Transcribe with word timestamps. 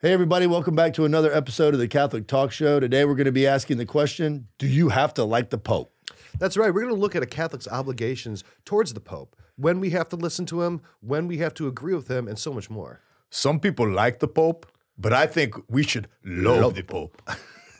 Hey, 0.00 0.12
everybody, 0.12 0.46
welcome 0.46 0.76
back 0.76 0.94
to 0.94 1.04
another 1.04 1.34
episode 1.34 1.74
of 1.74 1.80
the 1.80 1.88
Catholic 1.88 2.28
Talk 2.28 2.52
Show. 2.52 2.78
Today, 2.78 3.04
we're 3.04 3.16
going 3.16 3.24
to 3.24 3.32
be 3.32 3.48
asking 3.48 3.78
the 3.78 3.84
question 3.84 4.46
Do 4.56 4.68
you 4.68 4.90
have 4.90 5.12
to 5.14 5.24
like 5.24 5.50
the 5.50 5.58
Pope? 5.58 5.92
That's 6.38 6.56
right. 6.56 6.72
We're 6.72 6.82
going 6.82 6.94
to 6.94 7.00
look 7.00 7.16
at 7.16 7.24
a 7.24 7.26
Catholic's 7.26 7.66
obligations 7.66 8.44
towards 8.64 8.94
the 8.94 9.00
Pope, 9.00 9.34
when 9.56 9.80
we 9.80 9.90
have 9.90 10.08
to 10.10 10.16
listen 10.16 10.46
to 10.46 10.62
him, 10.62 10.82
when 11.00 11.26
we 11.26 11.38
have 11.38 11.52
to 11.54 11.66
agree 11.66 11.96
with 11.96 12.08
him, 12.08 12.28
and 12.28 12.38
so 12.38 12.52
much 12.54 12.70
more. 12.70 13.00
Some 13.30 13.58
people 13.58 13.90
like 13.90 14.20
the 14.20 14.28
Pope, 14.28 14.70
but 14.96 15.12
I 15.12 15.26
think 15.26 15.56
we 15.68 15.82
should 15.82 16.06
love, 16.24 16.76
the 16.76 16.84
Pope. 16.84 17.20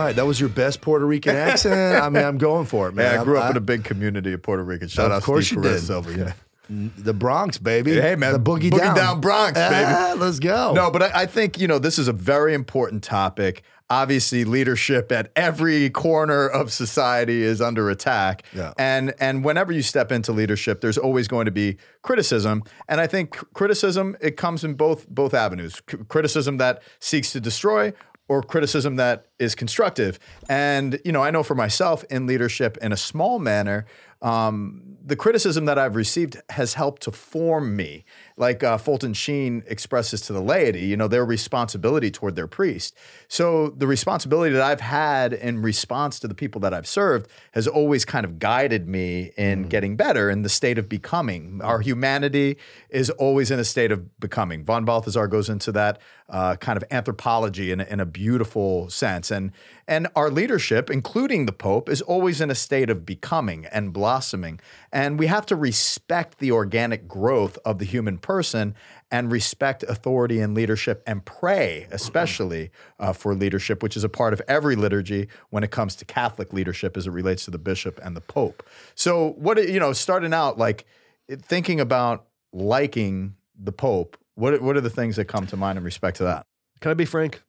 right, 0.06 0.16
that 0.16 0.26
was 0.26 0.40
your 0.40 0.50
best 0.50 0.82
Puerto 0.82 1.06
Rican 1.06 1.36
accent. 1.36 2.02
I 2.04 2.10
mean, 2.10 2.24
I'm 2.24 2.38
going 2.38 2.66
for 2.66 2.88
it, 2.88 2.94
man. 2.96 3.14
Yeah, 3.14 3.22
I 3.22 3.24
grew 3.24 3.38
up 3.38 3.46
I- 3.46 3.50
in 3.52 3.58
a 3.58 3.62
big 3.62 3.84
community 3.84 4.34
of 4.34 4.42
Puerto 4.42 4.64
Ricans. 4.64 4.92
Shout 4.92 5.08
Of 5.08 5.18
out 5.18 5.24
course 5.24 5.48
Steve 5.48 5.58
you 5.58 5.64
Perez 5.64 5.88
did. 5.88 6.18
Yeah. 6.18 6.34
the 6.70 7.14
Bronx, 7.14 7.58
baby. 7.60 7.94
Hey, 7.94 8.16
man, 8.16 8.34
the 8.34 8.40
boogie, 8.40 8.72
Boogie 8.72 8.80
down. 8.80 8.96
Down 8.96 9.22
Bronx, 9.22 9.54
baby. 9.60 9.86
Ah, 9.88 10.16
let's 10.18 10.40
go. 10.40 10.74
No, 10.74 10.90
but 10.90 11.04
I, 11.04 11.12
I 11.22 11.26
think, 11.28 11.60
you 11.60 11.68
know, 11.68 11.78
this 11.80 12.00
is 12.00 12.08
a 12.08 12.14
very 12.14 12.54
important 12.56 13.04
topic. 13.04 13.62
Obviously, 13.88 14.46
leadership 14.46 15.12
at 15.12 15.32
every 15.36 15.92
corner 15.92 16.48
of 16.48 16.74
society 16.74 17.44
is 17.44 17.62
under 17.62 17.92
attack. 17.92 18.42
Yeah. 18.52 18.74
And 18.80 19.14
and 19.20 19.46
whenever 19.46 19.72
you 19.72 19.84
step 19.84 20.12
into 20.12 20.32
leadership, 20.32 20.82
there's 20.82 20.98
always 20.98 21.28
going 21.28 21.46
to 21.46 21.52
be 21.52 21.78
criticism. 22.02 22.64
And 22.90 23.00
I 23.00 23.06
think 23.06 23.36
criticism, 23.54 24.18
it 24.20 24.38
comes 24.38 24.64
in 24.64 24.74
both 24.74 25.08
both 25.08 25.36
avenues. 25.36 25.84
C- 25.88 25.98
criticism 26.08 26.58
that 26.58 26.82
seeks 27.00 27.32
to 27.34 27.40
destroy 27.40 27.94
or 28.28 28.42
criticism 28.42 28.96
that 28.96 29.28
is 29.40 29.56
constructive. 29.56 30.20
And, 30.50 31.00
you 31.06 31.12
know, 31.12 31.24
I 31.24 31.32
know 31.32 31.44
for 31.44 31.56
myself 31.56 32.04
in 32.06 32.26
leadership 32.26 32.78
in 32.82 32.92
a 32.92 32.98
small 32.98 33.40
manner, 33.40 33.86
um, 34.22 34.98
the 35.06 35.16
criticism 35.16 35.66
that 35.66 35.78
I've 35.78 35.96
received 35.96 36.42
has 36.50 36.74
helped 36.74 37.04
to 37.04 37.12
form 37.12 37.76
me. 37.76 38.06
Like 38.38 38.64
uh, 38.64 38.78
Fulton 38.78 39.14
Sheen 39.14 39.64
expresses 39.66 40.20
to 40.22 40.34
the 40.34 40.42
laity, 40.42 40.82
you 40.82 40.98
know, 40.98 41.08
their 41.08 41.24
responsibility 41.24 42.12
toward 42.12 42.36
their 42.36 42.48
priest. 42.48 42.94
So 43.30 43.70
the 43.70 43.88
responsibility 43.88 44.52
that 44.54 44.62
I've 44.62 44.82
had 44.82 45.32
in 45.32 45.62
response 45.62 46.20
to 46.20 46.28
the 46.28 46.36
people 46.36 46.60
that 46.62 46.74
I've 46.74 46.88
served 46.88 47.30
has 47.54 47.66
always 47.66 48.04
kind 48.04 48.26
of 48.26 48.38
guided 48.38 48.90
me 48.90 49.32
in 49.38 49.70
getting 49.70 49.96
better 49.96 50.30
in 50.30 50.42
the 50.42 50.50
state 50.50 50.78
of 50.78 50.90
becoming. 50.90 51.62
Our 51.64 51.80
humanity 51.80 52.58
is 52.90 53.10
always 53.12 53.52
in 53.52 53.60
a 53.60 53.64
state 53.64 53.94
of 53.94 54.20
becoming. 54.20 54.66
Von 54.66 54.84
Balthasar 54.84 55.28
goes 55.28 55.50
into 55.50 55.72
that 55.72 56.02
uh, 56.28 56.56
kind 56.56 56.76
of 56.76 56.84
anthropology 56.92 57.72
in, 57.72 57.80
a- 57.80 57.86
in 57.86 58.00
a 58.00 58.06
beautiful 58.06 58.90
sense. 58.90 59.32
And, 59.32 59.52
and 59.88 60.08
our 60.16 60.30
leadership, 60.30 60.90
including 60.90 61.46
the 61.46 61.52
Pope, 61.54 61.88
is 61.88 62.02
always 62.02 62.42
in 62.42 62.50
a 62.50 62.56
state 62.56 62.90
of 62.90 63.06
becoming 63.06 63.66
and 63.68 63.94
blossoming. 63.94 64.60
And 64.92 65.20
we 65.20 65.28
have 65.28 65.46
to 65.46 65.56
respect 65.56 66.40
the 66.40 66.52
organic 66.52 67.08
growth 67.08 67.58
of 67.64 67.78
the 67.78 67.86
human 67.86 68.18
person 68.26 68.74
and 69.12 69.32
respect 69.32 69.84
authority 69.84 70.40
and 70.40 70.56
leadership 70.56 71.04
and 71.06 71.24
pray, 71.24 71.88
especially 71.92 72.72
uh, 73.00 73.14
for 73.14 73.36
leadership, 73.36 73.84
which 73.84 73.96
is 73.96 74.04
a 74.04 74.10
part 74.10 74.34
of 74.34 74.42
every 74.48 74.76
liturgy 74.76 75.28
when 75.52 75.64
it 75.64 75.70
comes 75.70 75.96
to 75.96 76.06
Catholic 76.06 76.52
leadership 76.52 76.98
as 76.98 77.06
it 77.06 77.12
relates 77.12 77.46
to 77.46 77.52
the 77.52 77.60
bishop 77.60 78.00
and 78.04 78.16
the 78.16 78.22
Pope. 78.22 78.68
So, 78.96 79.34
what, 79.38 79.64
you 79.70 79.80
know, 79.80 79.94
starting 79.94 80.34
out 80.34 80.58
like 80.58 80.86
thinking 81.30 81.80
about 81.80 82.26
liking 82.52 83.36
the 83.56 83.72
Pope, 83.72 84.18
what, 84.34 84.60
what 84.60 84.76
are 84.76 84.82
the 84.82 84.90
things 84.90 85.18
that 85.18 85.26
come 85.26 85.46
to 85.46 85.56
mind 85.56 85.78
in 85.78 85.84
respect 85.84 86.18
to 86.18 86.24
that? 86.24 86.48
Can 86.82 86.90
I 86.90 86.96
be 86.96 87.06
frank? 87.06 87.44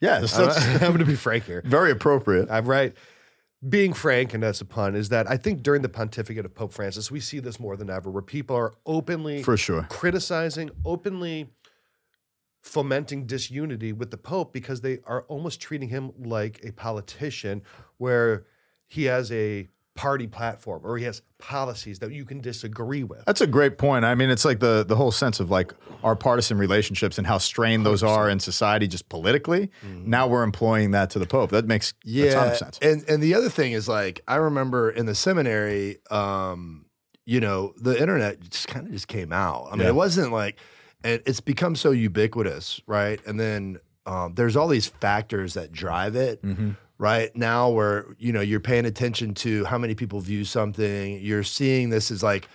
Yes, 0.00 0.36
that's 0.36 0.64
I'm 0.66 0.78
going 0.78 0.98
to 0.98 1.04
be 1.04 1.16
frank 1.16 1.44
here. 1.44 1.62
very 1.64 1.90
appropriate. 1.90 2.48
I'm 2.48 2.66
right. 2.66 2.94
Being 3.66 3.94
frank, 3.94 4.34
and 4.34 4.42
that's 4.42 4.60
a 4.60 4.64
pun, 4.64 4.94
is 4.94 5.08
that 5.08 5.28
I 5.30 5.36
think 5.36 5.62
during 5.62 5.82
the 5.82 5.88
pontificate 5.88 6.44
of 6.44 6.54
Pope 6.54 6.72
Francis, 6.72 7.10
we 7.10 7.20
see 7.20 7.40
this 7.40 7.58
more 7.58 7.76
than 7.76 7.88
ever, 7.88 8.10
where 8.10 8.22
people 8.22 8.54
are 8.54 8.74
openly 8.84 9.42
For 9.42 9.56
sure. 9.56 9.86
criticizing, 9.88 10.70
openly 10.84 11.50
fomenting 12.62 13.26
disunity 13.26 13.92
with 13.92 14.10
the 14.10 14.18
Pope 14.18 14.52
because 14.52 14.82
they 14.82 14.98
are 15.06 15.22
almost 15.22 15.60
treating 15.60 15.88
him 15.88 16.12
like 16.18 16.60
a 16.64 16.72
politician, 16.72 17.62
where 17.96 18.44
he 18.86 19.04
has 19.04 19.32
a 19.32 19.68
party 19.96 20.26
platform 20.26 20.82
or 20.84 20.96
he 20.98 21.04
has 21.04 21.22
policies 21.38 21.98
that 21.98 22.12
you 22.12 22.24
can 22.24 22.40
disagree 22.40 23.02
with. 23.02 23.24
That's 23.24 23.40
a 23.40 23.46
great 23.46 23.78
point. 23.78 24.04
I 24.04 24.14
mean, 24.14 24.30
it's 24.30 24.44
like 24.44 24.60
the 24.60 24.84
the 24.84 24.94
whole 24.96 25.10
sense 25.10 25.40
of 25.40 25.50
like 25.50 25.72
our 26.04 26.14
partisan 26.14 26.58
relationships 26.58 27.18
and 27.18 27.26
how 27.26 27.38
strained 27.38 27.84
those 27.84 28.02
are 28.02 28.28
in 28.30 28.38
society 28.38 28.86
just 28.86 29.08
politically. 29.08 29.70
Now 29.82 30.28
we're 30.28 30.42
employing 30.44 30.92
that 30.92 31.10
to 31.10 31.18
the 31.18 31.26
Pope. 31.26 31.50
That 31.50 31.66
makes 31.66 31.94
a 32.06 32.30
ton 32.30 32.48
of 32.52 32.56
sense. 32.56 32.78
And 32.80 33.04
and 33.08 33.22
the 33.22 33.34
other 33.34 33.48
thing 33.48 33.72
is 33.72 33.88
like 33.88 34.20
I 34.28 34.36
remember 34.36 34.90
in 34.90 35.06
the 35.06 35.14
seminary, 35.14 35.98
um, 36.10 36.86
you 37.24 37.40
know, 37.40 37.74
the 37.76 38.00
internet 38.00 38.40
just 38.50 38.68
kind 38.68 38.86
of 38.86 38.92
just 38.92 39.08
came 39.08 39.32
out. 39.32 39.68
I 39.68 39.70
mean, 39.72 39.80
Yeah. 39.80 39.88
it 39.88 39.94
wasn't 39.94 40.30
like 40.32 40.58
and 41.04 41.22
it's 41.26 41.40
become 41.40 41.76
so 41.76 41.90
ubiquitous, 41.90 42.80
right? 42.86 43.20
And 43.26 43.38
then 43.38 43.78
um, 44.06 44.34
there's 44.34 44.56
all 44.56 44.68
these 44.68 44.86
factors 44.86 45.54
that 45.54 45.72
drive 45.72 46.14
it. 46.16 46.42
Mm-hmm. 46.42 46.70
Right 46.98 47.34
now, 47.36 47.68
where 47.70 48.06
you 48.18 48.32
know 48.32 48.40
you're 48.40 48.60
paying 48.60 48.86
attention 48.86 49.34
to 49.34 49.64
how 49.66 49.76
many 49.78 49.94
people 49.94 50.20
view 50.20 50.44
something, 50.44 51.20
you're 51.20 51.42
seeing 51.42 51.90
this 51.90 52.10
as 52.10 52.22
like 52.22 52.48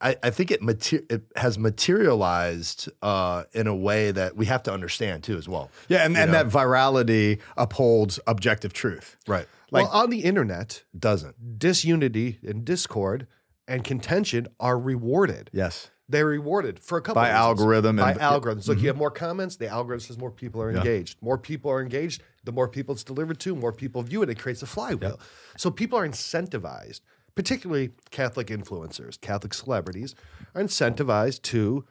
I, 0.00 0.16
I 0.22 0.30
think 0.30 0.50
it 0.50 0.62
mater- 0.62 1.02
it 1.08 1.22
has 1.36 1.58
materialized 1.58 2.88
uh, 3.02 3.44
in 3.52 3.66
a 3.66 3.74
way 3.74 4.10
that 4.10 4.36
we 4.36 4.46
have 4.46 4.62
to 4.64 4.72
understand 4.72 5.22
too 5.24 5.36
as 5.36 5.48
well. 5.48 5.70
Yeah, 5.88 6.04
and, 6.04 6.16
and 6.16 6.32
that 6.34 6.46
virality 6.48 7.40
upholds 7.56 8.18
objective 8.26 8.72
truth. 8.72 9.16
Right. 9.26 9.46
well, 9.70 9.88
on 9.88 10.10
the 10.10 10.20
internet, 10.20 10.82
Doesn't. 10.98 11.58
disunity 11.58 12.38
and 12.46 12.64
discord 12.64 13.26
and 13.68 13.84
contention 13.84 14.48
are 14.58 14.78
rewarded. 14.78 15.50
Yes. 15.52 15.90
They're 16.08 16.26
rewarded 16.26 16.80
for 16.80 16.98
a 16.98 17.02
couple 17.02 17.22
By 17.22 17.28
of 17.30 17.34
reasons. 17.34 17.60
algorithm 17.60 17.96
By 17.96 18.10
and- 18.12 18.20
Mm-hmm. 18.20 18.34
algorithms. 18.48 18.68
Look, 18.68 18.80
you 18.80 18.88
have 18.88 18.96
more 18.96 19.12
comments, 19.12 19.56
the 19.56 19.68
algorithm 19.68 20.04
says 20.04 20.18
more 20.18 20.32
people 20.32 20.60
are 20.60 20.70
engaged. 20.72 21.22
More 21.22 21.38
people 21.38 21.70
are 21.70 21.80
engaged, 21.80 22.22
the 22.44 22.52
more 22.52 22.68
people 22.68 22.94
it's 22.94 23.04
delivered 23.04 23.38
to, 23.40 23.54
more 23.54 23.72
people 23.72 24.02
view 24.02 24.22
it. 24.22 24.30
It 24.30 24.38
creates 24.38 24.62
a 24.62 24.66
flywheel. 24.66 25.20
So 25.56 25.70
people 25.70 25.98
are 25.98 26.08
incentivized, 26.08 27.00
particularly 27.34 27.90
Catholic 28.10 28.48
influencers, 28.48 29.20
Catholic 29.20 29.54
celebrities, 29.54 30.14
are 30.54 30.62
incentivized 30.62 31.42
to 31.42 31.84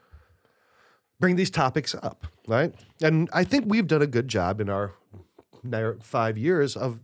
bring 1.19 1.35
these 1.35 1.49
topics 1.51 1.93
up, 2.01 2.25
right? 2.47 2.73
And 3.01 3.29
I 3.33 3.43
think 3.43 3.65
we've 3.67 3.87
done 3.87 4.01
a 4.01 4.07
good 4.07 4.27
job 4.27 4.59
in 4.61 4.69
our 4.69 4.93
five 6.01 6.37
years 6.37 6.75
of 6.75 6.99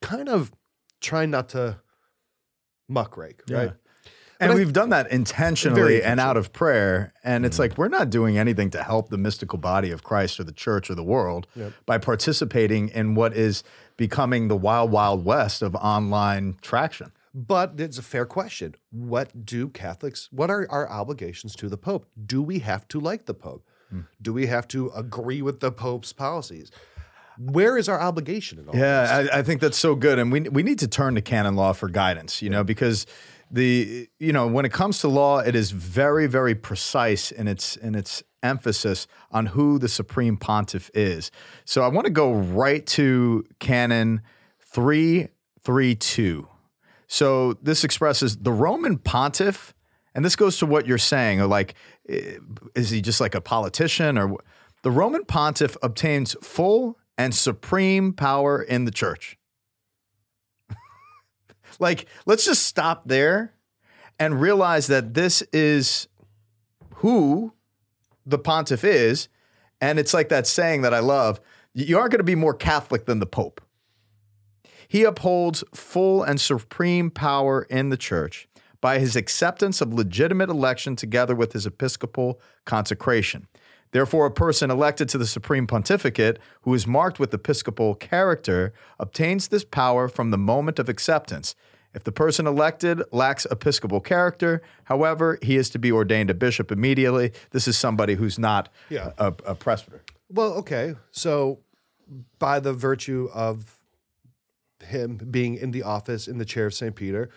kind 0.00 0.28
of 0.28 0.52
trying 1.00 1.30
not 1.30 1.48
to 1.50 1.80
muckrake, 2.90 3.40
right? 3.50 3.72
And 4.40 4.52
I- 4.52 4.54
we've 4.54 4.72
done 4.72 4.90
that 4.90 5.10
intentionally 5.10 6.02
and 6.02 6.18
out 6.20 6.36
of 6.36 6.52
prayer. 6.52 7.12
And 7.22 7.46
it's 7.46 7.54
mm-hmm. 7.54 7.62
like 7.62 7.78
we're 7.78 7.88
not 7.88 8.10
doing 8.10 8.38
anything 8.38 8.70
to 8.70 8.82
help 8.82 9.08
the 9.08 9.18
mystical 9.18 9.58
body 9.58 9.90
of 9.90 10.02
Christ 10.02 10.40
or 10.40 10.44
the 10.44 10.52
church 10.52 10.90
or 10.90 10.94
the 10.94 11.04
world 11.04 11.46
by 11.86 11.98
participating 11.98 12.88
in 12.88 13.14
what 13.14 13.34
is 13.34 13.62
becoming 13.96 14.48
the 14.48 14.56
wild, 14.56 14.90
wild 14.90 15.24
west 15.24 15.62
of 15.62 15.74
online 15.76 16.56
traction. 16.60 17.12
But 17.34 17.74
it's 17.78 17.98
a 17.98 18.02
fair 18.02 18.26
question. 18.26 18.76
What 18.90 19.44
do 19.44 19.68
Catholics, 19.68 20.28
what 20.30 20.50
are 20.50 20.66
our 20.70 20.88
obligations 20.88 21.56
to 21.56 21.68
the 21.68 21.76
Pope? 21.76 22.06
Do 22.24 22.40
we 22.42 22.60
have 22.60 22.86
to 22.88 23.00
like 23.00 23.26
the 23.26 23.34
Pope? 23.34 23.66
Hmm. 23.90 24.02
Do 24.22 24.32
we 24.32 24.46
have 24.46 24.68
to 24.68 24.90
agree 24.94 25.42
with 25.42 25.58
the 25.58 25.72
Pope's 25.72 26.12
policies? 26.12 26.70
Where 27.36 27.76
is 27.76 27.88
our 27.88 28.00
obligation 28.00 28.60
in 28.60 28.68
all 28.68 28.72
this? 28.72 28.80
Yeah, 28.80 29.26
I, 29.32 29.40
I 29.40 29.42
think 29.42 29.60
that's 29.60 29.76
so 29.76 29.96
good, 29.96 30.20
and 30.20 30.30
we 30.30 30.42
we 30.42 30.62
need 30.62 30.78
to 30.78 30.86
turn 30.86 31.16
to 31.16 31.20
canon 31.20 31.56
law 31.56 31.72
for 31.72 31.88
guidance. 31.88 32.40
You 32.40 32.48
know, 32.48 32.62
because 32.62 33.06
the 33.50 34.08
you 34.18 34.32
know 34.32 34.46
when 34.46 34.64
it 34.64 34.72
comes 34.72 34.98
to 35.00 35.08
law, 35.08 35.38
it 35.38 35.54
is 35.54 35.70
very 35.70 36.26
very 36.26 36.54
precise 36.54 37.30
in 37.30 37.48
its 37.48 37.76
in 37.76 37.94
its 37.94 38.22
emphasis 38.42 39.06
on 39.30 39.46
who 39.46 39.78
the 39.78 39.88
supreme 39.88 40.36
pontiff 40.36 40.90
is. 40.94 41.30
So 41.64 41.82
I 41.82 41.88
want 41.88 42.06
to 42.06 42.12
go 42.12 42.32
right 42.32 42.84
to 42.88 43.44
canon 43.58 44.22
three 44.60 45.28
three 45.62 45.94
two. 45.94 46.48
So 47.06 47.54
this 47.54 47.84
expresses 47.84 48.36
the 48.38 48.52
Roman 48.52 48.98
pontiff, 48.98 49.74
and 50.14 50.24
this 50.24 50.36
goes 50.36 50.58
to 50.58 50.66
what 50.66 50.86
you're 50.86 50.98
saying. 50.98 51.40
Like, 51.40 51.74
eh, 52.08 52.38
is 52.74 52.90
he 52.90 53.00
just 53.00 53.20
like 53.20 53.34
a 53.34 53.40
politician, 53.40 54.18
or 54.18 54.36
the 54.82 54.90
Roman 54.90 55.24
pontiff 55.24 55.76
obtains 55.82 56.36
full 56.42 56.98
and 57.16 57.34
supreme 57.34 58.12
power 58.12 58.62
in 58.62 58.84
the 58.84 58.90
church? 58.90 59.38
Like, 61.80 62.06
let's 62.26 62.44
just 62.44 62.64
stop 62.66 63.06
there 63.06 63.52
and 64.18 64.40
realize 64.40 64.86
that 64.86 65.14
this 65.14 65.42
is 65.52 66.08
who 66.96 67.52
the 68.24 68.38
pontiff 68.38 68.84
is, 68.84 69.28
and 69.80 69.98
it's 69.98 70.14
like 70.14 70.28
that 70.28 70.46
saying 70.46 70.82
that 70.82 70.94
I 70.94 71.00
love: 71.00 71.40
you 71.74 71.98
aren't 71.98 72.12
going 72.12 72.18
to 72.18 72.24
be 72.24 72.34
more 72.34 72.54
Catholic 72.54 73.06
than 73.06 73.18
the 73.18 73.26
Pope. 73.26 73.60
He 74.88 75.04
upholds 75.04 75.64
full 75.74 76.22
and 76.22 76.40
supreme 76.40 77.10
power 77.10 77.62
in 77.68 77.88
the 77.88 77.96
church 77.96 78.48
by 78.80 78.98
his 78.98 79.16
acceptance 79.16 79.80
of 79.80 79.92
legitimate 79.94 80.50
election 80.50 80.94
together 80.94 81.34
with 81.34 81.52
his 81.52 81.66
episcopal 81.66 82.40
consecration. 82.64 83.48
Therefore, 83.94 84.26
a 84.26 84.30
person 84.32 84.72
elected 84.72 85.08
to 85.10 85.18
the 85.18 85.26
supreme 85.26 85.68
pontificate 85.68 86.40
who 86.62 86.74
is 86.74 86.84
marked 86.84 87.20
with 87.20 87.32
episcopal 87.32 87.94
character 87.94 88.72
obtains 88.98 89.46
this 89.46 89.62
power 89.62 90.08
from 90.08 90.32
the 90.32 90.36
moment 90.36 90.80
of 90.80 90.88
acceptance. 90.88 91.54
If 91.94 92.02
the 92.02 92.10
person 92.10 92.44
elected 92.48 93.04
lacks 93.12 93.46
episcopal 93.52 94.00
character, 94.00 94.62
however, 94.86 95.38
he 95.42 95.54
is 95.56 95.70
to 95.70 95.78
be 95.78 95.92
ordained 95.92 96.28
a 96.28 96.34
bishop 96.34 96.72
immediately. 96.72 97.30
This 97.50 97.68
is 97.68 97.76
somebody 97.76 98.14
who's 98.14 98.36
not 98.36 98.68
Yeah. 98.90 99.12
a, 99.16 99.32
a 99.46 99.54
presbyter. 99.54 100.02
Well, 100.28 100.54
okay. 100.54 100.96
So, 101.12 101.60
by 102.40 102.58
the 102.58 102.72
virtue 102.72 103.28
of 103.32 103.76
him 104.84 105.18
being 105.30 105.54
in 105.54 105.70
the 105.70 105.84
office 105.84 106.26
in 106.26 106.38
the 106.38 106.44
chair 106.44 106.66
of 106.66 106.74
St. 106.74 106.96
Peter, 106.96 107.30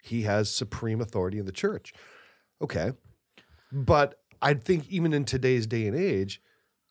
he 0.00 0.22
has 0.22 0.48
supreme 0.48 1.00
authority 1.00 1.40
in 1.40 1.44
the 1.46 1.50
church. 1.52 1.92
Okay. 2.62 2.92
But 3.72 4.14
I 4.44 4.54
think 4.54 4.86
even 4.90 5.14
in 5.14 5.24
today's 5.24 5.66
day 5.66 5.86
and 5.86 5.96
age, 5.96 6.40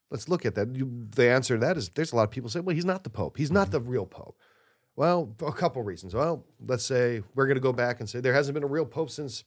let's 0.10 0.28
look 0.28 0.46
at 0.46 0.56
that. 0.56 0.76
You, 0.76 1.08
the 1.16 1.30
answer 1.30 1.54
to 1.54 1.62
that 1.62 1.78
is 1.78 1.90
there's 1.90 2.12
a 2.12 2.16
lot 2.16 2.24
of 2.24 2.32
people 2.32 2.50
say, 2.50 2.60
well, 2.60 2.76
he's 2.76 2.84
not 2.84 3.04
the 3.04 3.10
Pope. 3.10 3.38
He's 3.38 3.52
not 3.52 3.68
mm-hmm. 3.68 3.72
the 3.72 3.80
real 3.92 4.06
Pope. 4.08 4.38
Well, 4.96 5.36
a 5.46 5.52
couple 5.52 5.82
reasons. 5.84 6.14
Well, 6.14 6.46
let's 6.66 6.84
say 6.84 7.22
we're 7.36 7.46
going 7.46 7.56
to 7.56 7.62
go 7.62 7.74
back 7.74 8.00
and 8.00 8.10
say 8.10 8.20
there 8.20 8.34
hasn't 8.34 8.56
been 8.56 8.64
a 8.64 8.68
real 8.68 8.86
Pope 8.86 9.12
since 9.12 9.44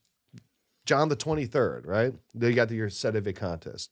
John 0.87 1.08
the 1.08 1.17
23rd, 1.17 1.87
right? 1.87 2.14
They 2.35 2.53
got 2.53 2.70
your 2.70 2.88
sede 2.88 3.14
vacantis. 3.14 3.88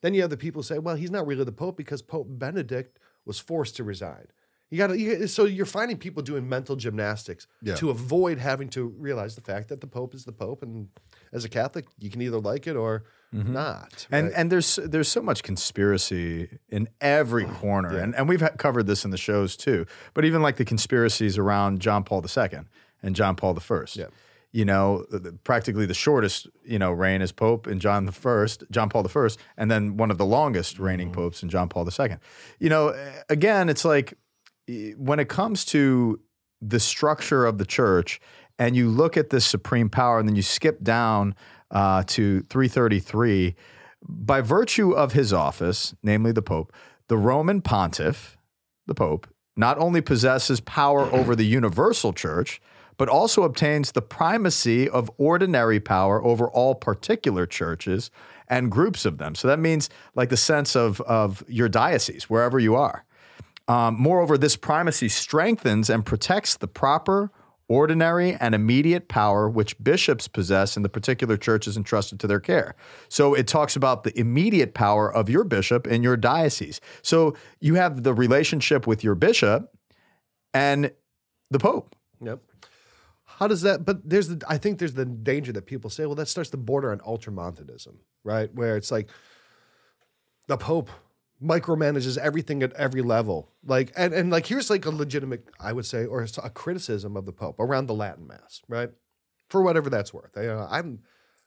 Then 0.00 0.14
you 0.14 0.22
have 0.22 0.30
the 0.30 0.36
people 0.36 0.62
say, 0.62 0.78
well, 0.78 0.96
he's 0.96 1.10
not 1.10 1.26
really 1.26 1.44
the 1.44 1.52
Pope 1.52 1.76
because 1.76 2.02
Pope 2.02 2.26
Benedict 2.28 2.98
was 3.24 3.38
forced 3.38 3.76
to 3.76 3.84
resign. 3.84 4.26
You 4.72 4.78
got 4.78 4.86
to, 4.88 5.28
so 5.28 5.44
you're 5.44 5.66
finding 5.66 5.98
people 5.98 6.22
doing 6.22 6.48
mental 6.48 6.76
gymnastics 6.76 7.46
Yeah. 7.60 7.74
to 7.74 7.90
avoid 7.90 8.38
having 8.38 8.68
to 8.70 8.84
realize 8.98 9.34
the 9.34 9.42
fact 9.42 9.68
that 9.68 9.80
the 9.82 9.86
Pope 9.86 10.14
is 10.14 10.24
the 10.24 10.32
Pope, 10.32 10.62
and 10.62 10.88
as 11.30 11.44
a 11.44 11.48
Catholic, 11.50 11.84
you 11.98 12.08
can 12.08 12.22
either 12.22 12.40
like 12.40 12.66
it 12.66 12.74
or 12.74 13.04
not. 13.32 14.06
And 14.10 14.26
right? 14.28 14.34
and 14.36 14.50
there's 14.50 14.76
there's 14.82 15.08
so 15.08 15.20
much 15.20 15.42
conspiracy 15.42 16.48
in 16.70 16.88
every 17.00 17.44
corner, 17.44 17.96
and 17.98 18.14
and 18.14 18.28
we've 18.28 18.42
covered 18.58 18.86
this 18.86 19.04
in 19.04 19.10
the 19.10 19.18
shows 19.18 19.56
too. 19.56 19.84
But 20.14 20.24
even 20.24 20.42
like 20.42 20.56
the 20.56 20.64
conspiracies 20.64 21.36
around 21.38 21.80
John 21.80 22.04
Paul 22.04 22.24
II 22.24 22.60
and 23.02 23.14
John 23.16 23.36
Paul 23.36 23.58
I. 23.58 23.84
Yeah. 23.94 24.06
You 24.54 24.66
know, 24.66 25.06
the- 25.10 25.18
the- 25.18 25.32
practically 25.32 25.86
the 25.86 25.94
shortest 25.94 26.46
you 26.64 26.78
know 26.78 26.92
reign 26.92 27.22
as 27.22 27.32
Pope 27.32 27.66
in 27.66 27.78
John 27.80 28.04
the 28.06 28.12
First, 28.12 28.64
John 28.70 28.88
Paul 28.90 29.06
I, 29.14 29.28
and 29.56 29.70
then 29.70 29.96
one 29.96 30.10
of 30.10 30.18
the 30.18 30.26
longest 30.26 30.78
reigning 30.78 31.08
Mm-hmm. 31.08 31.20
popes 31.20 31.42
in 31.42 31.48
John 31.48 31.68
Paul 31.68 31.88
II. 31.88 32.16
You 32.58 32.68
know, 32.68 32.94
again, 33.28 33.68
it's 33.68 33.84
like 33.84 34.14
when 34.68 35.18
it 35.18 35.28
comes 35.28 35.64
to 35.66 36.20
the 36.60 36.80
structure 36.80 37.44
of 37.44 37.58
the 37.58 37.66
church 37.66 38.20
and 38.58 38.76
you 38.76 38.88
look 38.88 39.16
at 39.16 39.30
this 39.30 39.44
supreme 39.44 39.88
power 39.88 40.18
and 40.18 40.28
then 40.28 40.36
you 40.36 40.42
skip 40.42 40.82
down 40.82 41.34
uh, 41.70 42.02
to 42.06 42.42
333 42.42 43.54
by 44.06 44.40
virtue 44.40 44.92
of 44.92 45.12
his 45.12 45.32
office 45.32 45.94
namely 46.02 46.32
the 46.32 46.42
pope 46.42 46.72
the 47.08 47.16
roman 47.16 47.60
pontiff 47.60 48.36
the 48.86 48.94
pope 48.94 49.26
not 49.56 49.78
only 49.78 50.00
possesses 50.00 50.60
power 50.60 51.02
over 51.12 51.34
the 51.34 51.46
universal 51.46 52.12
church 52.12 52.60
but 52.98 53.08
also 53.08 53.42
obtains 53.42 53.92
the 53.92 54.02
primacy 54.02 54.88
of 54.88 55.10
ordinary 55.16 55.80
power 55.80 56.22
over 56.22 56.48
all 56.48 56.74
particular 56.74 57.46
churches 57.46 58.10
and 58.48 58.70
groups 58.70 59.04
of 59.04 59.18
them. 59.18 59.34
So 59.34 59.48
that 59.48 59.58
means 59.58 59.88
like 60.14 60.28
the 60.28 60.36
sense 60.36 60.76
of, 60.76 61.00
of 61.00 61.42
your 61.48 61.68
diocese 61.68 62.28
wherever 62.28 62.58
you 62.58 62.76
are 62.76 63.04
um, 63.68 64.00
moreover, 64.00 64.36
this 64.36 64.56
primacy 64.56 65.08
strengthens 65.08 65.88
and 65.88 66.04
protects 66.04 66.56
the 66.56 66.68
proper, 66.68 67.30
ordinary, 67.68 68.34
and 68.34 68.54
immediate 68.54 69.08
power 69.08 69.48
which 69.48 69.82
bishops 69.82 70.28
possess 70.28 70.76
in 70.76 70.82
the 70.82 70.88
particular 70.88 71.36
churches 71.36 71.76
entrusted 71.76 72.20
to 72.20 72.26
their 72.26 72.40
care. 72.40 72.74
So 73.08 73.34
it 73.34 73.46
talks 73.46 73.76
about 73.76 74.04
the 74.04 74.18
immediate 74.18 74.74
power 74.74 75.12
of 75.12 75.28
your 75.28 75.44
bishop 75.44 75.86
in 75.86 76.02
your 76.02 76.16
diocese. 76.16 76.80
So 77.02 77.36
you 77.60 77.74
have 77.76 78.02
the 78.02 78.14
relationship 78.14 78.86
with 78.86 79.04
your 79.04 79.14
bishop 79.14 79.70
and 80.52 80.92
the 81.50 81.58
pope. 81.58 81.94
Yep. 82.20 82.40
How 83.24 83.48
does 83.48 83.62
that? 83.62 83.84
But 83.84 84.08
there's 84.08 84.28
the. 84.28 84.44
I 84.46 84.58
think 84.58 84.78
there's 84.78 84.94
the 84.94 85.06
danger 85.06 85.52
that 85.52 85.66
people 85.66 85.90
say, 85.90 86.06
well, 86.06 86.14
that 86.16 86.28
starts 86.28 86.50
to 86.50 86.56
border 86.56 86.92
on 86.92 87.00
ultramontanism, 87.04 87.98
right? 88.24 88.52
Where 88.54 88.76
it's 88.76 88.90
like 88.90 89.08
the 90.48 90.56
Pope 90.56 90.90
micromanages 91.42 92.16
everything 92.18 92.62
at 92.62 92.72
every 92.74 93.02
level. 93.02 93.50
Like, 93.64 93.92
and 93.96 94.14
and 94.14 94.30
like 94.30 94.46
here's 94.46 94.70
like 94.70 94.86
a 94.86 94.90
legitimate, 94.90 95.48
I 95.58 95.72
would 95.72 95.86
say, 95.86 96.06
or 96.06 96.26
a 96.42 96.50
criticism 96.50 97.16
of 97.16 97.26
the 97.26 97.32
Pope 97.32 97.58
around 97.58 97.86
the 97.86 97.94
Latin 97.94 98.26
Mass, 98.26 98.62
right? 98.68 98.90
For 99.48 99.62
whatever 99.62 99.90
that's 99.90 100.14
worth. 100.14 100.36
I, 100.36 100.46
uh, 100.46 100.68
I'm, 100.70 101.00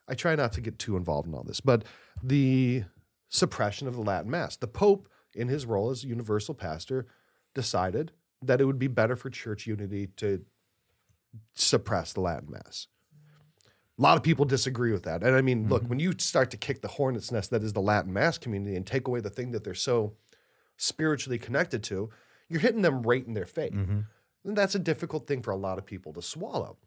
I 0.07 0.13
try 0.13 0.35
not 0.35 0.53
to 0.53 0.61
get 0.61 0.77
too 0.77 0.97
involved 0.97 1.27
in 1.27 1.33
all 1.33 1.43
this, 1.43 1.59
but 1.59 1.85
the 2.21 2.83
suppression 3.29 3.87
of 3.87 3.95
the 3.95 4.01
Latin 4.01 4.29
Mass, 4.29 4.55
the 4.57 4.67
Pope, 4.67 5.09
in 5.33 5.47
his 5.47 5.65
role 5.65 5.89
as 5.89 6.03
universal 6.03 6.53
pastor, 6.53 7.07
decided 7.53 8.11
that 8.41 8.61
it 8.61 8.65
would 8.65 8.79
be 8.79 8.87
better 8.87 9.15
for 9.15 9.29
church 9.29 9.65
unity 9.65 10.07
to 10.17 10.45
suppress 11.55 12.13
the 12.13 12.21
Latin 12.21 12.51
Mass. 12.51 12.87
A 13.97 14.01
lot 14.01 14.17
of 14.17 14.23
people 14.23 14.45
disagree 14.45 14.91
with 14.91 15.03
that. 15.03 15.23
And 15.23 15.35
I 15.35 15.41
mean, 15.41 15.69
look, 15.69 15.83
mm-hmm. 15.83 15.89
when 15.89 15.99
you 15.99 16.13
start 16.17 16.51
to 16.51 16.57
kick 16.57 16.81
the 16.81 16.87
hornet's 16.89 17.31
nest 17.31 17.49
that 17.51 17.63
is 17.63 17.73
the 17.73 17.81
Latin 17.81 18.11
Mass 18.11 18.37
community 18.37 18.75
and 18.75 18.85
take 18.85 19.07
away 19.07 19.21
the 19.21 19.29
thing 19.29 19.51
that 19.51 19.63
they're 19.63 19.73
so 19.73 20.13
spiritually 20.77 21.37
connected 21.37 21.81
to, 21.83 22.09
you're 22.49 22.59
hitting 22.59 22.81
them 22.81 23.03
right 23.03 23.25
in 23.25 23.33
their 23.33 23.45
face. 23.45 23.73
Mm-hmm. 23.73 24.01
And 24.43 24.57
that's 24.57 24.75
a 24.75 24.79
difficult 24.79 25.27
thing 25.27 25.41
for 25.41 25.51
a 25.51 25.55
lot 25.55 25.77
of 25.77 25.85
people 25.85 26.13
to 26.13 26.21
swallow. 26.21 26.77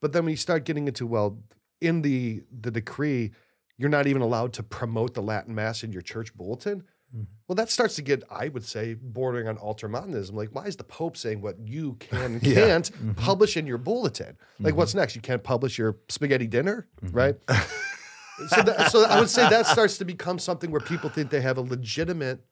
But 0.00 0.12
then 0.12 0.24
when 0.24 0.32
you 0.32 0.36
start 0.36 0.64
getting 0.64 0.88
into, 0.88 1.06
well, 1.06 1.38
in 1.80 2.02
the 2.02 2.42
the 2.60 2.70
decree, 2.70 3.32
you're 3.78 3.88
not 3.88 4.06
even 4.06 4.22
allowed 4.22 4.52
to 4.54 4.62
promote 4.62 5.14
the 5.14 5.22
Latin 5.22 5.54
Mass 5.54 5.82
in 5.82 5.92
your 5.92 6.02
church 6.02 6.34
bulletin. 6.34 6.84
Mm-hmm. 7.14 7.24
Well, 7.48 7.56
that 7.56 7.70
starts 7.70 7.96
to 7.96 8.02
get, 8.02 8.22
I 8.30 8.48
would 8.48 8.64
say, 8.64 8.94
bordering 8.94 9.48
on 9.48 9.58
ultramontanism. 9.58 10.36
Like, 10.36 10.50
why 10.52 10.66
is 10.66 10.76
the 10.76 10.84
Pope 10.84 11.16
saying 11.16 11.40
what 11.40 11.58
you 11.58 11.94
can 11.94 12.34
and 12.34 12.42
can't 12.42 12.90
mm-hmm. 12.92 13.12
publish 13.12 13.56
in 13.56 13.66
your 13.66 13.78
bulletin? 13.78 14.36
Like, 14.60 14.76
what's 14.76 14.92
mm-hmm. 14.92 15.00
next? 15.00 15.16
You 15.16 15.20
can't 15.20 15.42
publish 15.42 15.78
your 15.78 15.98
spaghetti 16.08 16.46
dinner, 16.46 16.86
right? 17.02 17.36
so, 18.48 18.62
that, 18.62 18.90
so 18.92 19.04
I 19.04 19.18
would 19.18 19.30
say 19.30 19.48
that 19.48 19.66
starts 19.66 19.98
to 19.98 20.04
become 20.04 20.38
something 20.38 20.70
where 20.70 20.80
people 20.80 21.10
think 21.10 21.30
they 21.30 21.40
have 21.40 21.58
a 21.58 21.62
legitimate 21.62 22.44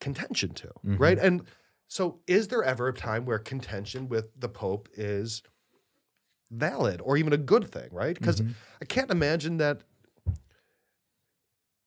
contention 0.00 0.54
to, 0.54 0.70
right? 0.82 1.18
And 1.18 1.42
so, 1.88 2.20
is 2.26 2.48
there 2.48 2.64
ever 2.64 2.88
a 2.88 2.94
time 2.94 3.26
where 3.26 3.38
contention 3.38 4.08
with 4.08 4.28
the 4.38 4.48
Pope 4.48 4.88
is 4.94 5.42
valid 6.50 7.00
or 7.02 7.16
even 7.16 7.32
a 7.32 7.38
good 7.38 7.70
thing, 7.70 7.88
right? 7.92 8.18
Because 8.18 8.42
I 8.80 8.84
can't 8.84 9.10
imagine 9.10 9.58
that 9.58 9.82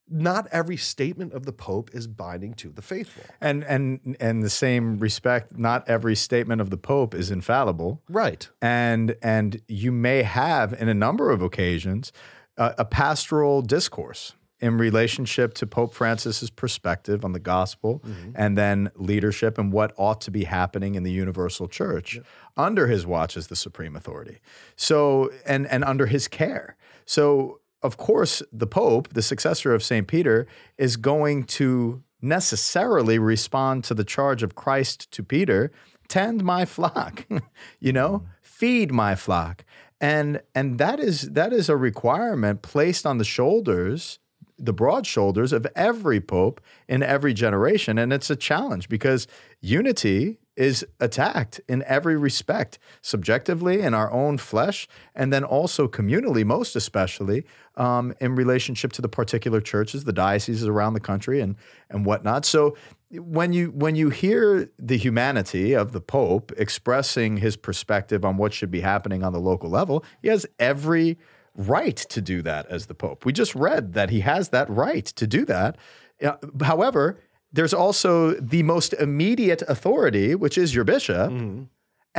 not 0.10 0.48
every 0.52 0.78
statement 0.78 1.34
of 1.34 1.46
the 1.46 1.52
Pope 1.52 1.90
is 1.94 2.08
binding 2.08 2.54
to 2.56 2.70
the 2.70 2.82
faithful. 2.82 3.24
And 3.42 3.64
and 3.64 4.16
and 4.20 4.44
the 4.44 4.50
same 4.50 5.00
respect, 5.00 5.58
not 5.58 5.88
every 5.90 6.16
statement 6.16 6.62
of 6.62 6.70
the 6.70 6.78
Pope 6.78 7.14
is 7.16 7.32
infallible. 7.32 8.02
Right. 8.10 8.48
and 8.62 9.16
and 9.22 9.62
you 9.68 9.92
may 9.92 10.24
have 10.24 10.74
in 10.74 10.90
a 10.90 10.94
number 10.94 11.32
of 11.32 11.42
occasions 11.42 12.12
uh, 12.58 12.74
a 12.78 12.86
pastoral 12.86 13.62
discourse 13.62 14.34
in 14.62 14.78
relationship 14.78 15.54
to 15.54 15.68
Pope 15.68 15.94
Francis's 15.94 16.50
perspective 16.50 17.26
on 17.26 17.34
the 17.34 17.40
gospel 17.40 18.02
and 18.34 18.58
then 18.58 18.90
leadership 18.96 19.58
and 19.58 19.74
what 19.74 19.94
ought 19.98 20.22
to 20.22 20.32
be 20.32 20.46
happening 20.46 20.96
in 20.96 21.04
the 21.04 21.12
universal 21.12 21.68
church 21.68 22.20
under 22.56 22.88
his 22.88 23.06
watch 23.06 23.36
as 23.36 23.48
the 23.48 23.56
supreme 23.56 23.96
authority. 23.96 24.40
So 24.78 25.30
and 25.46 25.68
and 25.68 25.84
under 25.84 26.06
his 26.06 26.28
care. 26.28 26.78
So 27.06 27.60
of 27.86 27.98
course 27.98 28.42
the 28.52 28.68
pope, 28.68 29.14
the 29.14 29.22
successor 29.22 29.74
of 29.74 29.84
St. 29.84 30.08
Peter 30.08 30.48
is 30.78 30.98
going 30.98 31.44
to 31.44 32.04
necessarily 32.22 33.20
respond 33.20 33.84
to 33.86 33.94
the 33.94 34.04
charge 34.04 34.44
of 34.44 34.56
Christ 34.56 35.12
to 35.12 35.24
Peter, 35.24 35.72
tend 36.08 36.44
my 36.44 36.66
flock, 36.66 37.26
you 37.80 37.94
know, 37.94 38.26
feed 38.42 38.92
my 38.92 39.16
flock. 39.16 39.64
And 40.02 40.42
and 40.54 40.78
that 40.78 41.00
is 41.00 41.32
that 41.32 41.54
is 41.54 41.70
a 41.70 41.78
requirement 41.78 42.62
placed 42.62 43.06
on 43.06 43.18
the 43.18 43.24
shoulders 43.24 44.20
the 44.58 44.74
broad 44.74 45.06
shoulders 45.06 45.52
of 45.52 45.68
every 45.76 46.22
pope 46.22 46.62
in 46.88 47.04
every 47.04 47.34
generation. 47.34 47.98
And 47.98 48.14
it's 48.14 48.30
a 48.30 48.36
challenge 48.36 48.88
because 48.88 49.28
unity 49.60 50.40
is 50.56 50.86
attacked 51.00 51.60
in 51.68 51.84
every 51.86 52.16
respect, 52.16 52.80
subjectively 53.02 53.82
in 53.82 53.94
our 53.94 54.12
own 54.12 54.38
flesh, 54.38 54.88
and 55.14 55.32
then 55.34 55.44
also 55.44 55.88
communally, 55.88 56.46
most 56.46 56.76
especially 56.76 57.46
um, 57.76 58.14
in 58.20 58.36
relationship 58.36 58.94
to 58.94 59.02
the 59.02 59.10
particular 59.10 59.62
churches, 59.62 60.06
the 60.06 60.14
dioceses 60.14 60.68
around 60.68 60.94
the 60.94 61.00
country, 61.00 61.42
and 61.42 61.56
and 61.90 62.06
whatnot. 62.06 62.46
So 62.46 62.76
when 63.12 63.54
you 63.54 63.72
when 63.72 63.96
you 63.96 64.10
hear 64.10 64.70
the 64.80 64.98
humanity 64.98 65.74
of 65.74 65.92
the 65.92 66.02
Pope 66.02 66.52
expressing 66.58 67.38
his 67.38 67.56
perspective 67.56 68.26
on 68.26 68.38
what 68.38 68.54
should 68.54 68.72
be 68.72 68.82
happening 68.82 69.24
on 69.24 69.34
the 69.34 69.40
local 69.40 69.70
level, 69.70 70.04
he 70.22 70.30
has 70.30 70.46
every 70.60 71.18
right 71.56 71.96
to 71.96 72.22
do 72.22 72.42
that 72.42 72.66
as 72.68 72.88
the 72.88 72.96
Pope. 72.96 73.26
We 73.26 73.34
just 73.34 73.56
read 73.56 73.94
that 73.94 74.10
he 74.10 74.22
has 74.22 74.50
that 74.50 74.70
right 74.70 75.06
to 75.06 75.28
do 75.28 75.46
that. 75.46 75.78
Uh, 76.24 76.34
However, 76.62 77.20
there's 77.56 77.74
also 77.74 78.34
the 78.54 78.64
most 78.64 78.94
immediate 78.94 79.62
authority, 79.68 80.36
which 80.36 80.58
is 80.58 80.74
your 80.76 80.84
bishop. 80.84 81.32
Mm-hmm. 81.32 81.64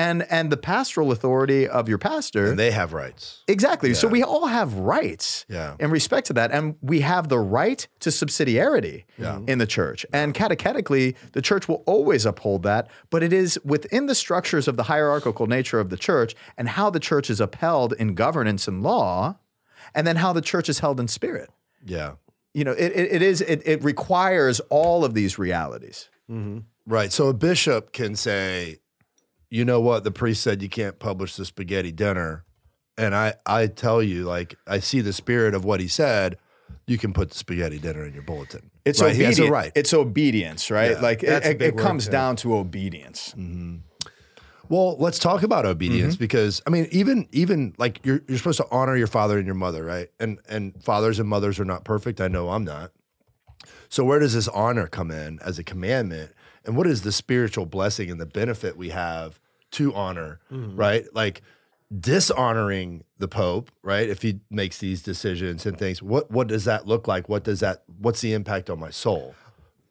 and 0.07 0.19
and 0.31 0.52
the 0.55 0.57
pastoral 0.73 1.11
authority 1.11 1.62
of 1.78 1.88
your 1.88 1.97
pastor. 1.99 2.45
And 2.50 2.59
they 2.59 2.71
have 2.81 2.93
rights. 2.93 3.43
Exactly. 3.49 3.95
So 3.95 4.07
we 4.09 4.23
all 4.33 4.47
have 4.59 4.71
rights 4.97 5.47
Yeah. 5.49 5.75
in 5.85 5.90
respect 5.90 6.26
to 6.26 6.35
that. 6.35 6.49
And 6.57 6.64
we 6.83 7.00
have 7.00 7.25
the 7.35 7.38
right 7.61 7.81
to 8.00 8.11
subsidiarity 8.11 9.05
Yeah. 9.25 9.38
in 9.52 9.57
the 9.59 9.66
church. 9.66 10.05
And 10.12 10.35
catechetically, 10.35 11.16
the 11.33 11.40
church 11.40 11.64
will 11.69 11.83
always 11.87 12.26
uphold 12.26 12.62
that. 12.64 12.83
But 13.12 13.23
it 13.23 13.33
is 13.33 13.59
within 13.64 14.05
the 14.07 14.14
structures 14.14 14.69
of 14.69 14.76
the 14.76 14.83
hierarchical 14.93 15.47
nature 15.47 15.81
of 15.81 15.88
the 15.88 15.97
church 16.09 16.35
and 16.59 16.69
how 16.69 16.90
the 16.90 17.00
church 17.00 17.31
is 17.31 17.40
upheld 17.40 17.95
in 18.02 18.14
governance 18.14 18.69
and 18.69 18.83
law, 18.83 19.38
and 19.95 20.07
then 20.07 20.16
how 20.16 20.33
the 20.35 20.43
church 20.52 20.69
is 20.69 20.81
held 20.81 21.00
in 21.00 21.09
spirit. 21.09 21.49
Yeah. 21.87 22.12
You 22.57 22.65
know, 22.65 22.73
it, 22.73 22.91
it, 22.93 23.13
it 23.13 23.23
is 23.23 23.43
it, 23.43 23.61
it 23.67 23.85
requires 23.85 24.61
all 24.71 25.05
of 25.05 25.13
these 25.13 25.39
realities. 25.39 26.09
Mm-hmm. 26.31 26.61
Right. 26.87 27.13
So 27.13 27.29
a 27.29 27.35
bishop 27.35 27.93
can 27.93 28.17
say, 28.17 28.79
you 29.51 29.63
know 29.67 29.79
what, 29.79 30.05
the 30.05 30.11
priest 30.11 30.43
said 30.43 30.63
you 30.63 30.71
can't 30.71 30.99
publish 30.99 31.37
the 31.37 31.45
spaghetti 31.45 31.93
dinner. 31.93 32.47
And 32.97 33.15
I, 33.15 33.35
I 33.45 33.67
tell 33.67 34.03
you, 34.03 34.25
like, 34.25 34.57
I 34.67 34.79
see 34.79 35.03
the 35.03 35.13
spirit 35.13 35.53
of 35.53 35.67
what 35.67 35.81
he 35.81 35.89
said. 35.89 36.39
You 36.87 36.97
can 36.97 37.13
put 37.13 37.29
the 37.29 37.37
spaghetti 37.37 37.79
dinner 37.79 38.07
in 38.07 38.15
your 38.15 38.23
bulletin. 38.23 38.71
It's 38.87 39.03
right? 39.03 39.15
Obedience. 39.15 39.51
right. 39.51 39.73
It's 39.75 39.93
obedience, 39.93 40.71
right? 40.71 40.93
Yeah, 40.93 41.01
like 41.01 41.23
it, 41.23 41.45
it, 41.45 41.61
it 41.61 41.77
comes 41.77 42.07
too. 42.07 42.13
down 42.13 42.37
to 42.37 42.57
obedience. 42.57 43.35
Mm-hmm. 43.37 43.77
Well, 44.69 44.97
let's 44.99 45.19
talk 45.19 45.43
about 45.43 45.65
obedience 45.67 46.15
Mm-hmm. 46.15 46.23
because 46.25 46.63
I 46.67 46.71
mean, 46.71 46.89
even 46.91 47.29
even 47.33 47.75
like 47.79 48.01
you're 48.05 48.23
you're 48.29 48.39
supposed 48.39 48.59
to 48.59 48.67
honor 48.71 48.97
your 48.97 49.07
father 49.07 49.37
and 49.39 49.47
your 49.47 49.55
mother, 49.55 49.85
right? 49.85 50.09
And 50.21 50.39
and 50.49 50.83
fathers 50.83 51.19
and 51.19 51.29
mothers 51.29 51.59
are 51.61 51.65
not 51.65 51.85
perfect. 51.85 52.21
I 52.21 52.29
know 52.29 52.51
I'm 52.51 52.65
not. 52.65 52.93
So 53.89 54.05
where 54.05 54.19
does 54.19 54.35
this 54.35 54.49
honor 54.49 54.87
come 54.87 55.11
in 55.11 55.39
as 55.45 55.59
a 55.59 55.65
commandment? 55.65 56.33
And 56.65 56.77
what 56.77 56.87
is 56.89 57.03
the 57.03 57.13
spiritual 57.13 57.67
blessing 57.67 58.11
and 58.11 58.21
the 58.21 58.27
benefit 58.27 58.77
we 58.77 58.89
have 58.91 59.39
to 59.73 59.95
honor, 59.95 60.41
Mm-hmm. 60.53 60.77
right? 60.77 61.05
Like 61.15 61.43
dishonoring 62.01 63.05
the 63.19 63.29
Pope, 63.29 63.71
right? 63.83 64.09
If 64.09 64.23
he 64.23 64.41
makes 64.51 64.79
these 64.79 65.03
decisions 65.03 65.67
and 65.67 65.79
things, 65.79 66.03
what 66.03 66.31
what 66.31 66.49
does 66.49 66.65
that 66.65 66.87
look 66.87 67.07
like? 67.09 67.29
What 67.29 67.45
does 67.45 67.61
that 67.61 67.85
what's 67.99 68.21
the 68.21 68.33
impact 68.33 68.69
on 68.71 68.79
my 68.81 68.91
soul? 68.91 69.35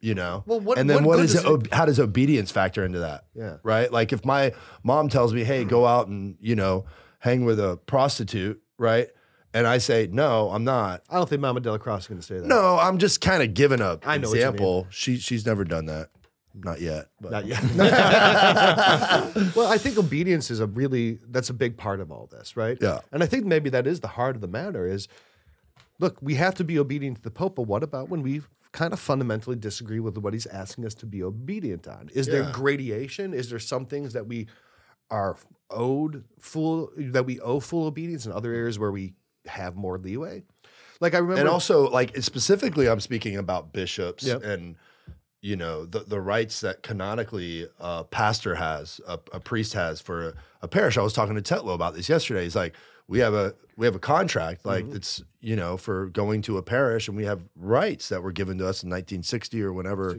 You 0.02 0.16
know? 0.16 0.44
Well, 0.46 0.60
what- 0.60 0.78
and 0.78 0.90
then 0.90 1.04
what 1.04 1.18
what 1.18 1.26
is 1.26 1.36
it, 1.36 1.46
it- 1.46 1.74
how 1.74 1.86
does 1.86 2.00
obedience 2.00 2.52
factor 2.52 2.86
into 2.86 3.00
that? 3.00 3.26
Yeah. 3.34 3.58
Right? 3.64 3.92
Like 3.92 4.14
if 4.14 4.24
my 4.26 4.54
mom 4.84 5.10
tells 5.10 5.34
me, 5.34 5.44
"Hey, 5.44 5.64
go 5.64 5.86
out 5.86 6.08
and, 6.08 6.38
you 6.40 6.56
know, 6.56 6.86
hang 7.20 7.46
with 7.46 7.60
a 7.60 7.78
prostitute," 7.88 8.62
right? 8.78 9.08
And 9.54 9.66
I 9.66 9.78
say, 9.78 10.08
"No, 10.12 10.50
I'm 10.50 10.64
not." 10.64 11.04
I 11.10 11.16
don't 11.16 11.30
think 11.30 11.42
Mama 11.42 11.62
DellaCrosse 11.62 12.00
is 12.00 12.08
going 12.08 12.20
to 12.20 12.26
say 12.26 12.40
that. 12.40 12.46
No, 12.46 12.78
I'm 12.78 12.98
just 12.98 13.22
kind 13.22 13.42
of 13.42 13.54
giving 13.54 13.80
a 13.82 13.98
I 14.06 14.18
know 14.18 14.32
example. 14.32 14.86
She 14.90 15.18
she's 15.18 15.46
never 15.46 15.64
done 15.64 15.86
that. 15.86 16.10
Not 16.54 16.80
yet. 16.82 17.08
But 17.20 17.32
Not 17.32 17.46
yet. 17.48 17.62
well, 19.56 19.68
I 19.68 19.78
think 19.78 19.98
obedience 19.98 20.50
is 20.50 20.60
a 20.60 20.68
really 20.68 21.20
that's 21.30 21.50
a 21.50 21.54
big 21.54 21.78
part 21.78 22.00
of 22.00 22.12
all 22.12 22.28
this, 22.32 22.56
right? 22.56 22.78
Yeah. 22.82 23.00
And 23.12 23.24
I 23.24 23.26
think 23.26 23.46
maybe 23.46 23.70
that 23.72 23.88
is 23.88 24.00
the 24.00 24.08
heart 24.08 24.36
of 24.36 24.42
the 24.42 24.48
matter 24.48 24.88
is 24.88 25.08
look, 26.00 26.18
we 26.22 26.36
have 26.36 26.56
to 26.56 26.64
be 26.64 26.78
obedient 26.80 27.18
to 27.18 27.24
the 27.24 27.32
Pope, 27.32 27.56
but 27.56 27.64
what 27.64 27.84
about 27.84 28.10
when 28.10 28.22
we 28.22 28.42
kind 28.76 28.92
of 28.92 29.00
fundamentally 29.00 29.56
disagree 29.56 30.02
with 30.02 30.18
what 30.18 30.34
he's 30.34 30.46
asking 30.48 30.86
us 30.86 30.94
to 30.96 31.06
be 31.06 31.24
obedient 31.24 31.88
on? 31.88 32.10
Is 32.14 32.28
there 32.28 32.44
gradation? 32.52 33.34
Is 33.34 33.50
there 33.50 33.58
some 33.58 33.86
things 33.86 34.12
that 34.14 34.28
we 34.28 34.48
are 35.10 35.38
owed 35.70 36.26
full 36.40 36.92
that 36.98 37.26
we 37.26 37.40
owe 37.40 37.62
full 37.62 37.86
obedience 37.86 38.26
and 38.26 38.34
other 38.34 38.54
areas 38.54 38.78
where 38.78 38.92
we 38.92 39.14
have 39.46 39.76
more 39.78 39.98
leeway? 39.98 40.44
Like 41.00 41.14
I 41.14 41.20
remember 41.20 41.40
and 41.40 41.50
also 41.50 41.90
like 41.90 42.18
specifically 42.18 42.88
i'm 42.90 43.00
speaking 43.00 43.38
about 43.38 43.72
bishops 43.74 44.26
Yep. 44.26 44.44
and 44.44 44.76
you 45.42 45.56
know 45.56 45.86
the, 45.86 46.00
the 46.00 46.20
rights 46.20 46.62
that 46.62 46.84
canonically 46.84 47.68
a 47.80 48.04
pastor 48.04 48.56
has 48.56 49.00
a, 49.08 49.20
a 49.34 49.40
priest 49.40 49.74
has 49.74 50.02
for 50.02 50.30
a, 50.30 50.34
a 50.64 50.68
parish 50.68 50.98
i 50.98 51.02
was 51.02 51.14
talking 51.14 51.36
to 51.36 51.42
tetlow 51.42 51.76
about 51.76 51.96
this 51.96 52.08
yesterday 52.10 52.44
he's 52.44 52.56
like 52.56 52.74
we 53.08 53.20
have 53.20 53.34
a 53.34 53.54
we 53.78 53.86
have 53.86 53.96
a 53.96 54.00
contract 54.00 54.66
like 54.66 54.86
it's 54.94 55.24
you 55.42 55.56
know 55.56 55.78
for 55.78 56.08
going 56.08 56.42
to 56.44 56.58
a 56.58 56.62
parish 56.64 57.08
and 57.08 57.16
we 57.18 57.26
have 57.26 57.42
rights 57.56 58.10
that 58.10 58.24
were 58.24 58.32
given 58.32 58.58
to 58.58 58.64
us 58.68 58.84
in 58.84 58.90
1960 58.90 59.62
or 59.62 59.72
whenever 59.74 60.18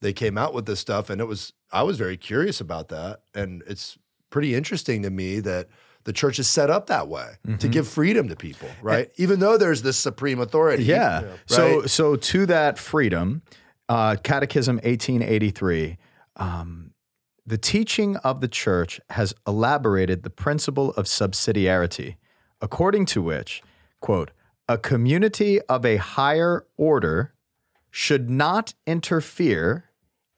they 0.00 0.12
came 0.12 0.38
out 0.38 0.54
with 0.54 0.66
this 0.66 0.78
stuff 0.80 1.10
and 1.10 1.20
it 1.20 1.24
was 1.26 1.52
i 1.72 1.82
was 1.82 1.96
very 1.98 2.16
curious 2.16 2.60
about 2.60 2.88
that 2.88 3.20
and 3.34 3.62
it's 3.66 3.98
pretty 4.30 4.54
interesting 4.54 5.02
to 5.02 5.10
me 5.10 5.40
that 5.40 5.68
the 6.04 6.12
church 6.12 6.38
is 6.38 6.48
set 6.48 6.70
up 6.70 6.86
that 6.86 7.08
way 7.08 7.32
to 7.58 7.68
give 7.68 7.86
freedom 7.88 8.28
to 8.28 8.36
people 8.36 8.68
right 8.82 9.10
even 9.16 9.40
though 9.40 9.56
there's 9.58 9.82
this 9.82 9.98
supreme 9.98 10.38
authority 10.40 10.84
Yeah. 10.84 11.34
So 11.46 11.80
Right? 11.80 11.90
so 11.90 12.16
to 12.16 12.46
that 12.46 12.78
freedom, 12.78 13.42
uh, 13.88 14.16
Catechism 14.22 14.76
1883, 14.76 15.98
um, 16.36 16.89
the 17.50 17.58
teaching 17.58 18.16
of 18.18 18.40
the 18.40 18.46
church 18.46 19.00
has 19.10 19.34
elaborated 19.44 20.22
the 20.22 20.30
principle 20.30 20.92
of 20.92 21.06
subsidiarity, 21.06 22.14
according 22.62 23.04
to 23.04 23.20
which, 23.20 23.60
quote, 23.98 24.30
a 24.68 24.78
community 24.78 25.60
of 25.62 25.84
a 25.84 25.96
higher 25.96 26.64
order 26.76 27.34
should 27.90 28.30
not 28.30 28.72
interfere 28.86 29.86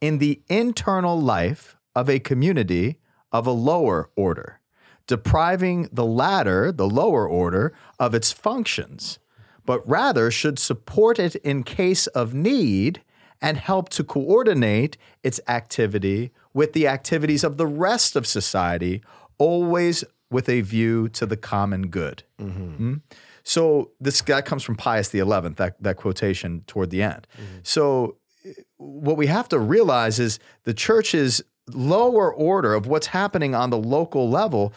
in 0.00 0.16
the 0.16 0.40
internal 0.48 1.20
life 1.20 1.76
of 1.94 2.08
a 2.08 2.18
community 2.18 2.98
of 3.30 3.46
a 3.46 3.50
lower 3.50 4.08
order, 4.16 4.60
depriving 5.06 5.90
the 5.92 6.06
latter, 6.06 6.72
the 6.72 6.88
lower 6.88 7.28
order, 7.28 7.74
of 7.98 8.14
its 8.14 8.32
functions, 8.32 9.18
but 9.66 9.86
rather 9.86 10.30
should 10.30 10.58
support 10.58 11.18
it 11.18 11.34
in 11.36 11.62
case 11.62 12.06
of 12.06 12.32
need 12.32 13.02
and 13.42 13.58
help 13.58 13.88
to 13.90 14.04
coordinate 14.04 14.96
its 15.22 15.40
activity 15.48 16.30
with 16.54 16.72
the 16.72 16.86
activities 16.86 17.42
of 17.42 17.56
the 17.56 17.66
rest 17.66 18.14
of 18.14 18.26
society, 18.26 19.02
always 19.36 20.04
with 20.30 20.48
a 20.48 20.60
view 20.62 21.08
to 21.10 21.26
the 21.26 21.36
common 21.36 21.88
good. 21.88 22.22
Mm? 22.40 23.00
So 23.42 23.90
this 24.00 24.22
that 24.22 24.46
comes 24.46 24.62
from 24.62 24.76
Pius 24.76 25.10
XI, 25.10 25.22
that, 25.22 25.74
that 25.80 25.96
quotation 25.96 26.62
toward 26.66 26.90
the 26.90 27.02
end. 27.02 27.26
Mm-hmm. 27.34 27.58
So 27.64 28.16
eh, 28.44 28.52
what 28.76 29.16
we 29.16 29.26
have 29.26 29.48
to 29.48 29.58
realize 29.58 30.20
is 30.20 30.38
the 30.62 30.72
church's 30.72 31.42
lower 31.68 32.32
order 32.32 32.74
of 32.74 32.86
what's 32.86 33.08
happening 33.08 33.54
on 33.54 33.70
the 33.70 33.78
local 33.78 34.30
level 34.30 34.72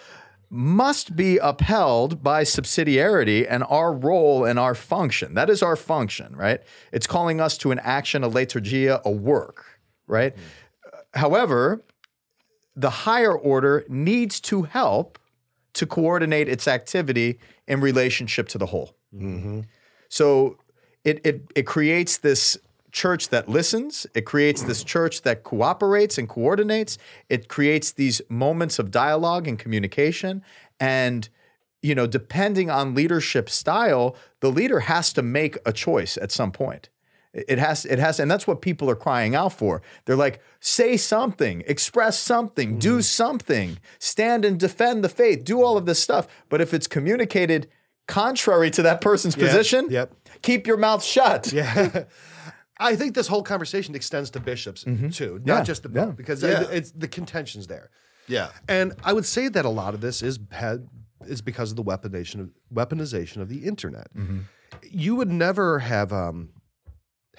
must 0.49 1.15
be 1.15 1.37
upheld 1.37 2.23
by 2.23 2.43
subsidiarity 2.43 3.45
and 3.49 3.63
our 3.69 3.93
role 3.93 4.45
and 4.45 4.59
our 4.59 4.75
function. 4.75 5.33
That 5.33 5.49
is 5.49 5.63
our 5.63 5.75
function, 5.75 6.35
right? 6.35 6.61
It's 6.91 7.07
calling 7.07 7.41
us 7.41 7.57
to 7.59 7.71
an 7.71 7.79
action, 7.79 8.23
a 8.23 8.29
liturgia, 8.29 9.01
a 9.03 9.11
work, 9.11 9.65
right? 10.07 10.33
Hmm. 10.33 10.41
However, 11.19 11.83
the 12.75 12.89
higher 12.89 13.33
order 13.33 13.85
needs 13.87 14.39
to 14.41 14.63
help 14.63 15.17
to 15.73 15.85
coordinate 15.85 16.49
its 16.49 16.67
activity 16.67 17.39
in 17.67 17.81
relationship 17.81 18.47
to 18.49 18.57
the 18.57 18.65
whole. 18.67 18.95
Mm-hmm. 19.13 19.61
So 20.09 20.57
it, 21.03 21.25
it 21.25 21.41
it 21.55 21.63
creates 21.63 22.17
this 22.17 22.57
church 22.95 23.29
that 23.29 23.49
listens. 23.49 24.07
It 24.15 24.25
creates 24.25 24.63
this 24.63 24.83
church 24.83 25.21
that 25.23 25.43
cooperates 25.43 26.17
and 26.17 26.27
coordinates. 26.27 26.97
It 27.29 27.49
creates 27.49 27.91
these 27.91 28.21
moments 28.29 28.79
of 28.79 28.89
dialogue 28.89 29.47
and 29.47 29.59
communication. 29.59 30.41
And 30.79 31.29
you 31.81 31.93
know, 31.93 32.07
depending 32.07 32.71
on 32.71 32.95
leadership 32.95 33.47
style, 33.47 34.15
the 34.39 34.49
leader 34.49 34.79
has 34.79 35.13
to 35.13 35.21
make 35.21 35.57
a 35.67 35.71
choice 35.71 36.17
at 36.17 36.31
some 36.31 36.51
point. 36.51 36.89
It 37.31 37.59
has, 37.59 37.85
it 37.85 37.99
has, 37.99 38.19
and 38.19 38.31
that's 38.31 38.47
what 38.47 38.61
people 38.61 38.89
are 38.89 38.95
crying 38.95 39.35
out 39.35 39.53
for. 39.53 39.81
They're 40.05 40.15
like, 40.15 40.41
say 40.61 40.97
something, 40.97 41.63
express 41.67 42.17
something, 42.17 42.79
do 42.79 42.99
mm. 42.99 43.03
something, 43.03 43.77
stand 43.99 44.45
and 44.45 44.57
defend 44.59 45.03
the 45.03 45.09
faith, 45.09 45.43
do 45.43 45.61
all 45.61 45.77
of 45.77 45.85
this 45.85 46.01
stuff. 46.01 46.27
But 46.49 46.61
if 46.61 46.73
it's 46.73 46.87
communicated 46.87 47.67
contrary 48.07 48.71
to 48.71 48.81
that 48.83 49.01
person's 49.01 49.35
position, 49.35 49.87
yep. 49.91 50.11
keep 50.41 50.65
your 50.65 50.77
mouth 50.77 51.03
shut. 51.03 51.51
Yeah. 51.51 52.05
I 52.79 52.95
think 52.95 53.15
this 53.15 53.27
whole 53.27 53.43
conversation 53.43 53.95
extends 53.95 54.29
to 54.31 54.39
bishops 54.39 54.83
too, 54.83 54.91
not 54.91 55.09
Mm-hmm. 55.11 55.47
Yeah, 55.47 55.63
just 55.63 55.83
the 55.83 55.89
yeah. 55.93 56.05
Pope, 56.05 56.15
because 56.17 56.43
Yeah. 56.43 56.61
it- 56.63 56.69
it's 56.71 56.91
the 56.91 57.07
contentions 57.07 57.67
there. 57.67 57.89
yeah 58.27 58.49
And 58.67 58.93
I 59.03 59.13
would 59.13 59.25
say 59.25 59.47
that 59.49 59.65
a 59.65 59.69
lot 59.69 59.93
of 59.93 60.01
this 60.01 60.21
is 60.21 60.39
had, 60.51 60.87
is 61.27 61.41
because 61.41 61.71
of 61.71 61.77
the 61.77 61.83
weaponization 61.83 62.39
of, 62.41 62.49
weaponization 62.73 63.37
of 63.41 63.49
the 63.49 63.65
internet. 63.65 64.07
Mm-hmm. 64.13 64.39
You 64.89 65.15
would 65.15 65.29
never 65.31 65.79
have 65.79 66.11
um, 66.11 66.49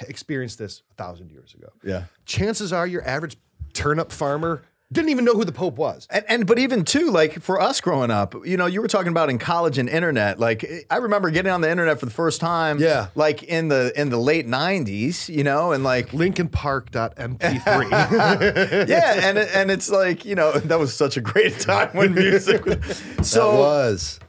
experienced 0.00 0.58
this 0.58 0.82
a 0.90 0.94
thousand 0.94 1.30
years 1.30 1.54
ago. 1.54 1.68
Yeah. 1.84 2.04
Chances 2.24 2.72
are 2.72 2.86
your 2.86 3.06
average 3.06 3.36
turnip 3.72 4.12
farmer 4.12 4.62
didn't 4.92 5.10
even 5.10 5.24
know 5.24 5.34
who 5.34 5.44
the 5.44 5.50
Pope 5.52 5.76
was. 5.78 6.06
And, 6.10 6.24
and 6.28 6.46
but 6.46 6.60
even 6.60 6.84
too, 6.84 7.10
like 7.10 7.40
for 7.42 7.60
us 7.60 7.80
growing 7.80 8.12
up, 8.12 8.34
you 8.46 8.56
know, 8.56 8.66
you 8.66 8.80
were 8.80 8.86
talking 8.86 9.10
about 9.10 9.30
in 9.30 9.38
college 9.38 9.78
and 9.78 9.88
internet. 9.88 10.38
Like 10.38 10.64
I 10.90 10.98
remember 10.98 11.30
getting 11.30 11.50
on 11.50 11.60
the 11.60 11.68
internet 11.70 11.98
for 11.98 12.06
the 12.06 12.12
first 12.12 12.40
time. 12.40 12.78
Yeah. 12.78 13.08
Like 13.16 13.42
in 13.42 13.66
the 13.68 13.92
in 14.00 14.10
the 14.10 14.18
late 14.18 14.46
'90s, 14.46 15.28
you 15.28 15.42
know, 15.42 15.72
and 15.72 15.82
like 15.82 16.10
LinkinPark.mp3. 16.10 17.90
yeah, 18.88 19.28
and 19.28 19.38
and 19.38 19.70
it's 19.70 19.90
like 19.90 20.24
you 20.24 20.34
know 20.34 20.52
that 20.52 20.78
was 20.78 20.94
such 20.94 21.16
a 21.16 21.20
great 21.20 21.58
time 21.60 21.88
when 21.92 22.14
music. 22.14 22.64
was- 22.64 22.76
that 23.16 23.24
So 23.26 23.58
was 23.58 24.20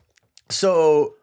so 0.49 1.13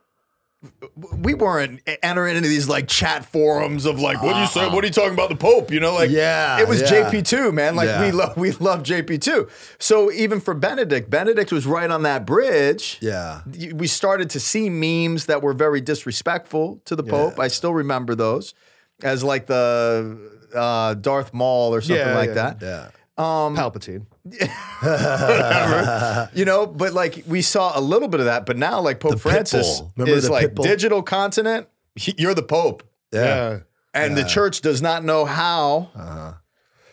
we 0.97 1.35
weren't 1.35 1.81
entering 2.03 2.37
into 2.37 2.49
these 2.49 2.69
like 2.69 2.89
chat 2.89 3.25
forums 3.25 3.85
of 3.87 3.99
like, 4.01 4.23
what 4.23 4.35
are 4.35 4.41
you 4.43 4.47
saying? 4.47 4.73
What 4.73 4.85
are 4.85 4.87
you 4.87 4.93
talking 4.93 5.13
about 5.15 5.29
the 5.29 5.37
Pope? 5.37 5.71
You 5.71 5.81
know, 5.81 5.95
like 5.95 6.11
Yeah, 6.11 6.61
it 6.61 6.69
was 6.69 6.81
yeah. 6.81 7.11
JP 7.11 7.27
two, 7.27 7.53
man. 7.53 7.77
Like 7.77 8.01
we 8.01 8.11
love 8.13 8.37
we 8.37 8.53
love 8.53 8.83
JP 8.83 9.21
two. 9.21 9.49
So 9.79 10.11
even 10.13 10.41
for 10.41 10.55
Benedict, 10.55 11.11
Benedict 11.11 11.53
was 11.53 11.67
right 11.67 11.91
on 11.91 12.03
that 12.03 12.27
bridge. 12.27 12.99
Yeah. 13.01 13.43
We 13.75 13.87
started 13.87 14.31
to 14.31 14.41
see 14.41 14.71
memes 14.71 15.27
that 15.27 15.43
were 15.43 15.53
very 15.55 15.81
disrespectful 15.81 16.81
to 16.87 16.97
the 16.97 17.03
Pope. 17.03 17.39
I 17.39 17.49
still 17.49 17.75
remember 17.75 18.15
those 18.15 18.55
as 19.03 19.25
like 19.25 19.47
the 19.47 20.31
uh, 20.55 20.95
Darth 20.95 21.35
Maul 21.35 21.75
or 21.75 21.81
something 21.81 21.97
Yeah, 22.07 22.15
like 22.17 22.29
yeah. 22.29 22.35
that. 22.35 22.63
Yeah. 22.63 22.89
Palpatine. 23.17 24.07
you 26.35 26.45
know, 26.45 26.67
but 26.67 26.93
like 26.93 27.23
we 27.27 27.43
saw 27.43 27.79
a 27.79 27.81
little 27.81 28.09
bit 28.09 28.21
of 28.21 28.27
that, 28.27 28.47
but 28.47 28.57
now 28.57 28.81
like 28.81 29.01
Pope 29.01 29.13
The 29.13 29.19
Francis 29.19 29.81
Pitbull. 29.81 29.93
Remember 29.97 30.17
is 30.17 30.25
the 30.25 30.33
like 30.33 30.55
Pitbull? 30.55 30.65
digital 30.65 31.03
continent. 31.03 31.69
he- 31.95 32.15
You're 32.19 32.35
the 32.35 32.43
Pope, 32.43 32.83
Yeah. 33.13 33.61
and 33.93 34.17
the 34.17 34.25
church 34.25 34.61
does 34.61 34.83
not 34.83 35.05
know 35.05 35.25
how 35.25 35.91
Uh-huh. 35.95 36.33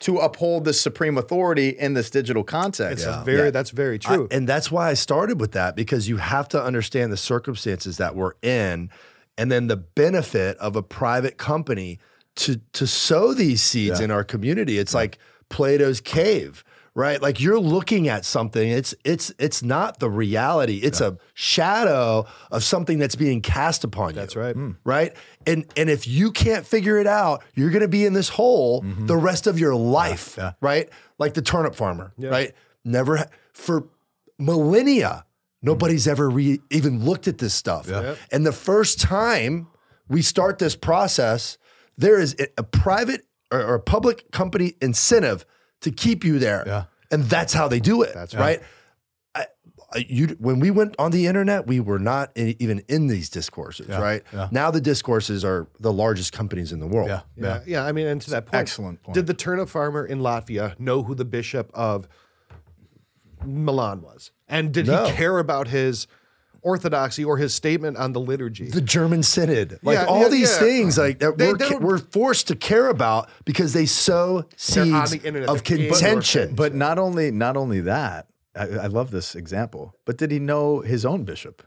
to 0.01 0.17
uphold 0.17 0.65
this 0.65 0.79
supreme 0.79 1.17
authority 1.17 1.69
in 1.69 1.93
this 1.95 2.09
digital 2.09 2.43
context. 2.43 3.05
It's 3.05 3.05
a 3.05 3.23
very 3.25 3.49
that's 3.51 3.71
very 3.71 3.97
true. 3.97 4.27
I- 4.31 4.35
and 4.35 4.47
that's 4.47 4.71
why 4.71 4.89
I 4.89 4.93
started 4.93 5.39
with 5.41 5.53
that 5.53 5.75
because 5.75 6.07
you 6.07 6.17
have 6.17 6.47
to 6.49 6.63
understand 6.63 7.11
the 7.11 7.17
circumstances 7.17 7.97
that 7.97 8.15
we're 8.15 8.33
in 8.43 8.89
and 9.37 9.51
then 9.51 9.67
the 9.67 9.77
benefit 9.77 10.57
of 10.57 10.75
a 10.75 10.83
private 10.83 11.37
company 11.37 11.99
to 12.35 12.61
to 12.73 12.85
sow 12.87 13.33
these 13.33 13.61
seeds 13.61 13.99
in 13.99 14.11
our 14.11 14.23
community. 14.23 14.77
It's 14.77 14.93
like 14.93 15.17
Plato's 15.51 16.01
cave, 16.01 16.63
right? 16.95 17.21
Like 17.21 17.39
you're 17.39 17.59
looking 17.59 18.07
at 18.07 18.25
something 18.25 18.67
it's 18.69 18.95
it's 19.05 19.31
it's 19.37 19.61
not 19.61 19.99
the 19.99 20.09
reality. 20.09 20.77
It's 20.77 20.99
a 21.01 21.17
shadow 21.35 22.25
of 22.49 22.63
something 22.63 22.97
that's 22.97 23.15
being 23.15 23.41
cast 23.41 23.83
upon 23.83 24.09
you. 24.09 24.15
That's 24.15 24.35
right. 24.35 24.55
Right? 24.83 25.15
And 25.45 25.65
and 25.77 25.89
if 25.89 26.07
you 26.07 26.31
can't 26.31 26.65
figure 26.65 26.97
it 26.97 27.07
out, 27.07 27.43
you're 27.53 27.69
going 27.69 27.81
to 27.83 27.87
be 27.87 28.05
in 28.05 28.13
this 28.13 28.29
hole 28.29 28.81
Mm-hmm. 28.81 29.05
the 29.05 29.17
rest 29.17 29.45
of 29.47 29.59
your 29.59 29.75
life, 29.75 30.37
right? 30.61 30.89
Like 31.19 31.33
the 31.35 31.41
turnip 31.43 31.75
farmer, 31.75 32.13
right? 32.17 32.53
Never 32.83 33.17
ha- 33.17 33.27
for 33.53 33.87
millennia 34.39 35.25
nobody's 35.63 36.07
ever 36.07 36.27
re- 36.27 36.59
even 36.71 37.05
looked 37.05 37.27
at 37.27 37.37
this 37.37 37.53
stuff. 37.53 37.87
And 38.31 38.43
the 38.45 38.51
first 38.51 38.99
time 38.99 39.67
we 40.07 40.23
start 40.23 40.57
this 40.57 40.75
process, 40.75 41.59
there 41.97 42.19
is 42.19 42.35
a, 42.39 42.47
a 42.57 42.63
private 42.63 43.21
or, 43.51 43.61
or 43.61 43.73
a 43.75 43.79
public 43.79 44.31
company 44.31 44.73
incentive 44.81 45.45
to 45.81 45.91
keep 45.91 46.23
you 46.23 46.39
there. 46.39 46.63
Yeah. 46.65 46.83
And 47.11 47.23
that's 47.25 47.53
how 47.53 47.67
they 47.67 47.79
do 47.79 48.01
it, 48.03 48.13
That's 48.13 48.33
right? 48.33 48.61
I, 49.35 49.45
I- 49.93 50.05
you, 50.07 50.27
when 50.39 50.59
we 50.61 50.71
went 50.71 50.95
on 50.97 51.11
the 51.11 51.27
internet, 51.27 51.67
we 51.67 51.81
were 51.81 51.99
not 51.99 52.31
in, 52.35 52.55
even 52.59 52.81
in 52.87 53.07
these 53.07 53.29
discourses, 53.29 53.89
right? 53.89 54.23
yeah. 54.31 54.47
Now 54.51 54.71
the 54.71 54.79
discourses 54.79 55.43
are 55.43 55.67
the 55.81 55.91
largest 55.91 56.31
companies 56.31 56.71
in 56.71 56.79
the 56.79 56.87
world. 56.87 57.09
yeah, 57.09 57.21
Yeah, 57.35 57.59
yeah. 57.67 57.85
I 57.85 57.91
mean, 57.91 58.07
and 58.07 58.21
to 58.21 58.29
that 58.29 58.45
point, 58.45 58.55
excellent 58.61 59.03
point. 59.03 59.13
Did 59.15 59.27
the 59.27 59.33
turnip 59.33 59.67
farmer 59.67 60.05
in 60.05 60.19
Latvia 60.19 60.79
know 60.79 61.03
who 61.03 61.13
the 61.15 61.25
bishop 61.25 61.69
of 61.73 62.07
Milan 63.43 64.01
was, 64.01 64.31
and 64.47 64.71
did 64.73 64.87
No. 64.87 65.05
he 65.07 65.11
care 65.13 65.39
about 65.39 65.67
his 65.67 66.07
orthodoxy 66.61 67.23
or 67.23 67.37
his 67.37 67.53
statement 67.53 67.97
on 67.97 68.13
the 68.13 68.19
liturgy? 68.19 68.69
The 68.69 68.81
German 68.81 69.23
Synod, 69.23 69.79
like 69.83 69.95
Yeah, 69.97 70.05
all 70.05 70.21
yeah, 70.23 70.29
these 70.29 70.51
yeah. 70.53 70.59
things, 70.59 70.97
like 70.97 71.19
that 71.19 71.37
They- 71.37 71.47
we're, 71.47 71.57
they 71.57 71.75
we're 71.75 71.97
forced 71.97 72.47
to 72.49 72.55
care 72.55 72.87
about 72.87 73.29
because 73.45 73.73
they 73.73 73.85
sow 73.85 74.45
seeds 74.55 75.11
the 75.11 75.21
internet. 75.23 75.49
of 75.49 75.63
They're 75.63 75.77
in 75.77 75.83
your 75.85 75.93
contention. 75.93 76.47
face. 76.49 76.55
But 76.57 76.75
not 76.75 76.97
only 76.99 77.31
not 77.31 77.57
only 77.57 77.81
that, 77.81 78.27
I, 78.55 78.63
I 78.67 78.87
love 78.87 79.11
this 79.11 79.35
example. 79.35 79.95
But 80.05 80.17
did 80.17 80.31
he 80.31 80.39
know 80.39 80.79
his 80.81 81.05
own 81.05 81.23
bishop? 81.23 81.63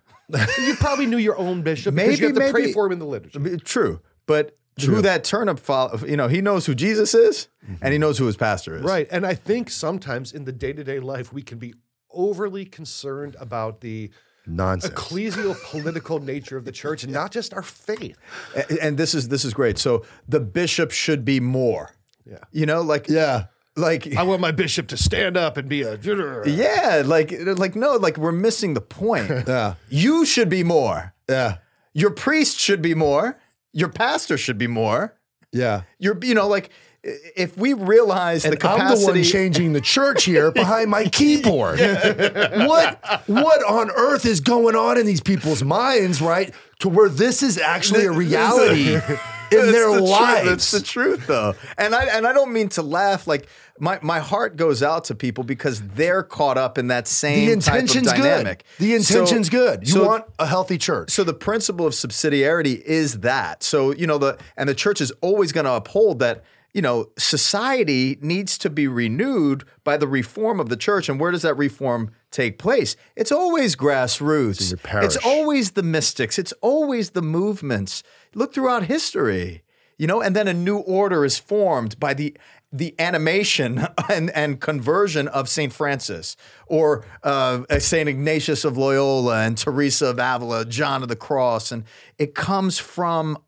you 0.58 0.74
probably 0.76 1.06
knew 1.06 1.18
your 1.18 1.36
own 1.38 1.62
bishop 1.62 1.94
because 1.94 2.08
Maybe- 2.08 2.20
you 2.20 2.26
have 2.40 2.46
to 2.46 2.50
pray 2.52 2.72
for 2.72 2.86
him 2.86 2.92
in 2.92 2.98
the 2.98 3.06
liturgy. 3.06 3.38
I 3.38 3.42
mean, 3.42 3.58
True, 3.60 4.00
but 4.26 4.56
who 4.80 5.02
that 5.02 5.22
turnip 5.22 5.58
follow, 5.60 5.98
you 6.04 6.16
know, 6.16 6.26
he 6.28 6.40
knows 6.40 6.66
who 6.66 6.74
Jesus 6.74 7.14
is, 7.14 7.46
mm-hmm. 7.64 7.74
and 7.82 7.92
he 7.92 7.98
knows 7.98 8.18
who 8.18 8.26
his 8.26 8.36
pastor 8.36 8.76
is. 8.76 8.82
Right. 8.82 9.06
And 9.10 9.24
I 9.24 9.34
think 9.34 9.70
sometimes 9.70 10.32
in 10.32 10.46
the 10.46 10.52
day 10.52 10.72
to 10.72 10.82
day 10.82 10.98
life, 10.98 11.32
we 11.32 11.42
can 11.42 11.58
be 11.58 11.74
overly 12.10 12.64
concerned 12.64 13.36
about 13.38 13.82
the 13.82 14.10
Nonsense. 14.46 14.92
ecclesial 14.94 15.56
political 15.70 16.18
nature 16.20 16.56
of 16.56 16.64
the 16.64 16.72
church 16.72 17.02
and 17.04 17.12
not 17.12 17.30
just 17.32 17.54
our 17.54 17.62
faith. 17.62 18.16
A- 18.54 18.82
And 18.84 18.96
this 18.98 19.14
is 19.14 19.28
this 19.28 19.44
is 19.44 19.54
great. 19.54 19.78
So 19.78 20.04
the 20.28 20.40
bishop 20.40 20.90
should 20.90 21.24
be 21.24 21.40
more. 21.40 21.94
Yeah. 22.26 22.38
You 22.52 22.66
know, 22.66 22.82
like 22.82 23.08
yeah. 23.08 23.46
like 23.76 24.14
I 24.16 24.22
want 24.22 24.40
my 24.40 24.50
bishop 24.52 24.86
to 24.88 24.96
stand 24.96 25.36
up 25.36 25.56
and 25.56 25.68
be 25.68 25.82
a. 25.82 25.98
yeah, 26.46 27.02
like 27.04 27.32
like 27.58 27.74
no, 27.74 27.96
like 27.96 28.16
we're 28.18 28.32
missing 28.32 28.74
the 28.74 28.80
point. 28.80 29.30
Yeah. 29.48 29.74
You 29.88 30.24
should 30.24 30.48
be 30.48 30.62
more. 30.62 31.14
Yeah. 31.28 31.58
Your 31.92 32.10
priest 32.10 32.58
should 32.58 32.82
be 32.82 32.94
more. 32.94 33.38
Your 33.72 33.88
pastor 33.88 34.36
should 34.36 34.58
be 34.58 34.66
more. 34.68 35.14
Yeah. 35.52 35.82
You're 35.98 36.18
you 36.22 36.34
know 36.34 36.48
like 36.48 36.70
if 37.04 37.56
we 37.56 37.74
realize 37.74 38.42
the 38.44 38.50
And 38.52 38.64
I'm 38.64 38.78
the 38.78 38.84
capacity 38.84 39.20
one 39.20 39.22
changing 39.24 39.72
the 39.74 39.80
church 39.80 40.24
here 40.24 40.50
behind 40.50 40.90
my 40.90 41.04
keyboard. 41.12 41.78
What 41.78 43.22
what 43.26 43.64
on 43.64 43.90
earth 43.90 44.26
is 44.26 44.40
going 44.40 44.76
on 44.76 44.98
in 44.98 45.06
these 45.06 45.20
people's 45.20 45.62
minds, 45.62 46.20
right? 46.20 46.54
To 46.80 46.88
where 46.88 47.08
this 47.08 47.42
is 47.42 47.58
actually 47.58 48.04
a 48.06 48.12
reality 48.12 48.94
in 48.94 49.70
their 49.72 49.90
the 49.92 49.98
truth. 49.98 50.08
lives. 50.10 50.48
That's 50.48 50.70
the 50.72 50.82
truth, 50.82 51.26
though. 51.26 51.54
And 51.78 51.94
I 51.94 52.04
and 52.06 52.26
I 52.26 52.32
don't 52.32 52.52
mean 52.52 52.68
to 52.70 52.82
laugh. 52.82 53.26
Like 53.26 53.48
my 53.78 53.98
my 54.02 54.20
heart 54.20 54.56
goes 54.56 54.82
out 54.82 55.04
to 55.04 55.14
people 55.14 55.44
because 55.44 55.82
they're 55.88 56.22
caught 56.22 56.56
up 56.58 56.78
in 56.78 56.88
that 56.88 57.06
same 57.06 57.46
the 57.46 57.52
intention's 57.52 58.06
type 58.08 58.18
of 58.18 58.24
dynamic. 58.24 58.64
good. 58.78 58.84
The 58.86 58.94
intention's 58.94 59.46
So- 59.48 59.50
good. 59.50 59.86
You 59.86 59.94
so- 59.94 60.06
want 60.06 60.24
a 60.38 60.46
healthy 60.46 60.78
church. 60.78 61.10
So 61.10 61.22
the 61.24 61.34
principle 61.34 61.86
of 61.86 61.92
subsidiarity 61.92 62.80
is 62.80 63.20
that. 63.20 63.62
So 63.62 63.92
you 63.92 64.06
know 64.06 64.18
the 64.18 64.38
and 64.56 64.68
the 64.68 64.74
church 64.74 65.00
is 65.00 65.12
always 65.20 65.52
going 65.52 65.66
to 65.66 65.72
uphold 65.72 66.18
that. 66.20 66.42
You 66.74 66.82
know, 66.82 67.06
society 67.16 68.18
needs 68.20 68.58
to 68.58 68.68
be 68.68 68.88
renewed 68.88 69.64
by 69.84 69.96
the 69.96 70.08
reform 70.08 70.60
of 70.60 70.68
the 70.68 70.76
church. 70.76 71.08
And 71.08 71.18
where 71.18 71.30
does 71.30 71.42
that 71.42 71.54
reform 71.54 72.10
take 72.30 72.58
place? 72.58 72.96
It's 73.16 73.32
always 73.32 73.76
grassroots. 73.76 74.70
your 74.70 74.78
parish. 74.78 75.06
It's 75.06 75.24
always 75.24 75.70
the 75.70 75.84
mystics. 75.84 76.38
It's 76.38 76.52
always 76.60 77.10
the 77.10 77.22
movements. 77.22 78.02
Look 78.34 78.52
throughout 78.52 78.84
history. 78.84 79.62
You 79.96 80.08
know, 80.08 80.20
and 80.20 80.34
then 80.34 80.48
a 80.48 80.54
new 80.54 80.78
order 80.78 81.24
is 81.24 81.38
formed 81.38 81.98
by 82.00 82.14
the 82.14 82.36
the 82.74 82.94
animation 82.98 83.86
and, 84.10 84.30
and 84.30 84.60
conversion 84.60 85.28
of 85.28 85.48
Saint 85.48 85.72
Francis 85.72 86.36
or 86.66 87.06
uh, 87.22 87.62
Saint 87.78 88.08
Ignatius 88.08 88.64
of 88.64 88.76
Loyola 88.76 89.44
and 89.44 89.56
Teresa 89.56 90.06
of 90.06 90.18
Avila, 90.18 90.64
John 90.64 91.02
of 91.02 91.08
the 91.08 91.16
Cross, 91.16 91.70
and 91.72 91.84
it 92.18 92.34
comes 92.34 92.78
from 92.78 93.38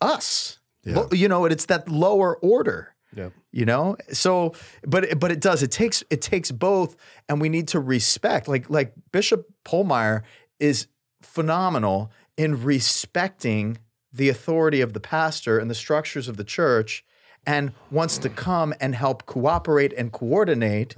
us. 0.00 0.58
Lo- 0.86 1.08
You 1.12 1.28
know, 1.28 1.44
it's 1.46 1.66
that 1.66 1.88
lower 1.88 2.36
order. 2.36 2.94
Yeah. 3.16 3.30
You 3.52 3.64
know, 3.64 3.96
so 4.12 4.54
but 4.84 5.18
but 5.20 5.30
it 5.30 5.40
does. 5.40 5.62
It 5.62 5.70
takes 5.70 6.02
it 6.10 6.20
takes 6.20 6.50
both, 6.50 6.96
and 7.28 7.40
we 7.40 7.48
need 7.48 7.68
to 7.68 7.78
respect. 7.80 8.48
Like 8.48 8.68
like 8.68 8.92
Bishop 9.12 9.46
Polmeyer 9.64 10.22
is 10.58 10.88
phenomenal 11.22 12.10
in 12.36 12.64
respecting 12.64 13.78
the 14.12 14.28
authority 14.28 14.80
of 14.80 14.92
the 14.92 15.00
pastor 15.00 15.58
and 15.58 15.70
the 15.70 15.74
structures 15.74 16.26
of 16.28 16.36
the 16.36 16.44
church, 16.44 17.04
and 17.46 17.72
wants 17.90 18.18
to 18.18 18.28
come 18.28 18.74
and 18.80 18.94
help 18.96 19.26
cooperate 19.26 19.92
and 19.96 20.10
coordinate. 20.10 20.96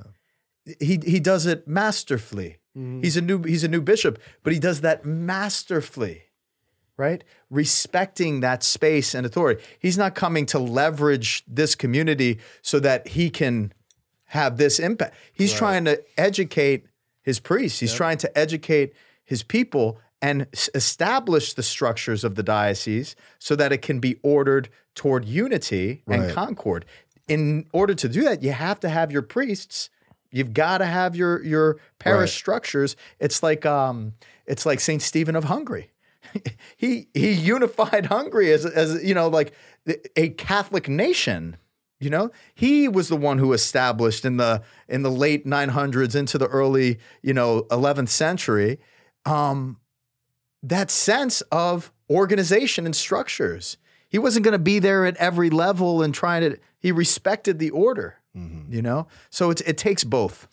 He 0.80 0.98
he 1.04 1.20
does 1.20 1.44
it 1.44 1.68
masterfully. 1.68 2.56
Mm-hmm. 2.76 3.02
He's 3.02 3.16
a 3.18 3.22
new 3.22 3.42
he's 3.42 3.64
a 3.64 3.68
new 3.68 3.82
bishop, 3.82 4.18
but 4.42 4.52
he 4.54 4.58
does 4.58 4.80
that 4.80 5.04
masterfully 5.04 6.22
right? 6.96 7.22
Respecting 7.50 8.40
that 8.40 8.62
space 8.62 9.14
and 9.14 9.26
authority. 9.26 9.62
He's 9.78 9.98
not 9.98 10.14
coming 10.14 10.46
to 10.46 10.58
leverage 10.58 11.44
this 11.46 11.74
community 11.74 12.38
so 12.62 12.78
that 12.80 13.08
he 13.08 13.30
can 13.30 13.72
have 14.26 14.56
this 14.56 14.78
impact. 14.78 15.14
He's 15.32 15.52
trying 15.52 15.84
to 15.86 16.02
educate 16.18 16.86
his 17.22 17.40
priests, 17.40 17.80
he's 17.80 17.92
trying 17.94 18.18
to 18.18 18.38
educate 18.38 18.92
his 19.24 19.42
people 19.42 19.98
and 20.22 20.46
establish 20.74 21.52
the 21.54 21.62
structures 21.62 22.24
of 22.24 22.36
the 22.36 22.42
diocese 22.42 23.14
so 23.38 23.54
that 23.56 23.72
it 23.72 23.82
can 23.82 23.98
be 24.00 24.16
ordered 24.22 24.68
toward 24.94 25.24
unity 25.24 26.02
and 26.06 26.32
concord. 26.32 26.84
In 27.28 27.66
order 27.72 27.94
to 27.94 28.08
do 28.08 28.22
that, 28.22 28.42
you 28.42 28.52
have 28.52 28.80
to 28.80 28.88
have 28.88 29.10
your 29.12 29.22
priests. 29.22 29.90
You've 30.30 30.54
got 30.54 30.78
to 30.78 30.86
have 30.86 31.16
your 31.16 31.42
your 31.44 31.78
parish 31.98 32.30
Right. 32.30 32.38
structures. 32.38 32.96
It's 33.18 33.42
like 33.42 33.66
um, 33.66 34.14
it's 34.46 34.64
like 34.64 34.80
Saint 34.80 35.02
Stephen 35.02 35.34
of 35.36 35.44
Hungary. 35.44 35.90
he 36.76 37.08
he 37.14 37.32
unified 37.32 38.06
Hungary 38.16 38.52
as 38.52 38.64
as 38.64 39.02
you 39.02 39.14
know 39.14 39.28
like 39.28 39.52
a 40.16 40.30
Catholic 40.30 40.88
nation. 40.88 41.56
You 41.98 42.10
know, 42.10 42.30
he 42.54 42.88
was 42.88 43.08
the 43.08 43.16
one 43.16 43.38
who 43.38 43.54
established 43.54 44.26
in 44.26 44.36
the 44.36 44.62
in 44.86 45.02
the 45.02 45.10
late 45.10 45.46
900s 45.46 46.14
into 46.14 46.36
the 46.36 46.46
early 46.46 46.98
you 47.22 47.32
know 47.32 47.62
11th 47.70 48.10
century 48.10 48.78
um, 49.26 49.78
that 50.62 50.90
sense 50.90 51.42
of 51.52 51.92
organization 52.08 52.86
and 52.86 52.96
structures. 52.96 53.76
He 54.08 54.18
wasn't 54.18 54.44
going 54.44 54.52
to 54.52 54.58
be 54.58 54.78
there 54.78 55.04
at 55.04 55.16
every 55.16 55.50
level 55.50 56.02
and 56.02 56.14
trying 56.14 56.42
to. 56.42 56.58
He 56.78 56.92
respected 56.92 57.58
the 57.58 57.70
order. 57.70 58.16
You 58.68 58.82
know, 58.82 59.06
so 59.30 59.50
it's, 59.50 59.62
it 59.62 59.78
takes 59.78 60.04
both. 60.04 60.46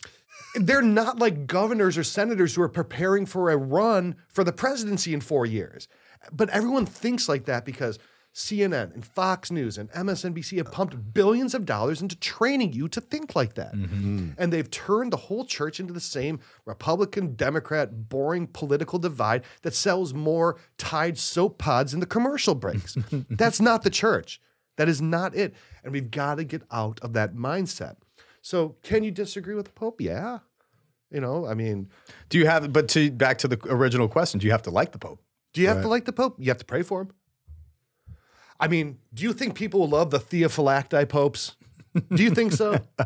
They're 0.54 0.82
not 0.82 1.18
like 1.18 1.46
governors 1.46 1.98
or 1.98 2.04
senators 2.04 2.54
who 2.54 2.62
are 2.62 2.68
preparing 2.68 3.26
for 3.26 3.50
a 3.50 3.56
run 3.56 4.16
for 4.28 4.44
the 4.44 4.52
presidency 4.52 5.12
in 5.12 5.20
four 5.20 5.46
years. 5.46 5.88
But 6.32 6.48
everyone 6.50 6.86
thinks 6.86 7.28
like 7.28 7.44
that 7.46 7.64
because 7.64 7.98
CNN 8.34 8.92
and 8.94 9.06
Fox 9.06 9.52
News 9.52 9.78
and 9.78 9.90
MSNBC 9.92 10.56
have 10.56 10.72
pumped 10.72 11.14
billions 11.14 11.54
of 11.54 11.64
dollars 11.64 12.02
into 12.02 12.16
training 12.16 12.72
you 12.72 12.88
to 12.88 13.00
think 13.00 13.36
like 13.36 13.54
that. 13.54 13.74
Mm-hmm. 13.74 14.30
And 14.36 14.52
they've 14.52 14.70
turned 14.70 15.12
the 15.12 15.16
whole 15.16 15.44
church 15.44 15.78
into 15.78 15.92
the 15.92 16.00
same 16.00 16.40
Republican, 16.64 17.36
Democrat, 17.36 18.08
boring 18.08 18.48
political 18.48 18.98
divide 18.98 19.44
that 19.62 19.74
sells 19.74 20.12
more 20.12 20.56
Tide 20.78 21.16
soap 21.16 21.58
pods 21.58 21.94
in 21.94 22.00
the 22.00 22.06
commercial 22.06 22.56
breaks. 22.56 22.96
That's 23.30 23.60
not 23.60 23.82
the 23.82 23.90
church. 23.90 24.40
That 24.76 24.88
is 24.88 25.00
not 25.00 25.36
it. 25.36 25.54
And 25.84 25.92
we've 25.92 26.10
got 26.10 26.36
to 26.36 26.44
get 26.44 26.62
out 26.72 26.98
of 27.02 27.12
that 27.12 27.36
mindset. 27.36 27.96
So, 28.44 28.76
can 28.82 29.02
you 29.04 29.10
disagree 29.10 29.54
with 29.54 29.64
the 29.64 29.72
Pope? 29.72 30.02
Yeah. 30.02 30.40
You 31.10 31.22
know, 31.22 31.46
I 31.46 31.54
mean, 31.54 31.88
Do 32.28 32.36
you 32.36 32.46
have? 32.46 32.70
But 32.74 32.88
to 32.88 33.10
back 33.10 33.38
to 33.38 33.48
the 33.48 33.58
original 33.70 34.06
question, 34.06 34.38
do 34.38 34.44
you 34.44 34.52
have 34.52 34.62
to 34.64 34.70
like 34.70 34.92
the 34.92 34.98
Pope? 34.98 35.20
do 35.54 35.62
you 35.62 35.68
have 35.68 35.80
to 35.80 35.88
like 35.88 36.04
the 36.04 36.12
Pope? 36.12 36.36
You 36.38 36.50
have 36.50 36.58
to 36.58 36.64
pray 36.64 36.82
for 36.82 37.02
him. 37.02 37.12
I 38.60 38.68
mean, 38.68 38.98
do 39.14 39.22
you 39.22 39.32
think 39.32 39.54
people 39.54 39.80
will 39.80 39.88
love 39.88 40.10
the 40.10 40.18
Theophylacti 40.18 41.08
popes? 41.08 41.56
Do 42.12 42.22
you 42.22 42.30
think 42.30 42.52
so? 42.52 42.78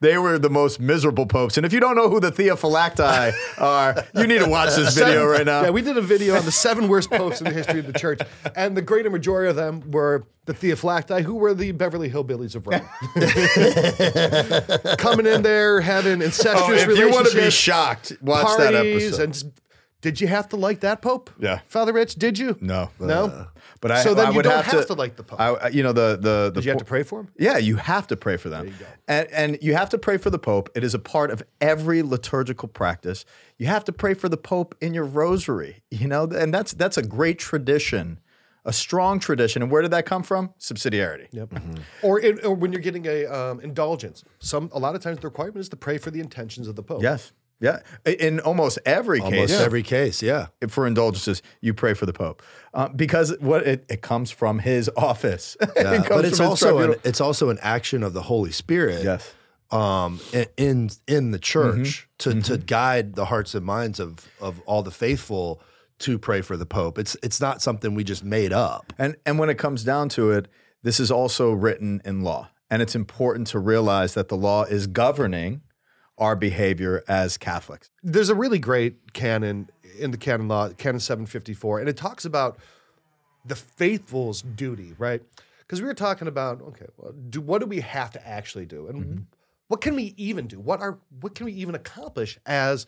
They 0.00 0.16
were 0.18 0.38
the 0.38 0.50
most 0.50 0.80
miserable 0.80 1.26
popes. 1.26 1.56
And 1.56 1.66
if 1.66 1.72
you 1.72 1.80
don't 1.80 1.94
know 1.94 2.08
who 2.08 2.20
the 2.20 2.32
Theophylacti 2.32 3.32
are, 3.58 4.04
you 4.14 4.26
need 4.26 4.38
to 4.38 4.48
watch 4.48 4.74
this 4.74 4.96
video 4.96 5.26
right 5.26 5.44
now. 5.44 5.62
Yeah, 5.62 5.70
we 5.70 5.82
did 5.82 5.96
a 5.96 6.02
video 6.02 6.36
on 6.36 6.44
the 6.44 6.52
seven 6.52 6.88
worst 6.88 7.10
popes 7.10 7.40
in 7.40 7.44
the 7.44 7.52
history 7.52 7.80
of 7.80 7.86
the 7.86 7.92
church, 7.92 8.20
and 8.56 8.76
the 8.76 8.82
greater 8.82 9.10
majority 9.10 9.50
of 9.50 9.56
them 9.56 9.90
were 9.90 10.26
the 10.46 10.54
Theophylacti, 10.54 11.22
who 11.22 11.34
were 11.34 11.54
the 11.54 11.72
Beverly 11.72 12.10
Hillbillies 12.10 12.54
of 12.56 12.66
Rome, 12.66 12.80
coming 14.96 15.26
in 15.26 15.42
there 15.42 15.80
having 15.80 16.22
oh, 16.22 16.24
incestuous 16.24 16.84
Oh, 16.86 16.90
if 16.90 16.98
you 16.98 17.10
want 17.10 17.28
to 17.28 17.36
be 17.36 17.50
shocked, 17.50 18.12
watch 18.22 18.56
that 18.58 18.74
episode. 18.74 19.22
and 19.22 19.52
did 20.00 20.20
you 20.20 20.28
have 20.28 20.48
to 20.48 20.56
like 20.56 20.80
that 20.80 21.02
pope? 21.02 21.30
Yeah. 21.38 21.60
Father 21.68 21.92
Rich, 21.92 22.14
did 22.14 22.38
you? 22.38 22.56
no, 22.60 22.90
no. 22.98 23.26
Uh, 23.26 23.44
but 23.80 23.90
I. 23.90 24.02
So 24.02 24.14
then 24.14 24.26
I 24.26 24.30
you 24.30 24.36
would 24.36 24.42
don't 24.42 24.54
have, 24.54 24.66
have 24.66 24.80
to, 24.82 24.86
to 24.88 24.94
like 24.94 25.16
the 25.16 25.22
Pope. 25.22 25.40
I, 25.40 25.68
you 25.68 25.82
know 25.82 25.92
the 25.92 26.18
the 26.20 26.50
the. 26.52 26.60
Did 26.60 26.64
you 26.64 26.70
have 26.70 26.78
to 26.78 26.84
pray 26.84 27.02
for 27.02 27.20
him? 27.20 27.28
Yeah, 27.38 27.58
you 27.58 27.76
have 27.76 28.06
to 28.08 28.16
pray 28.16 28.36
for 28.36 28.48
them. 28.48 28.74
And 29.08 29.28
and 29.30 29.58
you 29.60 29.74
have 29.74 29.90
to 29.90 29.98
pray 29.98 30.16
for 30.16 30.30
the 30.30 30.38
Pope. 30.38 30.70
It 30.74 30.84
is 30.84 30.94
a 30.94 30.98
part 30.98 31.30
of 31.30 31.42
every 31.60 32.02
liturgical 32.02 32.68
practice. 32.68 33.24
You 33.58 33.66
have 33.66 33.84
to 33.84 33.92
pray 33.92 34.14
for 34.14 34.28
the 34.28 34.36
Pope 34.36 34.74
in 34.80 34.94
your 34.94 35.04
rosary, 35.04 35.82
you 35.90 36.08
know, 36.08 36.24
and 36.24 36.52
that's 36.52 36.72
that's 36.72 36.96
a 36.96 37.02
great 37.02 37.38
tradition. 37.38 38.20
A 38.66 38.74
strong 38.74 39.20
tradition. 39.20 39.62
And 39.62 39.70
where 39.72 39.80
did 39.80 39.90
that 39.92 40.04
come 40.04 40.22
from? 40.22 40.50
Subsidiarity. 40.60 41.28
Yep. 41.32 41.54
Or, 42.02 42.20
in, 42.20 42.38
or 42.44 42.54
when 42.54 42.72
you're 42.72 42.82
getting 42.82 43.06
a 43.06 43.24
um, 43.24 43.58
indulgence, 43.60 44.22
some 44.38 44.68
a 44.74 44.78
lot 44.78 44.94
of 44.94 45.00
times 45.00 45.18
the 45.18 45.28
requirement 45.28 45.56
is 45.56 45.70
to 45.70 45.76
pray 45.76 45.96
for 45.96 46.10
the 46.10 46.20
intentions 46.20 46.68
of 46.68 46.76
the 46.76 46.82
Pope. 46.82 47.02
Yes. 47.02 47.32
Yeah. 47.60 47.80
In 48.06 48.40
almost 48.40 48.78
every 48.86 49.20
Almost 49.20 49.34
case, 49.38 49.50
Almost 49.50 49.66
every 49.66 49.82
case, 49.82 50.22
yeah. 50.22 50.46
for 50.68 50.86
indulgences, 50.86 51.42
you 51.60 51.74
pray 51.74 51.92
for 51.94 52.06
the 52.06 52.12
Pope 52.14 52.42
uh, 52.72 52.88
because 52.88 53.36
what 53.40 53.66
it, 53.66 53.84
it 53.90 54.00
comes 54.02 54.30
from 54.30 54.58
his 54.60 54.90
office. 54.96 55.56
It 55.60 55.70
Yeah, 55.76 55.96
comes 55.96 56.08
but 56.08 56.24
it's 56.24 56.40
also 56.40 56.78
an, 56.78 56.94
it's 57.04 57.20
also 57.20 57.50
an 57.50 57.58
action 57.60 58.02
of 58.02 58.12
the 58.14 58.22
Holy 58.22 58.50
Spirit. 58.52 59.04
Yes. 59.04 59.34
um, 59.70 60.20
in- 60.32 60.46
in 60.56 60.90
in 61.06 61.30
the 61.32 61.38
church 61.38 62.08
to 62.18 62.40
to 62.42 62.56
guide 62.58 63.14
the 63.14 63.26
hearts 63.26 63.54
and 63.54 63.64
minds 63.64 64.00
of 64.00 64.26
of 64.40 64.60
all 64.66 64.82
the 64.82 64.90
faithful 64.90 65.60
to 66.00 66.18
pray 66.18 66.40
for 66.40 66.56
the 66.56 66.66
Pope. 66.66 66.98
It's 66.98 67.16
it's 67.22 67.40
not 67.42 67.60
something 67.62 67.94
we 67.94 68.04
just 68.04 68.24
made 68.24 68.52
up. 68.54 68.92
And 68.98 69.16
and 69.26 69.38
when 69.38 69.50
it 69.50 69.58
comes 69.58 69.84
down 69.84 70.08
to 70.10 70.30
it, 70.32 70.48
this 70.82 70.98
is 70.98 71.10
also 71.10 71.52
written 71.52 72.00
in 72.06 72.22
law. 72.22 72.48
And 72.70 72.80
it's 72.80 72.94
important 72.94 73.48
to 73.48 73.58
realize 73.58 74.14
that 74.14 74.28
the 74.28 74.36
law 74.36 74.62
is 74.64 74.86
governing 74.86 75.60
our 76.20 76.36
behavior 76.36 77.02
as 77.08 77.38
Catholics. 77.38 77.90
There's 78.02 78.28
a 78.28 78.34
really 78.34 78.58
great 78.58 79.14
canon 79.14 79.70
in 79.98 80.10
the 80.10 80.18
canon 80.18 80.48
law, 80.48 80.68
Canon 80.70 81.00
754, 81.00 81.80
and 81.80 81.88
it 81.88 81.96
talks 81.96 82.24
about 82.24 82.58
the 83.44 83.56
faithful's 83.56 84.42
duty, 84.42 84.94
right? 84.98 85.22
Because 85.58 85.80
we 85.80 85.86
were 85.86 85.94
talking 85.94 86.28
about, 86.28 86.60
okay, 86.62 86.86
well, 86.96 87.12
do 87.12 87.40
what 87.40 87.60
do 87.60 87.66
we 87.66 87.80
have 87.80 88.10
to 88.12 88.28
actually 88.28 88.66
do, 88.66 88.88
and 88.88 89.04
mm-hmm. 89.04 89.18
what 89.68 89.80
can 89.80 89.94
we 89.94 90.14
even 90.16 90.46
do? 90.46 90.60
What 90.60 90.80
are 90.80 90.98
what 91.20 91.34
can 91.34 91.46
we 91.46 91.52
even 91.52 91.74
accomplish 91.74 92.38
as 92.44 92.86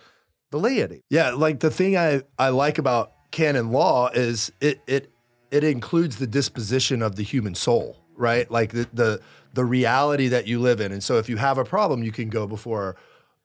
the 0.51 0.59
laity? 0.59 1.03
Yeah, 1.09 1.31
like 1.31 1.61
the 1.61 1.71
thing 1.71 1.97
I 1.97 2.23
I 2.39 2.51
like 2.51 2.79
about 2.79 3.13
canon 3.31 3.71
law 3.71 4.09
is 4.09 4.53
it 4.61 4.81
it 4.87 5.11
it 5.51 5.65
includes 5.65 6.17
the 6.17 6.27
disposition 6.27 7.03
of 7.03 7.17
the 7.17 7.23
human 7.23 7.55
soul, 7.55 7.99
right? 8.15 8.51
Like 8.51 8.73
the 8.73 8.89
the 8.93 9.21
the 9.55 9.65
reality 9.65 10.29
that 10.29 10.47
you 10.47 10.59
live 10.61 10.81
in. 10.81 10.93
And 10.93 11.03
so 11.03 11.19
if 11.19 11.29
you 11.29 11.37
have 11.37 11.59
a 11.59 11.65
problem, 11.65 12.03
you 12.03 12.13
can 12.13 12.31
go 12.31 12.47
before 12.47 12.97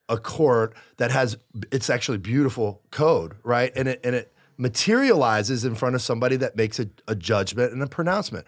a 0.09 0.17
court 0.17 0.73
that 0.97 1.11
has 1.11 1.37
it's 1.71 1.89
actually 1.89 2.17
beautiful 2.17 2.81
code, 2.91 3.35
right? 3.43 3.71
And 3.75 3.87
it 3.87 3.99
and 4.03 4.15
it 4.15 4.33
materializes 4.57 5.65
in 5.65 5.75
front 5.75 5.95
of 5.95 6.01
somebody 6.01 6.35
that 6.37 6.55
makes 6.55 6.79
a, 6.79 6.87
a 7.07 7.15
judgment 7.15 7.73
and 7.73 7.81
a 7.83 7.87
pronouncement. 7.87 8.45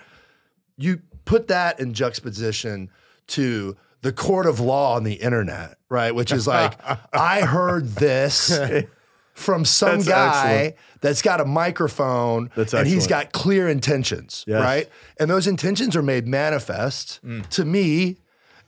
You 0.78 1.02
put 1.26 1.48
that 1.50 1.80
in 1.80 1.94
juxtaposition 1.94 2.90
to 3.28 3.76
the 4.02 4.14
court 4.14 4.46
of 4.46 4.60
law 4.60 4.96
on 4.96 5.04
the 5.04 5.14
internet, 5.16 5.78
right? 5.90 6.16
Which 6.16 6.32
is 6.32 6.48
like, 6.48 6.80
I 7.14 7.42
heard 7.42 7.88
this 7.96 8.58
from 9.34 9.66
some 9.66 9.98
That's 10.00 10.08
guy 10.08 10.52
excellent. 10.54 10.76
that's 11.02 11.22
got 11.22 11.42
a 11.42 11.46
microphone 11.46 12.50
That's 12.56 12.74
and 12.74 12.88
he's 12.88 13.08
got 13.08 13.32
clear 13.32 13.68
intentions, 13.70 14.44
Yes. 14.48 14.62
right? 14.62 14.90
And 15.20 15.30
those 15.30 15.48
intentions 15.48 15.96
are 15.96 16.02
made 16.02 16.28
manifest 16.28 17.20
Mm. 17.26 17.48
to 17.50 17.66
me. 17.66 18.18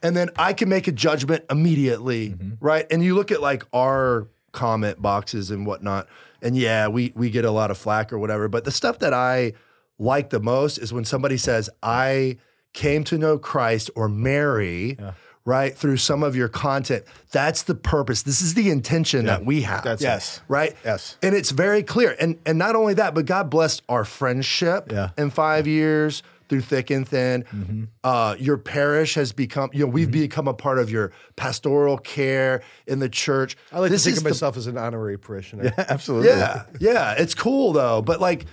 And 0.04 0.16
then 0.18 0.30
I 0.36 0.54
can 0.54 0.68
make 0.70 0.88
a 0.88 0.92
judgment 0.92 1.46
immediately, 1.50 2.30
Mm-hmm. 2.30 2.54
right? 2.66 2.86
And 2.92 3.04
you 3.04 3.16
look 3.16 3.32
at 3.32 3.42
like 3.42 3.64
our 3.74 4.28
comment 4.52 5.02
boxes 5.02 5.52
and 5.52 5.66
whatnot, 5.66 6.08
and 6.42 6.58
yeah, 6.58 6.88
we 6.88 7.14
we 7.16 7.30
get 7.30 7.46
a 7.46 7.52
lot 7.52 7.72
of 7.72 7.78
flack 7.78 8.12
or 8.12 8.18
whatever. 8.20 8.48
But 8.48 8.64
the 8.66 8.72
stuff 8.72 9.00
that 9.00 9.14
I 9.14 9.54
like 10.00 10.32
the 10.32 10.40
most 10.40 10.78
is 10.80 10.92
when 10.92 11.06
somebody 11.06 11.38
says, 11.38 11.70
I 11.84 12.38
came 12.74 13.04
to 13.06 13.18
know 13.18 13.38
Christ 13.38 13.92
or 13.96 14.10
Mary, 14.10 14.98
right, 15.46 15.78
through 15.78 15.98
some 15.98 16.24
of 16.24 16.36
your 16.36 16.48
content. 16.48 17.04
That's 17.32 17.64
the 17.64 17.76
purpose. 17.76 18.24
This 18.24 18.42
is 18.42 18.54
the 18.56 18.70
intention 18.72 19.26
that 19.26 19.46
we 19.46 19.62
have. 19.62 19.84
That's 19.84 20.02
it. 20.02 20.06
Yes. 20.06 20.42
Right? 20.48 20.76
Yes. 20.84 21.18
And 21.22 21.36
it's 21.36 21.52
very 21.52 21.84
clear. 21.84 22.16
And 22.20 22.40
and 22.46 22.58
not 22.58 22.76
only 22.76 22.96
that, 22.96 23.14
but 23.14 23.26
God 23.28 23.50
blessed 23.52 23.84
our 23.88 24.04
friendship 24.06 24.92
Yeah. 24.92 25.10
in 25.18 25.30
five 25.30 25.68
years 25.68 26.24
through 26.52 26.60
thick 26.62 26.90
and 26.90 27.08
thin. 27.08 27.44
Mm-hmm. 27.44 27.84
Uh, 28.04 28.36
your 28.38 28.58
parish 28.58 29.16
has 29.16 29.32
become, 29.32 29.70
you 29.72 29.86
know, 29.86 29.90
we've 29.90 30.12
become 30.12 30.50
a 30.50 30.54
part 30.54 30.80
of 30.80 30.92
your 30.92 31.14
pastoral 31.38 31.98
care 31.98 32.62
in 32.88 33.00
the 33.00 33.08
church. 33.08 33.56
I 33.72 33.80
like 33.80 33.90
This 33.90 34.04
to 34.04 34.10
think 34.10 34.18
of 34.18 34.24
the- 34.26 34.30
myself 34.32 34.58
as 34.58 34.68
an 34.68 34.78
honorary 34.78 35.18
parishioner. 35.18 35.64
Yeah, 35.64 35.86
Absolutely. 35.90 36.28
yeah, 36.28 36.66
yeah, 36.82 37.16
it's 37.18 37.34
cool 37.34 37.72
though. 37.72 38.02
But 38.02 38.20
like 38.20 38.48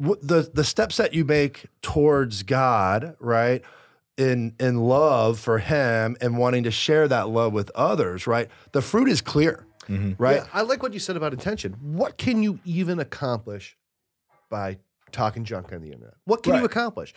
w- 0.00 0.18
the 0.22 0.50
the 0.54 0.64
steps 0.64 0.96
that 0.96 1.12
you 1.12 1.26
make 1.26 1.66
towards 1.82 2.42
God, 2.42 3.16
right? 3.20 3.60
In 4.16 4.54
in 4.58 4.78
love 4.78 5.38
for 5.38 5.58
Him 5.58 6.16
and 6.22 6.38
wanting 6.38 6.62
to 6.62 6.70
share 6.70 7.06
that 7.06 7.28
love 7.28 7.52
with 7.52 7.70
others, 7.74 8.26
right? 8.26 8.48
The 8.72 8.80
fruit 8.80 9.10
is 9.10 9.20
clear, 9.20 9.66
right? 9.90 10.36
Yeah, 10.36 10.46
I 10.54 10.62
like 10.62 10.82
what 10.82 10.94
you 10.94 11.00
said 11.00 11.16
about 11.18 11.34
intention. 11.34 11.74
What 11.82 12.16
can 12.16 12.42
you 12.42 12.60
even 12.64 12.98
accomplish 12.98 13.76
by 14.48 14.78
talking 15.12 15.44
junk 15.44 15.72
on 15.72 15.80
the 15.80 15.92
internet? 15.92 16.14
What 16.24 16.42
can 16.42 16.54
you 16.56 16.64
accomplish? 16.64 17.14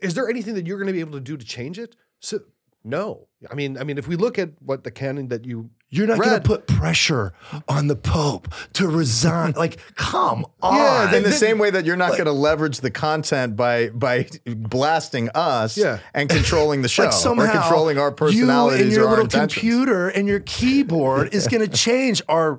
Is 0.00 0.14
there 0.14 0.28
anything 0.28 0.54
that 0.54 0.66
you're 0.66 0.78
going 0.78 0.88
to 0.88 0.92
be 0.92 1.00
able 1.00 1.12
to 1.12 1.20
do 1.20 1.36
to 1.36 1.44
change 1.44 1.78
it? 1.78 1.94
So, 2.20 2.40
no. 2.84 3.28
I 3.50 3.54
mean, 3.54 3.78
I 3.78 3.84
mean, 3.84 3.98
if 3.98 4.08
we 4.08 4.16
look 4.16 4.38
at 4.38 4.50
what 4.60 4.82
the 4.82 4.90
canon 4.90 5.28
that 5.28 5.44
you 5.44 5.70
You're 5.90 6.08
not 6.08 6.18
going 6.18 6.34
to 6.34 6.40
put 6.40 6.66
pressure 6.66 7.32
on 7.68 7.86
the 7.86 7.94
Pope 7.94 8.48
to 8.72 8.88
resign. 8.88 9.52
like, 9.52 9.78
come 9.94 10.44
on. 10.62 10.74
Yeah, 10.76 11.16
In 11.16 11.22
the 11.22 11.28
Then- 11.28 11.38
same 11.38 11.58
way 11.58 11.70
that 11.70 11.84
you're 11.84 11.94
not 11.96 12.12
going 12.12 12.24
to 12.24 12.32
leverage 12.32 12.80
the 12.80 12.90
content 12.90 13.54
by 13.54 13.90
by 13.90 14.26
blasting 14.44 15.28
us 15.36 15.76
Yeah. 15.76 16.00
and 16.14 16.28
controlling 16.28 16.82
the 16.82 16.88
show 16.96 17.04
like 17.04 17.12
somehow 17.12 17.44
or 17.44 17.52
controlling 17.60 17.98
our 17.98 18.10
personalities 18.10 18.80
you 18.80 18.84
and 18.86 18.92
your 18.92 19.04
or 19.04 19.06
our 19.06 19.10
little 19.10 19.24
intentions. 19.26 19.54
computer 19.54 20.08
and 20.08 20.26
your 20.26 20.40
keyboard 20.40 21.32
is 21.32 21.46
going 21.46 21.64
to 21.68 21.76
change 21.76 22.20
our 22.28 22.58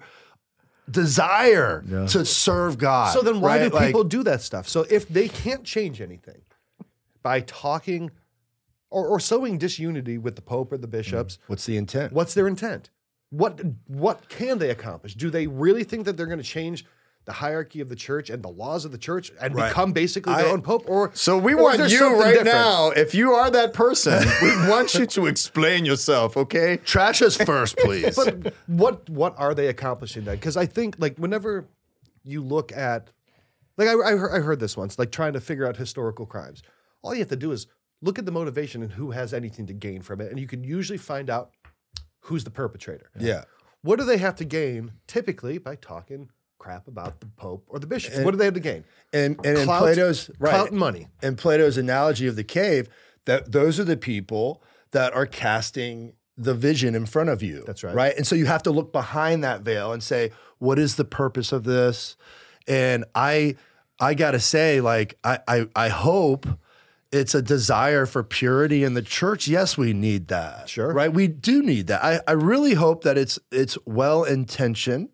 desire 0.89 1.83
to 2.09 2.25
serve 2.25 2.77
God. 2.77 3.13
So 3.13 3.21
then 3.21 3.41
why 3.41 3.59
right? 3.59 3.71
do 3.71 3.75
Like, 3.75 3.87
people 3.87 4.03
do 4.03 4.23
that 4.23 4.41
stuff? 4.41 4.67
So 4.67 4.85
if 4.89 5.07
they 5.07 5.27
can't 5.27 5.63
change 5.63 6.01
anything 6.01 6.41
by 7.21 7.41
talking 7.41 8.11
or, 8.89 9.07
or 9.07 9.19
sowing 9.19 9.57
disunity 9.57 10.17
with 10.17 10.35
the 10.35 10.41
Pope 10.41 10.71
or 10.71 10.77
the 10.77 10.87
mm-hmm. 10.87 10.97
bishops, 10.97 11.39
what's 11.47 11.65
the 11.65 11.77
intent? 11.77 12.13
what's 12.13 12.33
their 12.33 12.47
intent? 12.47 12.89
What 13.29 13.61
what 13.87 14.29
can 14.29 14.59
they 14.59 14.69
accomplish? 14.69 15.15
Do 15.15 15.29
they 15.29 15.47
really 15.47 15.83
think 15.83 16.05
that 16.05 16.17
they're 16.17 16.27
going 16.27 16.37
to 16.37 16.43
change 16.43 16.85
the 17.25 17.33
hierarchy 17.33 17.79
of 17.79 17.88
the 17.89 17.95
church 17.95 18.29
and 18.29 18.43
the 18.43 18.49
laws 18.49 18.83
of 18.86 18.91
the 18.91 18.97
church 18.97 19.31
and 19.39 19.55
Right. 19.55 19.69
become 19.69 19.93
basically 19.93 20.33
their 20.36 20.47
I- 20.47 20.51
own 20.51 20.62
pope? 20.62 20.83
Or 20.88 21.12
So 21.13 21.38
we 21.38 21.53
or 21.53 21.63
want 21.63 21.89
you 21.89 22.19
right 22.19 22.33
different? 22.33 22.45
now. 22.45 22.89
If 22.91 23.15
you 23.15 23.31
are 23.33 23.49
that 23.51 23.73
person, 23.73 24.23
we 24.41 24.49
want 24.69 24.93
you 24.93 25.05
to 25.05 25.27
explain 25.27 25.86
yourself. 25.86 26.36
Okay. 26.36 26.77
Trash 26.86 27.21
us 27.21 27.38
first, 27.38 27.77
please. 27.77 28.15
But 28.15 28.53
what 28.67 29.09
what 29.09 29.36
are 29.38 29.53
they 29.55 29.67
accomplishing 29.67 30.25
then? 30.25 30.36
Because 30.36 30.57
I 30.57 30.65
think 30.65 30.95
like 30.99 31.17
whenever 31.17 31.65
you 32.23 32.41
look 32.41 32.71
at 32.71 33.12
like 33.77 33.88
I, 33.88 33.93
I, 33.93 34.12
I 34.38 34.39
heard 34.39 34.59
this 34.59 34.75
once, 34.77 34.99
like 34.99 35.12
trying 35.12 35.33
to 35.33 35.41
figure 35.41 35.65
out 35.67 35.77
historical 35.77 36.25
crimes. 36.25 36.62
All 37.01 37.13
you 37.13 37.19
have 37.19 37.29
to 37.29 37.36
do 37.36 37.51
is 37.51 37.67
look 38.01 38.19
at 38.19 38.25
the 38.25 38.31
motivation 38.31 38.83
and 38.83 38.91
who 38.91 39.12
has 39.12 39.33
anything 39.33 39.65
to 39.67 39.73
gain 39.73 40.01
from 40.01 40.19
it, 40.21 40.29
and 40.29 40.39
you 40.39 40.47
can 40.47 40.63
usually 40.63 40.97
find 40.97 41.29
out 41.29 41.51
who's 42.21 42.43
the 42.43 42.49
perpetrator. 42.51 43.09
Yeah. 43.17 43.43
What 43.81 43.97
do 43.99 44.05
they 44.05 44.17
have 44.17 44.36
to 44.38 44.45
gain 44.45 44.91
typically 45.07 45.57
by 45.57 45.75
talking 45.75 46.29
crap 46.63 46.88
about 46.88 47.19
the 47.19 47.26
Pope 47.26 47.65
or 47.67 47.78
the 47.80 47.88
bishops? 47.88 48.17
what 48.19 48.32
do 48.32 48.38
they 48.38 48.45
have 48.45 48.54
to 48.54 48.60
gain? 48.62 48.86
And 49.12 49.38
and 49.45 49.58
in 49.58 49.65
Clout- 49.65 49.82
Plato's 49.82 50.32
right, 50.39 50.52
clout 50.52 50.69
and 50.71 50.80
money. 50.80 51.08
in 51.21 51.36
Plato's 51.36 51.78
analogy 51.78 52.26
of 52.28 52.36
the 52.38 52.43
cave, 52.43 52.88
that 53.26 53.52
those 53.52 53.80
are 53.80 53.84
the 53.84 53.97
people 53.97 54.63
that 54.91 55.13
are 55.13 55.26
casting 55.26 56.13
the 56.38 56.54
vision 56.54 56.95
in 56.95 57.06
front 57.06 57.30
of 57.30 57.43
you. 57.43 57.63
That's 57.67 57.84
right. 57.84 57.93
Right. 57.93 58.17
And 58.17 58.26
so 58.26 58.36
you 58.36 58.45
have 58.45 58.63
to 58.63 58.71
look 58.71 58.91
behind 58.93 59.43
that 59.43 59.62
veil 59.62 59.91
and 59.91 60.02
say, 60.02 60.32
what 60.60 60.80
is 60.80 60.95
the 60.95 61.06
purpose 61.06 61.52
of 61.52 61.63
this? 61.65 62.15
And 62.67 63.04
I 63.13 63.56
I 63.99 64.13
gotta 64.13 64.39
say, 64.39 64.80
like, 64.82 65.17
I 65.23 65.39
I, 65.47 65.67
I 65.76 65.89
hope 65.89 66.47
it's 67.12 67.36
a 67.36 67.41
desire 67.43 68.06
for 68.08 68.23
purity 68.23 68.84
in 68.84 68.93
the 68.95 69.02
church. 69.04 69.47
Yes, 69.47 69.78
we 69.78 69.93
need 69.93 70.30
that. 70.30 70.69
Sure. 70.69 70.91
Right. 70.93 71.13
We 71.13 71.28
do 71.28 71.62
need 71.62 71.88
that. 71.88 72.04
I, 72.04 72.19
I 72.28 72.32
really 72.32 72.73
hope 72.73 73.04
that 73.04 73.17
it's 73.17 73.38
it's 73.52 73.78
well 73.86 74.23
intentioned, 74.23 75.10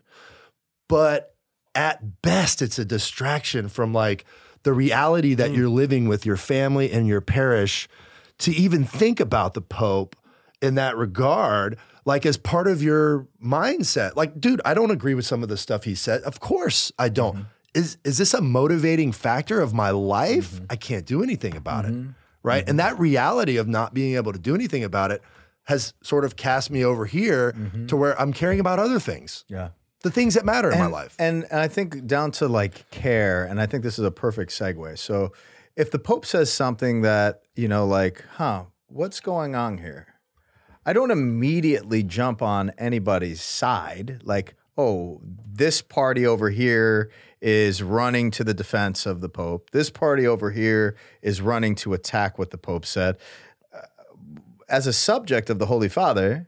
but 0.87 1.35
at 1.75 2.21
best 2.21 2.61
it's 2.61 2.79
a 2.79 2.85
distraction 2.85 3.69
from 3.69 3.93
like 3.93 4.25
the 4.63 4.73
reality 4.73 5.33
that 5.33 5.51
hmm. 5.51 5.55
you're 5.55 5.69
living 5.69 6.07
with 6.07 6.25
your 6.25 6.37
family 6.37 6.91
and 6.91 7.07
your 7.07 7.21
parish 7.21 7.87
to 8.37 8.51
even 8.51 8.83
think 8.83 9.19
about 9.19 9.53
the 9.53 9.61
pope 9.61 10.15
in 10.61 10.75
that 10.75 10.97
regard 10.97 11.77
like 12.05 12.25
as 12.25 12.37
part 12.37 12.67
of 12.67 12.81
your 12.81 13.27
mindset. 13.43 14.15
Like 14.15 14.39
dude 14.39 14.61
i 14.65 14.73
don't 14.73 14.91
agree 14.91 15.13
with 15.13 15.25
some 15.25 15.43
of 15.43 15.49
the 15.49 15.57
stuff 15.57 15.83
he 15.83 15.95
said. 15.95 16.21
Of 16.23 16.39
course 16.39 16.91
i 16.97 17.09
don't. 17.09 17.35
Mm-hmm. 17.35 17.43
Is 17.75 17.97
is 18.03 18.17
this 18.17 18.33
a 18.33 18.41
motivating 18.41 19.11
factor 19.11 19.61
of 19.61 19.73
my 19.73 19.91
life? 19.91 20.53
Mm-hmm. 20.53 20.65
I 20.69 20.75
can't 20.75 21.05
do 21.05 21.23
anything 21.23 21.55
about 21.55 21.85
it 21.85 21.93
mm-hmm. 21.93 22.11
right? 22.43 22.67
And 22.67 22.79
that 22.79 22.97
reality 22.99 23.57
of 23.57 23.67
not 23.67 23.93
being 23.93 24.15
able 24.15 24.33
to 24.33 24.39
do 24.39 24.55
anything 24.55 24.83
about 24.83 25.11
it 25.11 25.21
has 25.65 25.93
sort 26.01 26.25
of 26.25 26.35
cast 26.35 26.71
me 26.71 26.83
over 26.83 27.05
here 27.05 27.55
to 27.87 27.95
where 27.95 28.19
i'm 28.19 28.33
caring 28.33 28.59
about 28.59 28.79
other 28.79 28.99
things. 28.99 29.45
Yeah. 29.47 29.69
The 30.01 30.11
things 30.11 30.33
that 30.35 30.45
matter 30.45 30.71
in 30.71 30.79
my 30.79 30.85
life 30.85 31.15
And, 31.19 31.45
and 31.51 31.59
I 31.59 31.67
think 31.67 32.05
down 32.07 32.31
to 32.31 32.47
like 32.47 32.89
care, 32.89 33.43
and 33.43 33.59
I 33.59 33.65
think 33.65 33.83
this 33.83 33.99
is 33.99 34.05
a 34.05 34.11
perfect 34.11 34.51
segue. 34.51 34.97
So 34.97 35.33
if 35.75 35.91
the 35.91 35.99
Pope 35.99 36.25
says 36.25 36.51
something 36.51 37.01
that, 37.01 37.41
you 37.55 37.67
know, 37.67 37.85
like, 37.85 38.23
huh, 38.35 38.65
what's 38.87 39.19
going 39.19 39.55
on 39.55 39.77
here? 39.77 40.07
I 40.85 40.93
don't 40.93 41.11
immediately 41.11 42.03
jump 42.03 42.41
on 42.41 42.71
anybody's 42.77 43.41
side, 43.41 44.21
like, 44.23 44.55
oh, 44.77 45.21
this 45.45 45.81
party 45.81 46.25
over 46.25 46.49
here 46.49 47.11
is 47.41 47.83
running 47.83 48.31
to 48.31 48.43
the 48.43 48.53
defense 48.53 49.05
of 49.05 49.21
the 49.21 49.29
Pope. 49.29 49.71
This 49.71 49.89
party 49.89 50.25
over 50.25 50.51
here 50.51 50.95
is 51.21 51.41
running 51.41 51.75
to 51.75 51.93
attack 51.93 52.39
what 52.39 52.51
the 52.51 52.57
Pope 52.57 52.85
said. 52.85 53.17
Uh, 53.73 53.81
as 54.67 54.87
a 54.87 54.93
subject 54.93 55.49
of 55.49 55.59
the 55.59 55.65
Holy 55.65 55.89
Father, 55.89 56.47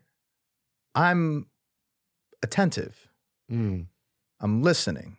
I'm 0.95 1.47
attentive. 2.41 3.10
Mm. 3.51 3.87
I'm 4.39 4.61
listening. 4.61 5.17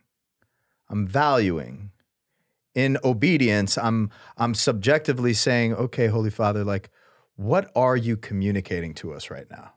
I'm 0.88 1.06
valuing. 1.06 1.90
In 2.74 2.96
obedience, 3.04 3.76
I'm 3.76 4.10
I'm 4.38 4.54
subjectively 4.54 5.34
saying, 5.34 5.74
"Okay, 5.74 6.06
Holy 6.06 6.30
Father, 6.30 6.64
like 6.64 6.88
what 7.36 7.70
are 7.74 7.96
you 7.96 8.16
communicating 8.16 8.94
to 8.94 9.12
us 9.12 9.30
right 9.30 9.50
now? 9.50 9.74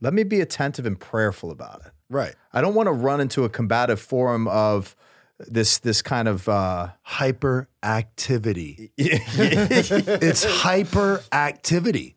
Let 0.00 0.12
me 0.14 0.24
be 0.24 0.40
attentive 0.40 0.84
and 0.84 0.98
prayerful 0.98 1.50
about 1.50 1.82
it. 1.86 1.92
right 2.10 2.34
I 2.52 2.60
don't 2.60 2.74
want 2.74 2.88
to 2.88 2.92
run 2.92 3.20
into 3.20 3.44
a 3.44 3.48
combative 3.48 4.00
forum 4.00 4.46
of 4.48 4.94
this 5.38 5.78
this 5.78 6.02
kind 6.02 6.28
of 6.28 6.48
uh 6.48 6.88
hyperactivity. 7.06 8.90
it's 8.98 10.44
hyperactivity 10.44 12.14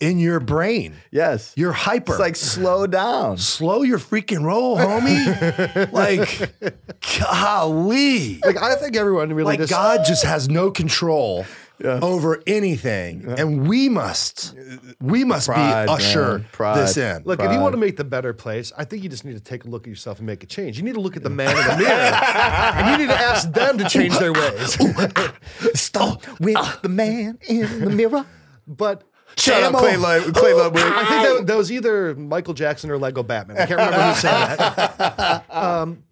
in 0.00 0.18
your 0.18 0.40
brain. 0.40 0.94
yes. 1.10 1.52
You're 1.56 1.72
hyper. 1.72 2.12
It's 2.12 2.20
like 2.20 2.36
slow 2.36 2.86
down. 2.86 3.38
slow 3.38 3.82
your 3.82 3.98
freaking 3.98 4.42
roll, 4.44 4.76
homie. 4.76 5.92
like, 5.92 6.52
golly. 7.20 8.40
Like 8.44 8.60
I 8.60 8.76
think 8.76 8.96
everyone 8.96 9.32
really 9.32 9.52
Like 9.52 9.60
just 9.60 9.70
God 9.70 10.04
just 10.06 10.24
has 10.24 10.48
no 10.48 10.70
control 10.70 11.44
over 11.84 12.42
anything, 12.46 13.24
and 13.38 13.68
we 13.68 13.88
must, 13.88 14.54
we 15.00 15.22
must 15.24 15.46
Pride, 15.46 15.86
be 15.86 15.92
usher 15.92 16.44
this 16.74 16.96
in. 16.96 17.22
Look, 17.24 17.40
if 17.40 17.52
you 17.52 17.60
want 17.60 17.72
to 17.72 17.78
make 17.78 17.96
the 17.96 18.04
better 18.04 18.32
place, 18.32 18.72
I 18.76 18.84
think 18.84 19.04
you 19.04 19.08
just 19.08 19.24
need 19.24 19.34
to 19.34 19.40
take 19.40 19.64
a 19.64 19.68
look 19.68 19.84
at 19.84 19.88
yourself 19.88 20.18
and 20.18 20.26
make 20.26 20.42
a 20.42 20.46
change. 20.46 20.76
You 20.76 20.82
need 20.82 20.94
to 20.94 21.00
look 21.00 21.16
at 21.16 21.22
the 21.22 21.30
man 21.30 21.56
in 21.56 21.66
the 21.68 21.84
mirror, 21.84 21.94
and 21.94 22.90
you 22.90 23.06
need 23.06 23.12
to 23.12 23.18
ask 23.20 23.52
them 23.52 23.78
to 23.78 23.88
change 23.88 24.18
their 24.18 24.32
ways. 24.32 24.76
Uh, 24.98 25.28
Stop 25.74 26.24
oh, 26.28 26.36
with 26.40 26.82
the 26.82 26.88
man 26.88 27.38
in 27.46 27.84
the 27.84 27.90
mirror. 27.90 28.26
But 28.66 29.02
Shut 29.38 29.62
up, 29.62 29.74
Shamo. 29.74 29.78
Clay 29.78 29.96
Love. 29.96 30.32
Clay 30.34 30.52
Love. 30.52 30.72
I 30.76 31.04
think 31.08 31.38
that, 31.38 31.46
that 31.46 31.56
was 31.56 31.70
either 31.72 32.14
Michael 32.14 32.54
Jackson 32.54 32.90
or 32.90 32.98
Lego 32.98 33.22
Batman. 33.22 33.56
I 33.56 33.66
can't 33.66 33.78
remember 33.80 34.02
who 34.02 34.14
said 34.14 34.56
that. 34.56 35.44
Um, 35.50 36.04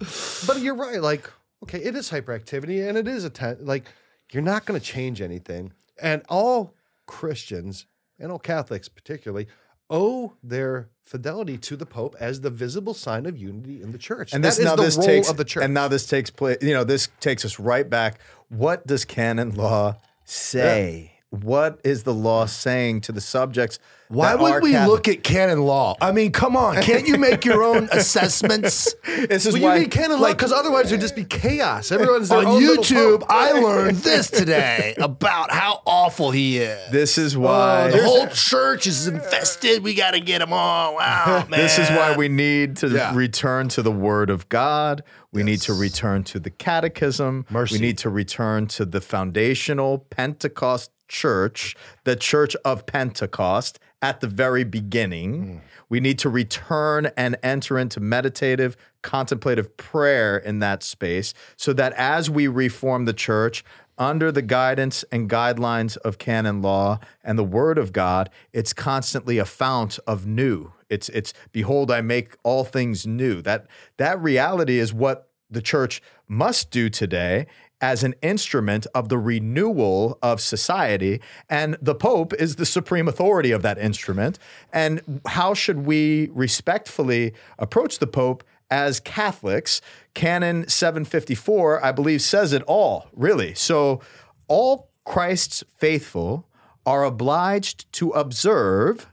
but 0.47 0.61
you're 0.61 0.75
right. 0.75 1.01
Like, 1.01 1.31
okay, 1.62 1.79
it 1.83 1.95
is 1.97 2.11
hyperactivity, 2.11 2.87
and 2.89 2.97
it 2.99 3.07
is 3.09 3.25
a 3.25 3.31
ten- 3.31 3.59
like 3.61 3.85
you're 4.33 4.43
not 4.43 4.65
going 4.65 4.79
to 4.79 4.85
change 4.85 5.21
anything. 5.21 5.73
And 6.01 6.23
all 6.29 6.75
Christians 7.07 7.87
and 8.19 8.31
all 8.33 8.39
Catholics, 8.39 8.89
particularly, 8.89 9.47
owe 9.91 10.35
their 10.43 10.89
fidelity 11.05 11.57
to 11.57 11.77
the 11.77 11.87
Pope 11.87 12.17
as 12.19 12.41
the 12.41 12.51
visible 12.51 12.95
sign 12.95 13.27
of 13.27 13.37
unity 13.39 13.81
in 13.83 13.93
the 13.93 13.99
church. 13.99 14.33
And 14.33 14.43
that 14.45 14.49
this 14.49 14.59
is 14.59 14.65
now 14.65 14.77
the 14.77 14.83
this 14.83 14.97
role 14.97 15.07
takes 15.07 15.31
of 15.31 15.37
the 15.37 15.45
church. 15.45 15.65
and 15.65 15.73
now 15.73 15.89
this 15.89 16.07
takes 16.07 16.31
place. 16.31 16.59
You 16.61 16.75
know, 16.75 16.85
this 16.85 17.09
takes 17.21 17.45
us 17.45 17.59
right 17.59 17.89
back. 17.89 18.21
What 18.49 18.87
does 18.87 19.05
canon 19.05 19.55
law 19.55 19.97
say? 20.25 21.12
What 21.31 21.81
is 21.85 22.05
the 22.05 22.15
law 22.15 22.47
saying 22.47 23.03
to 23.03 23.12
the 23.12 23.21
subjects? 23.21 23.79
Why 24.09 24.37
would 24.37 24.62
we 24.62 24.71
Catholic? 24.71 24.89
look 24.89 25.09
at 25.09 25.25
canon 25.25 25.62
law? 25.62 25.97
I 26.01 26.12
mean, 26.12 26.31
come 26.31 26.57
on. 26.57 26.81
Can't 26.81 27.09
you 27.09 27.19
make 27.19 27.45
your 27.45 27.65
own 27.65 27.89
assessments? 27.93 28.95
This 29.05 29.45
is 29.47 29.55
well, 29.55 29.65
why 29.65 29.75
you 29.75 29.81
need 29.83 29.91
canon 29.91 30.21
law 30.21 30.29
because 30.29 30.53
otherwise 30.53 30.89
there'd 30.89 31.01
just 31.01 31.17
be 31.17 31.25
chaos. 31.25 31.91
Everyone's 31.91 32.31
On 32.31 32.45
YouTube, 32.45 33.25
I 33.29 33.51
learned 33.53 33.97
this 34.05 34.31
today 34.31 34.95
about 34.99 35.51
how 35.51 35.83
awful 35.85 36.31
he 36.31 36.59
is. 36.59 36.91
this 36.93 37.19
is 37.19 37.35
oh, 37.37 37.41
why 37.41 37.91
the 37.91 38.05
whole 38.05 38.29
church 38.29 38.87
is 38.87 39.09
infested. 39.09 39.83
We 39.83 39.95
got 39.95 40.12
to 40.12 40.21
get 40.21 40.39
them 40.39 40.53
all 40.53 41.01
out, 41.01 41.51
man. 41.51 41.59
This 41.67 41.81
is 41.81 41.89
why 41.91 42.15
we 42.17 42.29
need 42.29 42.77
to 42.77 42.89
Yeah. 42.89 43.12
return 43.17 43.67
to 43.71 43.83
the 43.83 43.91
Word 43.91 44.31
of 44.31 44.49
God. 44.49 45.03
We 45.33 45.43
need 45.43 45.61
to 45.62 45.75
return 45.75 46.23
to 46.25 46.39
the 46.39 46.49
Catechism. 46.51 47.45
Mercy. 47.51 47.75
We 47.75 47.81
need 47.81 47.99
to 47.99 48.09
return 48.11 48.69
to 48.69 48.85
the 48.87 49.01
foundational 49.01 49.99
Pentecost 49.99 50.93
church, 51.09 51.77
the 52.05 52.16
Church 52.16 52.57
of 52.64 52.87
Pentecost 52.87 53.79
at 54.03 54.21
the 54.21 54.27
very 54.27 54.64
beginning. 54.64 55.42
Hmm. 55.42 55.59
We 55.88 56.01
need 56.01 56.19
to 56.21 56.29
return 56.29 57.11
and 57.16 57.37
enter 57.42 57.79
into 57.79 58.01
meditative, 58.01 58.77
contemplative 59.03 59.77
prayer 59.77 60.37
in 60.37 60.59
that 60.59 60.83
space 60.83 61.33
so 61.57 61.73
that 61.75 61.92
as 61.92 62.29
we 62.29 62.49
reform 62.49 63.05
the 63.05 63.12
church, 63.12 63.64
under 63.99 64.31
the 64.31 64.42
guidance 64.42 65.05
and 65.11 65.31
guidelines 65.31 65.97
of 65.99 66.19
canon 66.19 66.61
law 66.61 66.99
and 67.25 67.38
the 67.38 67.45
word 67.45 67.79
of 67.79 67.92
God, 67.92 68.31
it's 68.53 68.73
constantly 68.73 69.38
a 69.38 69.45
fount 69.45 69.99
of 70.07 70.27
new. 70.27 70.73
It's 70.88 71.09
it's 71.11 71.33
behold 71.53 71.90
I 71.90 72.01
make 72.01 72.37
all 72.42 72.64
things 72.64 73.07
new. 73.07 73.42
That 73.42 73.66
that 73.97 74.21
reality 74.21 74.79
is 74.79 74.92
what 74.92 75.31
the 75.49 75.62
church 75.62 76.03
must 76.29 76.71
do 76.71 76.90
today 76.90 77.47
as 77.81 78.03
an 78.03 78.15
instrument 78.23 78.87
of 78.95 79.09
the 79.09 79.19
renewal 79.19 80.19
of 80.23 80.41
society 80.41 81.21
and 81.51 81.77
the 81.81 81.95
pope 81.95 82.33
is 82.35 82.57
the 82.57 82.65
supreme 82.65 83.07
authority 83.07 83.51
of 83.51 83.62
that 83.62 83.79
instrument 83.79 84.39
and 84.73 85.21
how 85.27 85.53
should 85.53 85.85
we 85.85 86.31
respectfully 86.33 87.35
approach 87.59 87.99
the 87.99 88.07
pope 88.07 88.43
as 88.71 89.01
Catholics, 89.01 89.81
Canon 90.15 90.69
754, 90.69 91.85
I 91.85 91.93
believe, 91.93 92.21
says 92.21 92.53
it 92.53 92.62
all, 92.62 93.07
really. 93.15 93.55
So, 93.55 94.01
all 94.49 94.91
Christ's 95.05 95.62
faithful 95.79 96.49
are 96.85 97.05
obliged 97.05 97.91
to 97.95 98.11
observe 98.11 99.09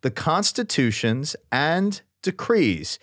the 0.00 0.10
constitutions 0.10 1.36
and 1.50 2.00
decrees. 2.22 2.98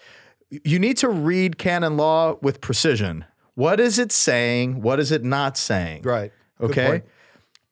You 0.50 0.80
need 0.80 0.98
to 0.98 1.10
read 1.10 1.58
canon 1.58 1.98
law 1.98 2.38
with 2.42 2.62
precision. 2.62 3.26
What 3.62 3.80
is 3.80 4.00
it 4.00 4.12
saying? 4.12 4.82
What 4.82 5.00
is 5.00 5.12
it 5.12 5.24
not 5.24 5.56
saying? 5.56 6.02
Right. 6.02 6.32
Good 6.60 6.72
Okay. 6.72 6.88
point. 6.88 7.06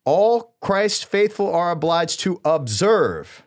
All 0.05 0.53
Christ 0.61 1.07
faithful 1.07 1.51
are 1.51 1.71
obliged 1.71 2.19
to 2.19 2.39
observe. 2.45 3.41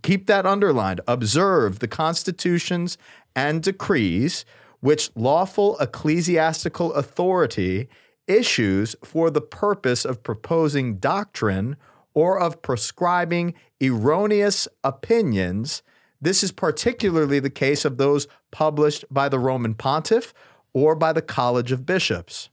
Keep 0.00 0.28
that 0.28 0.46
underlined. 0.46 1.02
Observe 1.06 1.80
the 1.80 1.88
constitutions 1.88 2.96
and 3.36 3.62
decrees 3.62 4.46
which 4.80 5.10
lawful 5.14 5.78
ecclesiastical 5.78 6.94
authority 6.94 7.90
issues 8.26 8.96
for 9.04 9.28
the 9.28 9.42
purpose 9.42 10.06
of 10.06 10.22
proposing 10.22 10.96
doctrine 10.96 11.76
or 12.14 12.40
of 12.40 12.62
prescribing 12.62 13.52
erroneous 13.78 14.66
opinions. 14.82 15.82
This 16.18 16.42
is 16.42 16.50
particularly 16.50 17.40
the 17.40 17.50
case 17.50 17.84
of 17.84 17.98
those 17.98 18.26
published 18.50 19.04
by 19.10 19.28
the 19.28 19.38
Roman 19.38 19.74
pontiff 19.74 20.32
or 20.72 20.94
by 20.94 21.12
the 21.12 21.22
College 21.22 21.72
of 21.72 21.84
Bishops. 21.86 22.48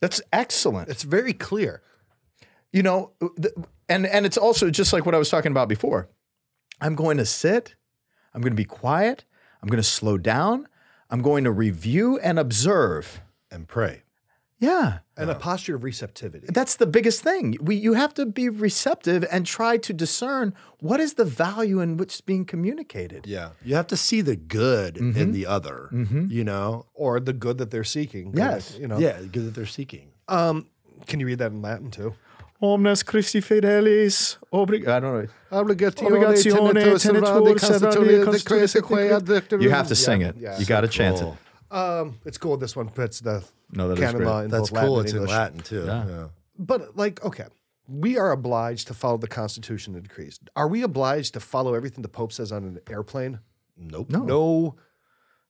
That's 0.00 0.20
excellent 0.32 0.88
It's 0.88 1.04
very 1.04 1.32
clear. 1.32 1.80
you 2.72 2.82
know 2.82 3.12
and 3.88 4.06
and 4.06 4.26
it's 4.26 4.36
also 4.38 4.70
just 4.70 4.92
like 4.92 5.04
what 5.06 5.14
i 5.14 5.18
was 5.18 5.28
talking 5.30 5.52
about 5.52 5.68
before 5.68 6.08
I'm 6.80 6.96
going 6.96 7.18
to 7.18 7.24
sit, 7.26 7.76
I'm 8.34 8.40
going 8.40 8.50
to 8.52 8.56
be 8.56 8.64
quiet, 8.64 9.24
I'm 9.62 9.68
going 9.68 9.82
to 9.82 9.88
slow 9.88 10.18
down, 10.18 10.66
I'm 11.10 11.22
going 11.22 11.44
to 11.44 11.52
review 11.52 12.18
and 12.18 12.38
observe. 12.40 13.20
and 13.52 13.68
pray. 13.68 14.02
Yeah. 14.62 14.98
and 15.16 15.28
a 15.30 15.34
posture 15.34 15.74
of 15.76 15.82
receptivity. 15.84 16.46
That's 16.58 16.76
the 16.76 16.86
biggest 16.86 17.20
thing. 17.22 17.56
We, 17.60 17.74
you 17.86 17.92
have 17.94 18.12
to 18.14 18.24
be 18.24 18.48
receptive 18.48 19.20
and 19.30 19.44
try 19.44 19.76
to 19.88 19.92
discern 19.92 20.54
what 20.80 20.98
is 21.00 21.14
the 21.14 21.24
value 21.46 21.80
in 21.80 21.96
which 21.98 22.14
is 22.14 22.20
being 22.20 22.44
communicated. 22.44 23.26
Yeah. 23.26 23.50
You 23.64 23.74
have 23.74 23.88
to 23.88 23.96
see 23.96 24.20
the 24.22 24.36
good 24.36 24.96
in 24.96 25.32
the 25.32 25.46
other, 25.46 25.78
you 26.38 26.44
know? 26.44 26.86
or 26.94 27.20
the 27.20 27.32
good 27.44 27.58
that 27.58 27.70
they're 27.72 27.84
seeking. 27.98 28.32
Yes. 28.34 28.78
You 28.80 28.86
know. 28.88 28.98
Yeah, 28.98 29.18
the 29.20 29.26
good 29.34 29.44
that 29.46 29.54
they're 29.54 29.66
seeking. 29.80 30.06
Um, 30.28 30.66
can 31.08 31.18
you 31.20 31.26
read 31.26 31.38
that 31.38 31.50
in 31.52 31.60
Latin 31.62 31.90
too? 31.90 32.14
Omnes 32.62 33.02
Christi 33.02 33.40
fidelis 33.40 34.36
obrig. 34.52 34.86
I 34.86 35.00
don't 35.00 35.14
know. 35.24 35.28
Obligatione 35.50 36.10
Obligatione 36.10 36.70
tenetur 36.72 36.98
tenetur 37.02 37.58
servandi 37.58 37.58
servandi 37.58 38.24
constitutionis 38.24 38.74
decreti 38.76 38.82
quae 38.82 39.10
ad 39.16 39.62
You 39.62 39.70
have 39.70 39.88
to 39.88 39.96
sing 39.96 40.20
Yeah, 40.20 40.28
it. 40.28 40.36
yeah. 40.38 40.58
You 40.60 40.64
got 40.66 40.82
to 40.82 40.88
chant 40.88 41.20
it. 41.20 41.74
Um, 41.76 42.20
it's 42.24 42.38
cool. 42.38 42.56
This 42.56 42.76
one 42.76 42.88
puts 42.88 43.18
the 43.20 43.42
No, 43.72 43.88
that 43.88 43.94
is 43.98 44.00
canon 44.00 44.16
great. 44.18 44.26
law 44.26 44.40
in 44.40 44.50
That's 44.50 44.70
both 44.70 44.72
Latin 44.72 44.88
cool. 44.88 44.98
and 44.98 45.04
It's 45.06 45.12
in 45.12 45.18
English. 45.18 45.30
Latin 45.36 45.60
too. 45.60 45.84
Yeah. 45.86 46.06
Yeah. 46.06 46.28
But 46.58 46.96
like, 46.96 47.24
okay, 47.24 47.46
we 47.88 48.18
are 48.18 48.30
obliged 48.30 48.86
to 48.88 48.94
follow 48.94 49.16
the 49.16 49.26
Constitution 49.28 49.94
and 49.94 50.02
decrees. 50.02 50.38
Are 50.54 50.68
we 50.68 50.82
obliged 50.82 51.34
to 51.34 51.40
follow 51.40 51.74
everything 51.74 52.02
the 52.02 52.08
Pope 52.08 52.32
says 52.32 52.52
on 52.52 52.64
an 52.64 52.80
airplane? 52.88 53.40
Nope. 53.76 54.10
No. 54.10 54.24
No, 54.24 54.76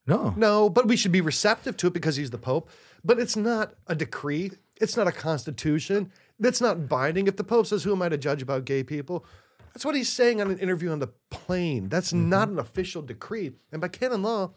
No. 0.06 0.34
no. 0.36 0.70
But 0.70 0.86
we 0.86 0.96
should 0.96 1.12
be 1.12 1.20
receptive 1.20 1.76
to 1.78 1.88
it 1.88 1.92
because 1.92 2.16
he's 2.16 2.30
the 2.30 2.38
Pope. 2.38 2.70
But 3.04 3.18
it's 3.18 3.36
not 3.36 3.74
a 3.88 3.94
decree. 3.94 4.52
It's 4.80 4.96
not 4.96 5.06
a 5.08 5.12
constitution. 5.12 6.12
That's 6.38 6.60
not 6.60 6.88
binding. 6.88 7.26
If 7.26 7.36
the 7.36 7.44
Pope 7.44 7.66
says, 7.66 7.82
"Who 7.84 7.92
am 7.92 8.02
I 8.02 8.08
to 8.08 8.16
judge 8.16 8.42
about 8.42 8.64
gay 8.64 8.82
people?" 8.82 9.24
That's 9.72 9.84
what 9.84 9.94
he's 9.94 10.12
saying 10.12 10.40
on 10.40 10.50
an 10.50 10.58
interview 10.58 10.90
on 10.90 10.98
the 10.98 11.08
plane. 11.30 11.88
That's 11.88 12.12
mm-hmm. 12.12 12.28
not 12.28 12.48
an 12.48 12.58
official 12.58 13.00
decree. 13.02 13.52
And 13.70 13.80
by 13.80 13.88
canon 13.88 14.22
law, 14.22 14.52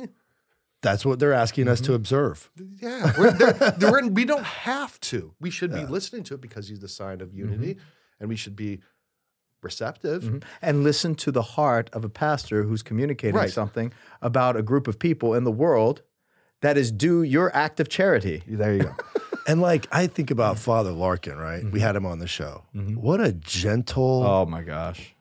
eh, 0.00 0.06
That's 0.82 1.04
what 1.04 1.18
they're 1.18 1.34
asking 1.34 1.68
us 1.68 1.80
to 1.80 1.88
mm-hmm. 1.88 1.96
observe. 1.96 2.50
Yeah, 2.80 3.12
we're, 3.18 3.32
they're, 3.32 3.52
they're 3.78 3.98
in- 3.98 4.14
we 4.14 4.24
don't 4.24 4.44
have 4.44 4.98
to. 5.00 5.34
We 5.40 5.50
should 5.50 5.72
be 5.72 5.84
listening 5.84 6.22
to 6.24 6.34
it 6.34 6.40
because 6.40 6.68
he's 6.68 6.80
the 6.80 6.88
sign 6.88 7.20
of 7.20 7.28
mm-hmm. 7.28 7.38
unity, 7.38 7.76
and 8.18 8.28
we 8.28 8.36
should 8.36 8.56
be 8.56 8.80
receptive. 9.62 10.24
Mm-hmm. 10.24 10.38
And 10.62 10.82
listen 10.82 11.14
to 11.16 11.30
the 11.30 11.42
heart 11.42 11.90
of 11.92 12.04
a 12.04 12.08
pastor 12.08 12.62
who's 12.62 12.82
communicating 12.82 13.36
Right. 13.36 13.50
something 13.50 13.92
about 14.22 14.56
a 14.56 14.62
group 14.62 14.88
of 14.88 14.98
people 14.98 15.34
in 15.34 15.44
the 15.44 15.52
world 15.52 16.02
that 16.62 16.76
is 16.76 16.90
due 16.90 17.22
your 17.22 17.54
act 17.54 17.80
of 17.80 17.88
charity. 17.88 18.42
There 18.46 18.74
you 18.74 18.82
go. 18.84 18.94
And 19.46 19.60
like 19.60 19.88
I 19.90 20.06
think 20.06 20.30
about 20.30 20.56
mm. 20.56 20.60
Father 20.60 20.92
Larkin, 20.92 21.36
right? 21.36 21.64
We 21.64 21.80
had 21.80 21.96
him 21.96 22.06
on 22.06 22.18
the 22.20 22.28
show. 22.28 22.62
What 22.72 23.20
a 23.20 23.32
gentle, 23.32 24.22
Oh 24.22 24.46
my 24.46 24.62
gosh. 24.62 25.14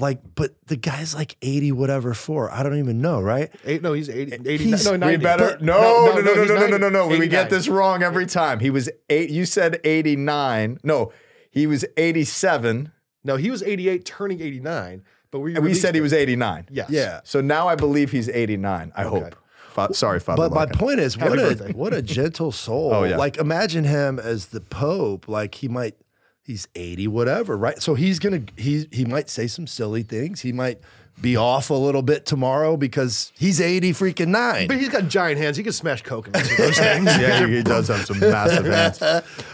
Like, 0.00 0.20
but 0.34 0.54
the 0.66 0.76
guy's 0.76 1.14
like 1.14 1.36
80, 1.42 1.72
whatever 1.72 2.14
for. 2.14 2.50
I 2.50 2.62
don't 2.62 2.78
even 2.78 3.00
know, 3.00 3.20
right? 3.20 3.50
Eight, 3.64 3.82
no, 3.82 3.92
he's 3.92 4.08
80, 4.08 4.32
80 4.48 4.56
He's- 4.64 4.84
no, 4.84 4.92
we 4.92 4.98
90. 4.98 5.16
We 5.18 5.22
better 5.22 5.44
But- 5.50 5.62
no 5.62 5.80
no 5.80 6.14
no 6.14 6.20
no 6.20 6.34
no 6.34 6.40
he's 6.42 6.50
no 6.50 6.66
no 6.66 6.76
no 6.78 6.88
no. 6.88 7.06
We 7.08 7.28
get 7.28 7.50
this 7.50 7.68
wrong 7.68 8.02
every 8.02 8.26
time. 8.26 8.60
He 8.60 8.70
was 8.70 8.88
eight. 9.08 9.30
You 9.30 9.44
said 9.46 9.80
eighty 9.84 10.16
nine. 10.16 10.78
No, 10.82 11.12
he 11.50 11.66
was 11.66 11.84
eighty 11.96 12.24
seven, 12.24 12.92
No, 13.24 13.36
he 13.36 13.50
was 13.50 13.62
88, 13.62 14.04
turning 14.04 14.40
89. 14.40 15.02
But 15.30 15.40
we 15.40 15.50
and 15.54 15.58
we 15.62 15.68
released 15.68 15.82
said 15.82 15.94
he 15.94 16.00
was 16.00 16.12
eighty 16.12 16.34
nine. 16.36 16.66
Yes. 16.70 16.90
Yeah. 16.90 17.20
So 17.24 17.40
now 17.40 17.68
I 17.68 17.76
believe 17.76 18.10
he's 18.10 18.28
eighty 18.28 18.56
nine. 18.56 18.92
I 18.96 19.04
hope. 19.04 19.36
Fa- 19.70 19.94
sorry, 19.94 20.18
Father. 20.18 20.48
But 20.48 20.52
my 20.52 20.66
point 20.66 20.98
is, 20.98 21.16
what 21.16 21.38
Happy 21.38 21.42
a 21.42 21.46
birthday. 21.54 21.72
what 21.72 21.94
a 21.94 22.02
gentle 22.02 22.50
soul. 22.66 22.92
Oh, 22.92 23.04
yeah. 23.04 23.16
Like 23.16 23.36
imagine 23.36 23.84
him 23.84 24.18
as 24.18 24.46
the 24.46 24.60
Pope. 24.60 25.28
Like 25.28 25.54
he 25.54 25.68
might, 25.68 25.94
he's 26.42 26.68
eighty, 26.74 27.06
whatever, 27.08 27.56
right? 27.56 27.80
So 27.80 27.94
he's 27.94 28.18
gonna 28.18 28.42
he 28.56 28.86
he 28.92 29.04
might 29.04 29.28
say 29.28 29.46
some 29.46 29.66
silly 29.66 30.02
things. 30.02 30.40
He 30.40 30.52
might 30.52 30.78
be 31.20 31.36
off 31.36 31.68
a 31.68 31.74
little 31.74 32.00
bit 32.00 32.24
tomorrow 32.24 32.76
because 32.78 33.30
he's 33.36 33.60
eighty 33.60 33.92
freaking 33.92 34.28
nine. 34.28 34.68
But 34.68 34.78
he's 34.78 34.88
got 34.88 35.08
giant 35.08 35.38
hands. 35.38 35.56
He 35.56 35.62
can 35.62 35.72
smash 35.72 36.02
coconuts 36.02 36.48
with 36.48 36.58
those 36.58 36.78
things. 36.78 37.04
yeah, 37.06 37.46
he, 37.46 37.56
he 37.56 37.62
does 37.62 37.88
have 37.88 38.06
some 38.06 38.18
massive 38.20 38.64
hands. 38.64 38.98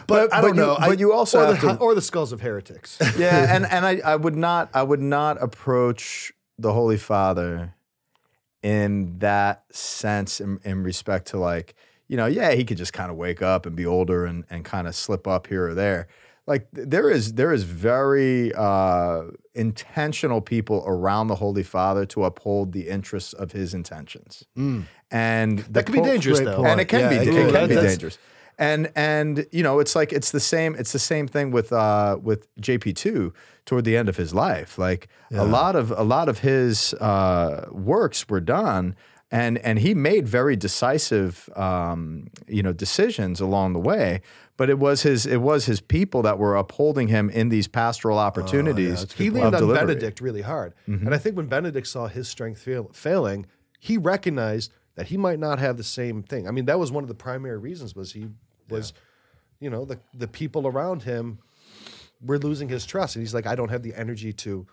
But 0.07 0.33
I 0.33 0.41
don't 0.41 0.55
you, 0.55 0.63
know. 0.63 0.77
I- 0.79 0.89
But 0.89 0.99
you 1.01 1.13
also 1.13 1.41
or, 1.41 1.47
have 1.47 1.61
the, 1.61 1.73
to 1.75 1.79
or 1.79 1.95
the 1.95 2.03
skulls 2.03 2.33
of 2.33 2.41
heretics. 2.41 2.99
yeah, 3.19 3.55
and 3.55 3.67
and 3.67 3.85
I, 3.85 4.01
I 4.05 4.17
would 4.17 4.37
not 4.37 4.71
I 4.75 4.83
would 4.83 5.01
not 5.01 5.43
approach 5.43 6.33
the 6.59 6.73
Holy 6.73 6.97
Father 6.99 7.75
in 8.63 9.19
that 9.19 9.65
sense 9.71 10.41
in, 10.41 10.59
in 10.65 10.83
respect 10.83 11.29
to 11.29 11.39
like 11.39 11.75
you 12.09 12.17
know 12.17 12.27
yeah 12.27 12.53
he 12.53 12.65
could 12.65 12.77
just 12.79 12.93
kind 12.93 13.11
of 13.11 13.17
wake 13.17 13.43
up 13.43 13.67
and 13.67 13.77
be 13.77 13.85
older 13.87 14.25
and 14.25 14.45
and 14.51 14.65
kind 14.65 14.87
of 14.89 14.95
slip 14.95 15.27
up 15.29 15.47
here 15.47 15.69
or 15.69 15.75
there 15.75 16.09
like 16.47 16.69
there 16.73 17.11
is 17.11 17.35
there 17.35 17.53
is 17.53 17.65
very 17.65 18.53
uh, 18.55 19.23
intentional 19.55 20.41
people 20.41 20.85
around 20.87 21.27
the 21.29 21.35
Holy 21.37 21.63
Father 21.63 22.07
to 22.07 22.25
uphold 22.25 22.73
the 22.73 22.89
interests 22.89 23.33
of 23.33 23.53
his 23.53 23.75
intentions. 23.75 24.45
And 25.11 25.59
the 25.59 25.63
That 25.73 25.87
could 25.87 25.95
be 25.95 26.01
dangerous, 26.03 26.41
though. 26.41 26.65
and 26.65 26.81
it 26.81 26.87
can 26.89 27.01
Yeah, 27.01 27.09
be 27.11 27.17
it 27.17 27.29
it, 27.29 27.53
can. 27.53 27.69
be 27.69 27.75
That's- 27.75 27.93
dangerous. 27.93 28.19
And 28.59 28.91
and 28.97 29.47
you 29.53 29.63
know 29.63 29.81
it's 29.81 29.95
like 29.95 30.15
it's 30.15 30.31
the 30.31 30.41
same 30.41 30.75
it's 30.77 30.93
the 30.93 30.99
same 30.99 31.29
thing 31.29 31.51
with 31.51 31.73
uh 31.75 32.17
with 32.23 32.49
jp2 32.59 33.33
toward 33.67 33.85
the 33.85 33.97
end 33.99 34.09
of 34.09 34.17
his 34.17 34.33
life. 34.33 34.79
Like 34.79 35.09
a 35.31 35.45
lot 35.45 35.77
of 35.77 35.91
a 35.91 36.03
lot 36.03 36.31
of 36.31 36.39
his 36.39 36.95
uh 36.95 37.67
works 37.71 38.31
were 38.31 38.41
done 38.41 38.97
and 39.31 39.59
and 39.59 39.79
he 39.81 39.93
made 39.95 40.27
very 40.27 40.57
decisive 40.57 41.51
um 41.55 42.29
you 42.49 42.63
know 42.63 42.73
decisions 42.73 43.41
along 43.43 43.75
the 43.75 43.79
way 43.81 44.23
but 44.57 44.71
it 44.71 44.79
was 44.79 45.03
his 45.03 45.27
it 45.27 45.39
was 45.39 45.67
his 45.67 45.81
people 45.81 46.23
that 46.23 46.39
were 46.39 46.57
upholding 46.57 47.09
him 47.09 47.29
in 47.31 47.49
these 47.49 47.69
pastoral 47.69 48.19
oh, 48.19 48.23
opportunities 48.23 49.11
He 49.13 49.31
leaned 49.31 49.47
on 49.47 49.53
delivery. 49.53 49.87
Benedict 49.87 50.21
really 50.21 50.43
hard. 50.43 50.75
Mm-hmm. 50.89 51.07
And 51.07 51.15
I 51.15 51.19
think 51.19 51.37
when 51.37 51.47
Benedict 51.47 51.87
saw 51.87 52.07
his 52.07 52.29
strength 52.29 52.63
fail, 52.63 52.91
failing, 52.93 53.47
he 53.79 53.99
recognized 53.99 54.73
that 54.97 55.09
he 55.09 55.17
might 55.17 55.39
not 55.39 55.59
have 55.59 55.77
the 55.77 55.85
same 55.85 56.23
thing. 56.23 56.49
I 56.49 56.51
mean, 56.51 56.65
that 56.65 56.79
was 56.79 56.91
one 56.91 57.05
of 57.05 57.09
the 57.09 57.15
primary 57.15 57.59
reasons 57.59 57.95
was 57.95 58.13
he 58.13 58.29
was, 58.69 58.93
you 59.61 59.71
know, 59.71 59.85
the, 59.85 60.01
the 60.15 60.27
people 60.27 60.67
around 60.67 61.03
him 61.03 61.39
were 62.23 62.39
losing 62.39 62.69
his 62.69 62.87
trust. 62.87 63.15
And 63.15 63.23
he's 63.23 63.35
like, 63.35 63.47
I 63.47 63.55
don't 63.55 63.71
have 63.71 63.83
the 63.83 63.95
energy 63.95 64.33
to 64.33 64.67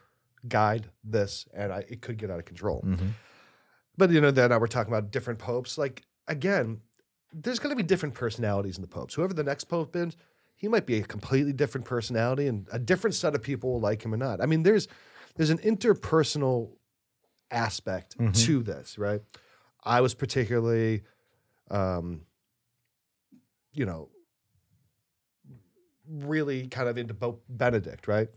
guide 0.47 0.89
this 1.03 1.45
and 1.53 1.71
I, 1.71 1.85
it 1.89 2.01
could 2.01 2.17
get 2.17 2.31
out 2.31 2.39
of 2.39 2.45
control. 2.45 2.83
Mm-hmm. 2.85 3.07
But, 3.97 4.11
you 4.11 4.21
know, 4.21 4.31
then 4.31 4.49
now 4.49 4.59
we're 4.59 4.67
talking 4.67 4.91
about 4.91 5.11
different 5.11 5.39
popes. 5.39 5.77
Like, 5.77 6.03
again, 6.27 6.81
there's 7.33 7.59
going 7.59 7.71
to 7.71 7.75
be 7.75 7.83
different 7.83 8.15
personalities 8.15 8.77
in 8.77 8.81
the 8.81 8.87
popes. 8.87 9.15
Whoever 9.15 9.33
the 9.33 9.43
next 9.43 9.65
pope 9.65 9.95
is, 9.95 10.15
he 10.55 10.67
might 10.67 10.85
be 10.85 10.99
a 10.99 11.03
completely 11.03 11.53
different 11.53 11.85
personality, 11.85 12.47
and 12.47 12.67
a 12.71 12.79
different 12.79 13.15
set 13.15 13.35
of 13.35 13.41
people 13.41 13.73
will 13.73 13.81
like 13.81 14.03
him 14.03 14.13
or 14.13 14.17
not. 14.17 14.41
I 14.41 14.45
mean, 14.45 14.63
there's 14.63 14.87
there's 15.35 15.49
an 15.49 15.57
interpersonal 15.59 16.71
aspect 17.51 18.15
to 18.33 18.63
this, 18.63 18.97
right? 18.97 19.21
I 19.83 20.01
was 20.01 20.13
particularly, 20.13 21.01
um, 21.69 22.21
you 23.73 23.85
know, 23.85 24.09
really 26.09 26.67
kind 26.67 26.87
of 26.87 26.97
into 26.97 27.13
Pope 27.13 27.43
Benedict, 27.49 28.07
right? 28.07 28.29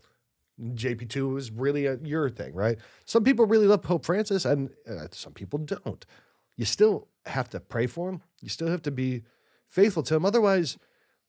JP2 0.59 1.33
was 1.33 1.51
really 1.51 1.85
a, 1.85 1.97
your 2.03 2.29
thing, 2.29 2.53
right? 2.55 2.77
Some 3.05 3.23
people 3.23 3.45
really 3.45 3.67
love 3.67 3.83
Pope 3.83 4.05
Francis, 4.05 4.43
and 4.43 4.69
uh, 4.89 5.07
some 5.11 5.33
people 5.33 5.59
don't. 5.59 6.05
You 6.57 6.65
still 6.65 7.07
have 7.25 7.49
to 7.51 7.59
pray 7.59 7.87
for 7.87 8.09
him. 8.09 8.21
You 8.41 8.49
still 8.49 8.67
have 8.67 8.81
to 8.83 8.91
be 8.91 9.23
faithful 9.67 10.03
to 10.03 10.15
him. 10.15 10.25
Otherwise, 10.25 10.77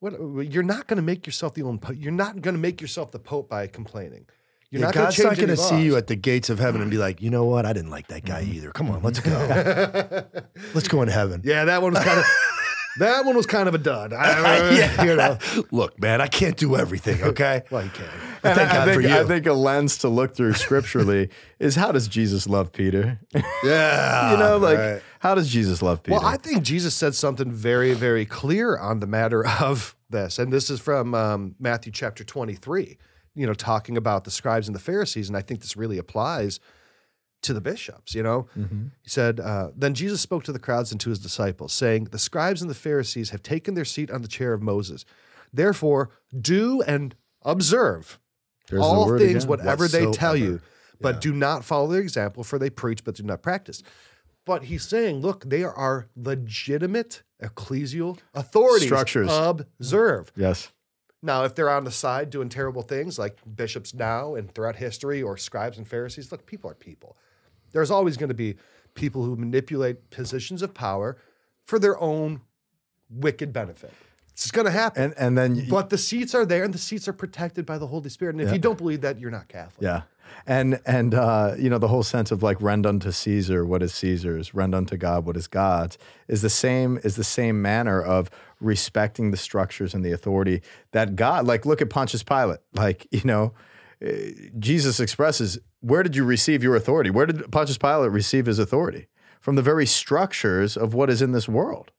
what 0.00 0.12
you're 0.50 0.62
not 0.62 0.86
going 0.86 0.96
to 0.96 1.02
make 1.02 1.26
yourself 1.26 1.54
the 1.54 1.62
own. 1.62 1.78
po- 1.78 1.92
You're 1.92 2.12
not 2.12 2.40
going 2.40 2.54
to 2.54 2.60
make 2.60 2.80
yourself 2.80 3.10
the 3.10 3.18
Pope 3.18 3.48
by 3.48 3.66
complaining. 3.66 4.26
You're 4.70 4.80
Yeah, 4.80 4.86
not 4.86 4.94
going 4.94 5.06
God's 5.06 5.16
to 5.16 5.22
not 5.24 5.36
going 5.36 5.48
to 5.48 5.56
see 5.56 5.82
you 5.82 5.96
at 5.96 6.06
the 6.06 6.16
gates 6.16 6.50
of 6.50 6.58
heaven 6.58 6.80
and 6.80 6.90
be 6.90 6.98
like, 7.06 7.20
you 7.20 7.30
know 7.30 7.44
what? 7.44 7.66
I 7.66 7.72
didn't 7.72 7.90
like 7.90 8.08
that 8.08 8.24
guy 8.24 8.42
mm-hmm. 8.42 8.54
either. 8.54 8.70
Come 8.70 8.90
on, 8.90 9.02
let's 9.02 9.20
mm-hmm. 9.20 10.26
go. 10.36 10.42
let's 10.74 10.88
go 10.88 11.02
in 11.02 11.08
heaven. 11.08 11.42
Yeah, 11.44 11.64
that 11.66 11.82
one 11.82 11.94
was 11.94 12.04
kind 12.04 12.18
of. 12.20 12.26
that 12.98 13.24
one 13.24 13.36
was 13.36 13.46
kind 13.46 13.68
of 13.68 13.74
a 13.74 13.78
dud. 13.78 14.12
I, 14.12 15.04
you 15.04 15.16
know. 15.16 15.38
Look, 15.70 16.00
man, 16.00 16.20
I 16.20 16.26
can't 16.26 16.56
do 16.56 16.76
everything. 16.76 17.22
Okay. 17.22 17.62
Well, 17.70 17.84
you 17.84 17.90
can. 17.90 18.06
But 18.42 18.50
And 18.50 18.58
thank 18.58 18.70
I, 18.70 18.74
God 18.74 18.88
I 18.88 18.94
for 18.94 19.02
think, 19.02 19.14
you. 19.14 19.20
I 19.20 19.24
think 19.24 19.46
a 19.46 19.52
lens 19.52 19.98
to 19.98 20.08
look 20.08 20.36
through 20.36 20.54
scripturally 20.54 21.30
is 21.58 21.74
how 21.74 21.90
does 21.92 22.06
Jesus 22.06 22.46
love 22.46 22.72
Peter? 22.72 23.20
yeah. 23.64 24.32
you 24.32 24.36
know, 24.38 24.58
like 24.58 24.78
right. 24.78 25.02
How 25.20 25.34
does 25.34 25.48
Jesus 25.48 25.82
love 25.82 26.02
Peter? 26.02 26.18
Well, 26.18 26.26
I 26.26 26.36
think 26.36 26.62
Jesus 26.62 26.94
said 26.94 27.14
something 27.14 27.50
very, 27.52 27.94
very 27.94 28.24
clear 28.24 28.76
on 28.76 29.00
the 29.00 29.06
matter 29.06 29.46
of 29.60 29.96
this. 30.10 30.38
And 30.38 30.52
this 30.52 30.70
is 30.70 30.80
from 30.80 31.14
um, 31.14 31.54
Matthew 31.58 31.92
chapter 31.92 32.24
23, 32.24 32.96
you 33.34 33.46
know, 33.46 33.54
talking 33.54 33.96
about 33.96 34.24
the 34.24 34.30
scribes 34.30 34.68
and 34.68 34.74
the 34.74 34.80
Pharisees. 34.80 35.28
And 35.28 35.36
I 35.36 35.42
think 35.42 35.60
this 35.60 35.76
really 35.76 35.98
applies 35.98 36.60
to 37.42 37.52
the 37.54 37.60
bishops, 37.60 38.14
you 38.14 38.22
know? 38.22 38.48
He 38.54 39.08
said, 39.08 39.38
uh, 39.38 39.70
Then 39.76 39.94
Jesus 39.94 40.20
spoke 40.20 40.42
to 40.44 40.52
the 40.52 40.58
crowds 40.58 40.90
and 40.90 41.00
to 41.02 41.10
his 41.10 41.20
disciples, 41.20 41.72
saying, 41.72 42.04
The 42.10 42.18
scribes 42.18 42.62
and 42.62 42.70
the 42.70 42.74
Pharisees 42.74 43.30
have 43.30 43.42
taken 43.42 43.74
their 43.74 43.84
seat 43.84 44.10
on 44.10 44.22
the 44.22 44.28
chair 44.28 44.52
of 44.52 44.62
Moses. 44.62 45.04
Therefore, 45.52 46.10
do 46.38 46.82
and 46.82 47.14
observe 47.42 48.18
There's 48.68 48.82
all 48.82 49.16
things, 49.18 49.44
again. 49.44 49.48
whatever 49.48 49.86
they 49.86 50.10
tell 50.10 50.36
you, 50.36 50.60
but 51.00 51.20
do 51.20 51.32
not 51.32 51.64
follow 51.64 51.86
their 51.86 52.00
example, 52.00 52.42
for 52.42 52.58
they 52.58 52.70
preach 52.70 53.04
but 53.04 53.14
do 53.14 53.22
not 53.22 53.40
practice. 53.40 53.82
But 54.48 54.64
he's 54.64 54.82
saying, 54.88 55.20
look, 55.20 55.44
they 55.44 55.62
are 55.62 56.08
legitimate 56.16 57.22
ecclesial 57.42 58.18
authorities. 58.34 58.88
Structures. 58.88 59.28
Observe. 59.30 60.32
yes. 60.34 60.72
Now, 61.20 61.44
if 61.44 61.54
they're 61.54 61.68
on 61.68 61.84
the 61.84 61.90
side 61.90 62.30
doing 62.30 62.48
terrible 62.48 62.80
things 62.82 63.18
like 63.18 63.36
bishops 63.56 63.92
now 63.92 64.34
and 64.36 64.50
throughout 64.54 64.76
history 64.76 65.20
or 65.20 65.36
scribes 65.36 65.76
and 65.76 65.86
Pharisees, 65.86 66.30
look, 66.32 66.46
people 66.46 66.70
are 66.70 66.74
people. 66.74 67.16
There's 67.72 67.90
always 67.90 68.16
going 68.16 68.28
to 68.28 68.34
be 68.46 68.54
people 68.94 69.22
who 69.24 69.36
manipulate 69.36 70.08
positions 70.10 70.62
of 70.62 70.72
power 70.74 71.18
for 71.66 71.78
their 71.78 72.00
own 72.00 72.40
wicked 73.10 73.52
benefit. 73.52 73.92
It's 74.32 74.50
going 74.52 74.66
to 74.66 74.70
happen. 74.70 75.02
And 75.02 75.14
and 75.18 75.36
then 75.36 75.54
y- 75.56 75.66
but 75.68 75.90
the 75.90 75.98
seats 75.98 76.34
are 76.36 76.46
there 76.46 76.62
and 76.64 76.72
the 76.72 76.78
seats 76.78 77.08
are 77.08 77.12
protected 77.12 77.66
by 77.66 77.76
the 77.78 77.88
Holy 77.88 78.08
Spirit. 78.10 78.36
And 78.36 78.42
if 78.42 78.52
you 78.52 78.58
don't 78.60 78.78
believe 78.78 79.00
that, 79.02 79.18
you're 79.18 79.32
not 79.32 79.48
Catholic. 79.48 79.82
Yeah. 79.82 80.02
And 80.46 80.80
and 80.86 81.14
uh, 81.14 81.54
you 81.58 81.68
know 81.68 81.78
the 81.78 81.88
whole 81.88 82.02
sense 82.02 82.30
of 82.30 82.42
like 82.42 82.60
rend 82.60 82.86
unto 82.86 83.10
Caesar 83.10 83.64
what 83.64 83.82
is 83.82 83.94
Caesar's, 83.94 84.54
rend 84.54 84.74
unto 84.74 84.96
God 84.96 85.26
what 85.26 85.36
is 85.36 85.46
God's 85.46 85.98
is 86.26 86.42
the 86.42 86.50
same 86.50 86.98
is 87.04 87.16
the 87.16 87.24
same 87.24 87.60
manner 87.62 88.00
of 88.00 88.30
respecting 88.60 89.30
the 89.30 89.36
structures 89.36 89.94
and 89.94 90.04
the 90.04 90.12
authority 90.12 90.62
that 90.92 91.16
God 91.16 91.46
like 91.46 91.66
look 91.66 91.82
at 91.82 91.90
Pontius 91.90 92.22
Pilate. 92.22 92.60
Like 92.72 93.06
you 93.10 93.22
know 93.24 93.52
eh, 94.00 94.32
Jesus 94.58 95.00
expresses 95.00 95.58
where 95.80 96.02
did 96.02 96.16
you 96.16 96.24
receive 96.24 96.62
your 96.62 96.74
authority? 96.76 97.10
Where 97.10 97.26
did 97.26 97.50
Pontius 97.52 97.78
Pilate 97.78 98.10
receive 98.10 98.46
his 98.46 98.58
authority? 98.58 99.06
From 99.40 99.54
the 99.54 99.62
very 99.62 99.86
structures 99.86 100.76
of 100.76 100.94
what 100.94 101.08
is 101.08 101.22
in 101.22 101.32
this 101.32 101.48
world. 101.48 101.92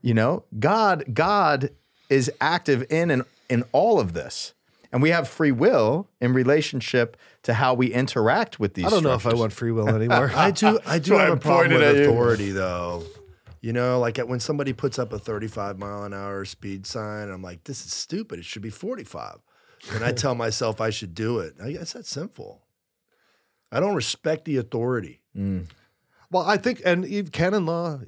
You 0.00 0.14
know 0.14 0.44
God 0.58 1.04
God 1.12 1.70
is 2.08 2.30
active 2.40 2.84
in 2.90 3.10
and 3.10 3.22
in 3.48 3.64
all 3.72 4.00
of 4.00 4.12
this 4.12 4.54
and 4.92 5.02
we 5.02 5.10
have 5.10 5.26
free 5.26 5.52
will 5.52 6.08
in 6.20 6.32
relationship 6.34 7.16
to 7.42 7.54
how 7.54 7.74
we 7.74 7.92
interact 7.92 8.60
with 8.60 8.74
these 8.74 8.84
I 8.84 8.90
don't 8.90 9.02
know 9.02 9.14
if 9.14 9.26
I 9.26 9.34
want 9.34 9.52
free 9.52 9.72
will 9.72 9.88
anymore. 9.88 10.30
I 10.36 10.50
do. 10.50 10.78
I 10.86 10.98
do 10.98 11.14
why 11.14 11.22
have 11.22 11.30
I 11.32 11.36
a 11.36 11.36
problem 11.38 11.72
with 11.72 11.82
at 11.82 11.96
you. 11.96 12.02
authority, 12.02 12.50
though. 12.50 13.02
You 13.60 13.72
know, 13.72 13.98
like 14.00 14.18
when 14.18 14.40
somebody 14.40 14.72
puts 14.72 14.98
up 14.98 15.12
a 15.12 15.18
35 15.18 15.78
mile 15.78 16.02
an 16.02 16.12
hour 16.12 16.44
speed 16.44 16.86
sign, 16.86 17.30
I'm 17.30 17.42
like, 17.42 17.64
this 17.64 17.86
is 17.86 17.92
stupid. 17.92 18.40
It 18.40 18.44
should 18.44 18.62
be 18.62 18.70
45. 18.70 19.38
And 19.94 20.04
I 20.04 20.12
tell 20.22 20.34
myself 20.34 20.80
I 20.80 20.90
should 20.90 21.14
do 21.14 21.38
it. 21.38 21.54
I 21.62 21.72
guess 21.72 21.92
that's 21.92 22.08
sinful. 22.10 22.60
I 23.70 23.80
don't 23.80 23.94
respect 23.94 24.44
the 24.44 24.56
authority. 24.58 25.22
Well, 25.34 26.42
I 26.44 26.56
think, 26.56 26.82
and 26.84 27.04
even 27.06 27.30
canon 27.30 27.64
law 27.66 27.94
uh, 27.94 27.98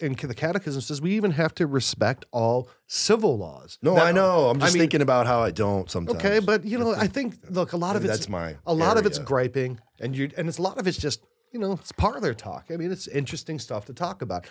in 0.00 0.14
the 0.14 0.34
Catechism 0.34 0.80
says 0.80 1.00
we 1.00 1.12
even 1.12 1.32
have 1.32 1.54
to 1.56 1.66
respect 1.66 2.24
all 2.30 2.68
civil 2.86 3.36
laws. 3.38 3.78
No, 3.82 3.94
Now, 3.94 4.04
I 4.04 4.12
know. 4.12 4.48
I'm 4.48 4.56
I 4.58 4.66
just 4.66 4.74
mean, 4.74 4.82
thinking 4.82 5.02
about 5.02 5.26
how 5.26 5.40
I 5.40 5.50
don't 5.50 5.90
sometimes. 5.90 6.18
Okay, 6.18 6.38
but 6.40 6.64
you 6.64 6.78
know, 6.78 6.94
I 6.94 7.06
think 7.06 7.36
look, 7.50 7.72
a 7.72 7.76
lot 7.76 7.96
of 7.96 8.04
it's 8.04 8.12
that's 8.12 8.28
my 8.28 8.56
a 8.66 8.74
lot 8.74 8.96
of 8.98 9.06
it's 9.06 9.18
griping, 9.18 9.80
and 10.00 10.16
you 10.16 10.30
and 10.36 10.48
it's 10.48 10.58
a 10.58 10.62
lot 10.62 10.78
of 10.78 10.86
it's 10.86 10.98
just 10.98 11.20
you 11.52 11.60
know 11.60 11.72
it's 11.72 11.92
parlor 11.92 12.34
talk. 12.34 12.66
I 12.70 12.76
mean, 12.76 12.92
it's 12.92 13.08
interesting 13.08 13.58
stuff 13.58 13.86
to 13.86 13.94
talk 13.94 14.22
about. 14.22 14.46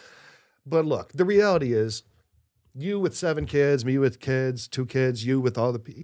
But 0.66 0.86
look, 0.86 1.12
the 1.14 1.26
reality 1.26 1.74
is, 1.74 2.04
you 2.74 3.00
with 3.00 3.16
seven 3.16 3.46
kids, 3.46 3.86
me 3.86 3.98
with 3.98 4.20
kids, 4.20 4.68
two 4.68 4.86
kids, 4.86 5.26
you 5.26 5.39
with 5.39 5.58
all 5.58 5.72
the. 5.72 5.80
pe- 5.80 6.04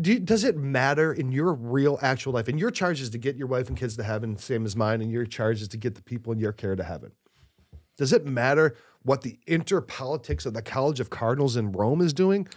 Do 0.00 0.18
does 0.18 0.44
it 0.44 0.56
matter 0.56 1.12
in 1.12 1.30
your 1.32 1.52
real 1.52 1.98
actual 2.00 2.32
life? 2.32 2.48
And 2.48 2.58
your 2.58 2.70
charge 2.70 3.00
is 3.02 3.10
to 3.10 3.18
get 3.18 3.36
your 3.36 3.46
wife 3.48 3.68
and 3.68 3.76
kids 3.76 3.96
to 3.98 4.02
heaven, 4.02 4.38
same 4.38 4.64
as 4.64 4.74
mine, 4.74 5.02
and 5.02 5.10
your 5.10 5.26
charge 5.26 5.60
is 5.60 5.68
to 5.68 5.76
get 5.76 5.94
the 5.94 6.02
people 6.02 6.32
in 6.32 6.38
your 6.38 6.52
care 6.52 6.74
to 6.74 6.82
heaven. 6.82 7.12
Does 7.96 8.12
it 8.12 8.24
matter 8.26 8.74
what 9.02 9.22
the 9.22 9.38
interpolitics 9.48 10.46
of 10.46 10.54
the 10.54 10.62
College 10.62 11.00
of 11.00 11.10
Cardinals 11.10 11.56
in 11.56 11.72
Rome 11.72 12.00
is 12.00 12.12
doing? 12.12 12.48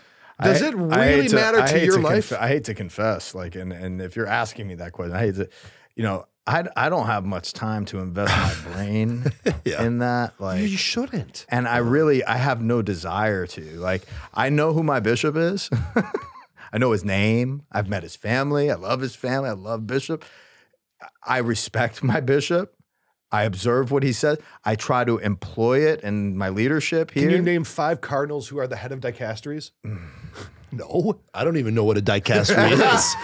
Does 0.41 0.61
I- 0.61 0.67
it 0.67 0.75
really 0.75 1.29
matter 1.29 1.65
to 1.65 1.79
your 1.86 1.93
conf- 1.95 2.03
life? 2.31 2.33
I 2.33 2.47
hate 2.49 2.65
to 2.65 2.73
confess, 2.73 3.33
like, 3.36 3.55
and 3.55 3.71
and 3.71 4.01
if 4.01 4.15
you're 4.15 4.27
asking 4.27 4.67
me 4.67 4.75
that 4.75 4.91
question, 4.91 5.15
I 5.15 5.19
hate 5.19 5.36
to, 5.36 5.49
you 5.95 6.03
know, 6.03 6.25
I 6.45 6.65
I 6.75 6.89
don't 6.89 7.05
have 7.07 7.25
much 7.25 7.53
time 7.53 7.86
to 7.86 7.99
invest 7.99 8.33
my 8.36 8.71
brain 8.73 9.25
in 9.65 9.99
that, 9.99 10.33
like, 10.39 10.61
you 10.61 10.75
shouldn't. 10.77 11.45
and 11.49 11.67
I 11.67 11.77
really 11.77 12.23
I 12.23 12.36
have 12.38 12.61
no 12.61 12.81
desire 12.81 13.47
to. 13.47 13.61
Like 13.79 14.03
I 14.33 14.49
know 14.49 14.73
who 14.73 14.83
my 14.83 14.99
bishop 14.99 15.36
is. 15.38 15.69
I 16.73 16.77
know 16.77 16.91
his 16.91 17.05
name. 17.05 17.63
I've 17.71 17.88
met 17.88 18.03
his 18.03 18.17
family. 18.17 18.69
I 18.69 18.75
love 18.75 18.99
his 18.99 19.15
family. 19.15 19.47
I 19.49 19.53
love 19.53 19.88
Bishop. 19.88 20.25
I 21.25 21.38
respect 21.38 22.03
my 22.03 22.19
bishop. 22.19 22.74
I 23.36 23.43
observe 23.43 23.91
what 23.91 24.01
he 24.03 24.13
says. 24.13 24.38
I 24.63 24.75
try 24.75 25.03
to 25.03 25.17
employ 25.17 25.79
it 25.81 25.99
in 26.01 26.38
my 26.38 26.47
leadership 26.47 27.11
here. 27.11 27.23
Can 27.23 27.31
you 27.31 27.41
name 27.41 27.65
five 27.65 27.99
cardinals 27.99 28.47
who 28.47 28.59
are 28.59 28.67
the 28.67 28.77
head 28.77 28.93
of 28.93 29.01
dicasteries? 29.01 29.71
no. 30.78 31.19
I 31.34 31.43
don't 31.43 31.57
even 31.57 31.73
know 31.76 31.84
what 31.84 31.97
a 31.97 32.01
dicastery 32.01 32.71
is. 32.73 33.15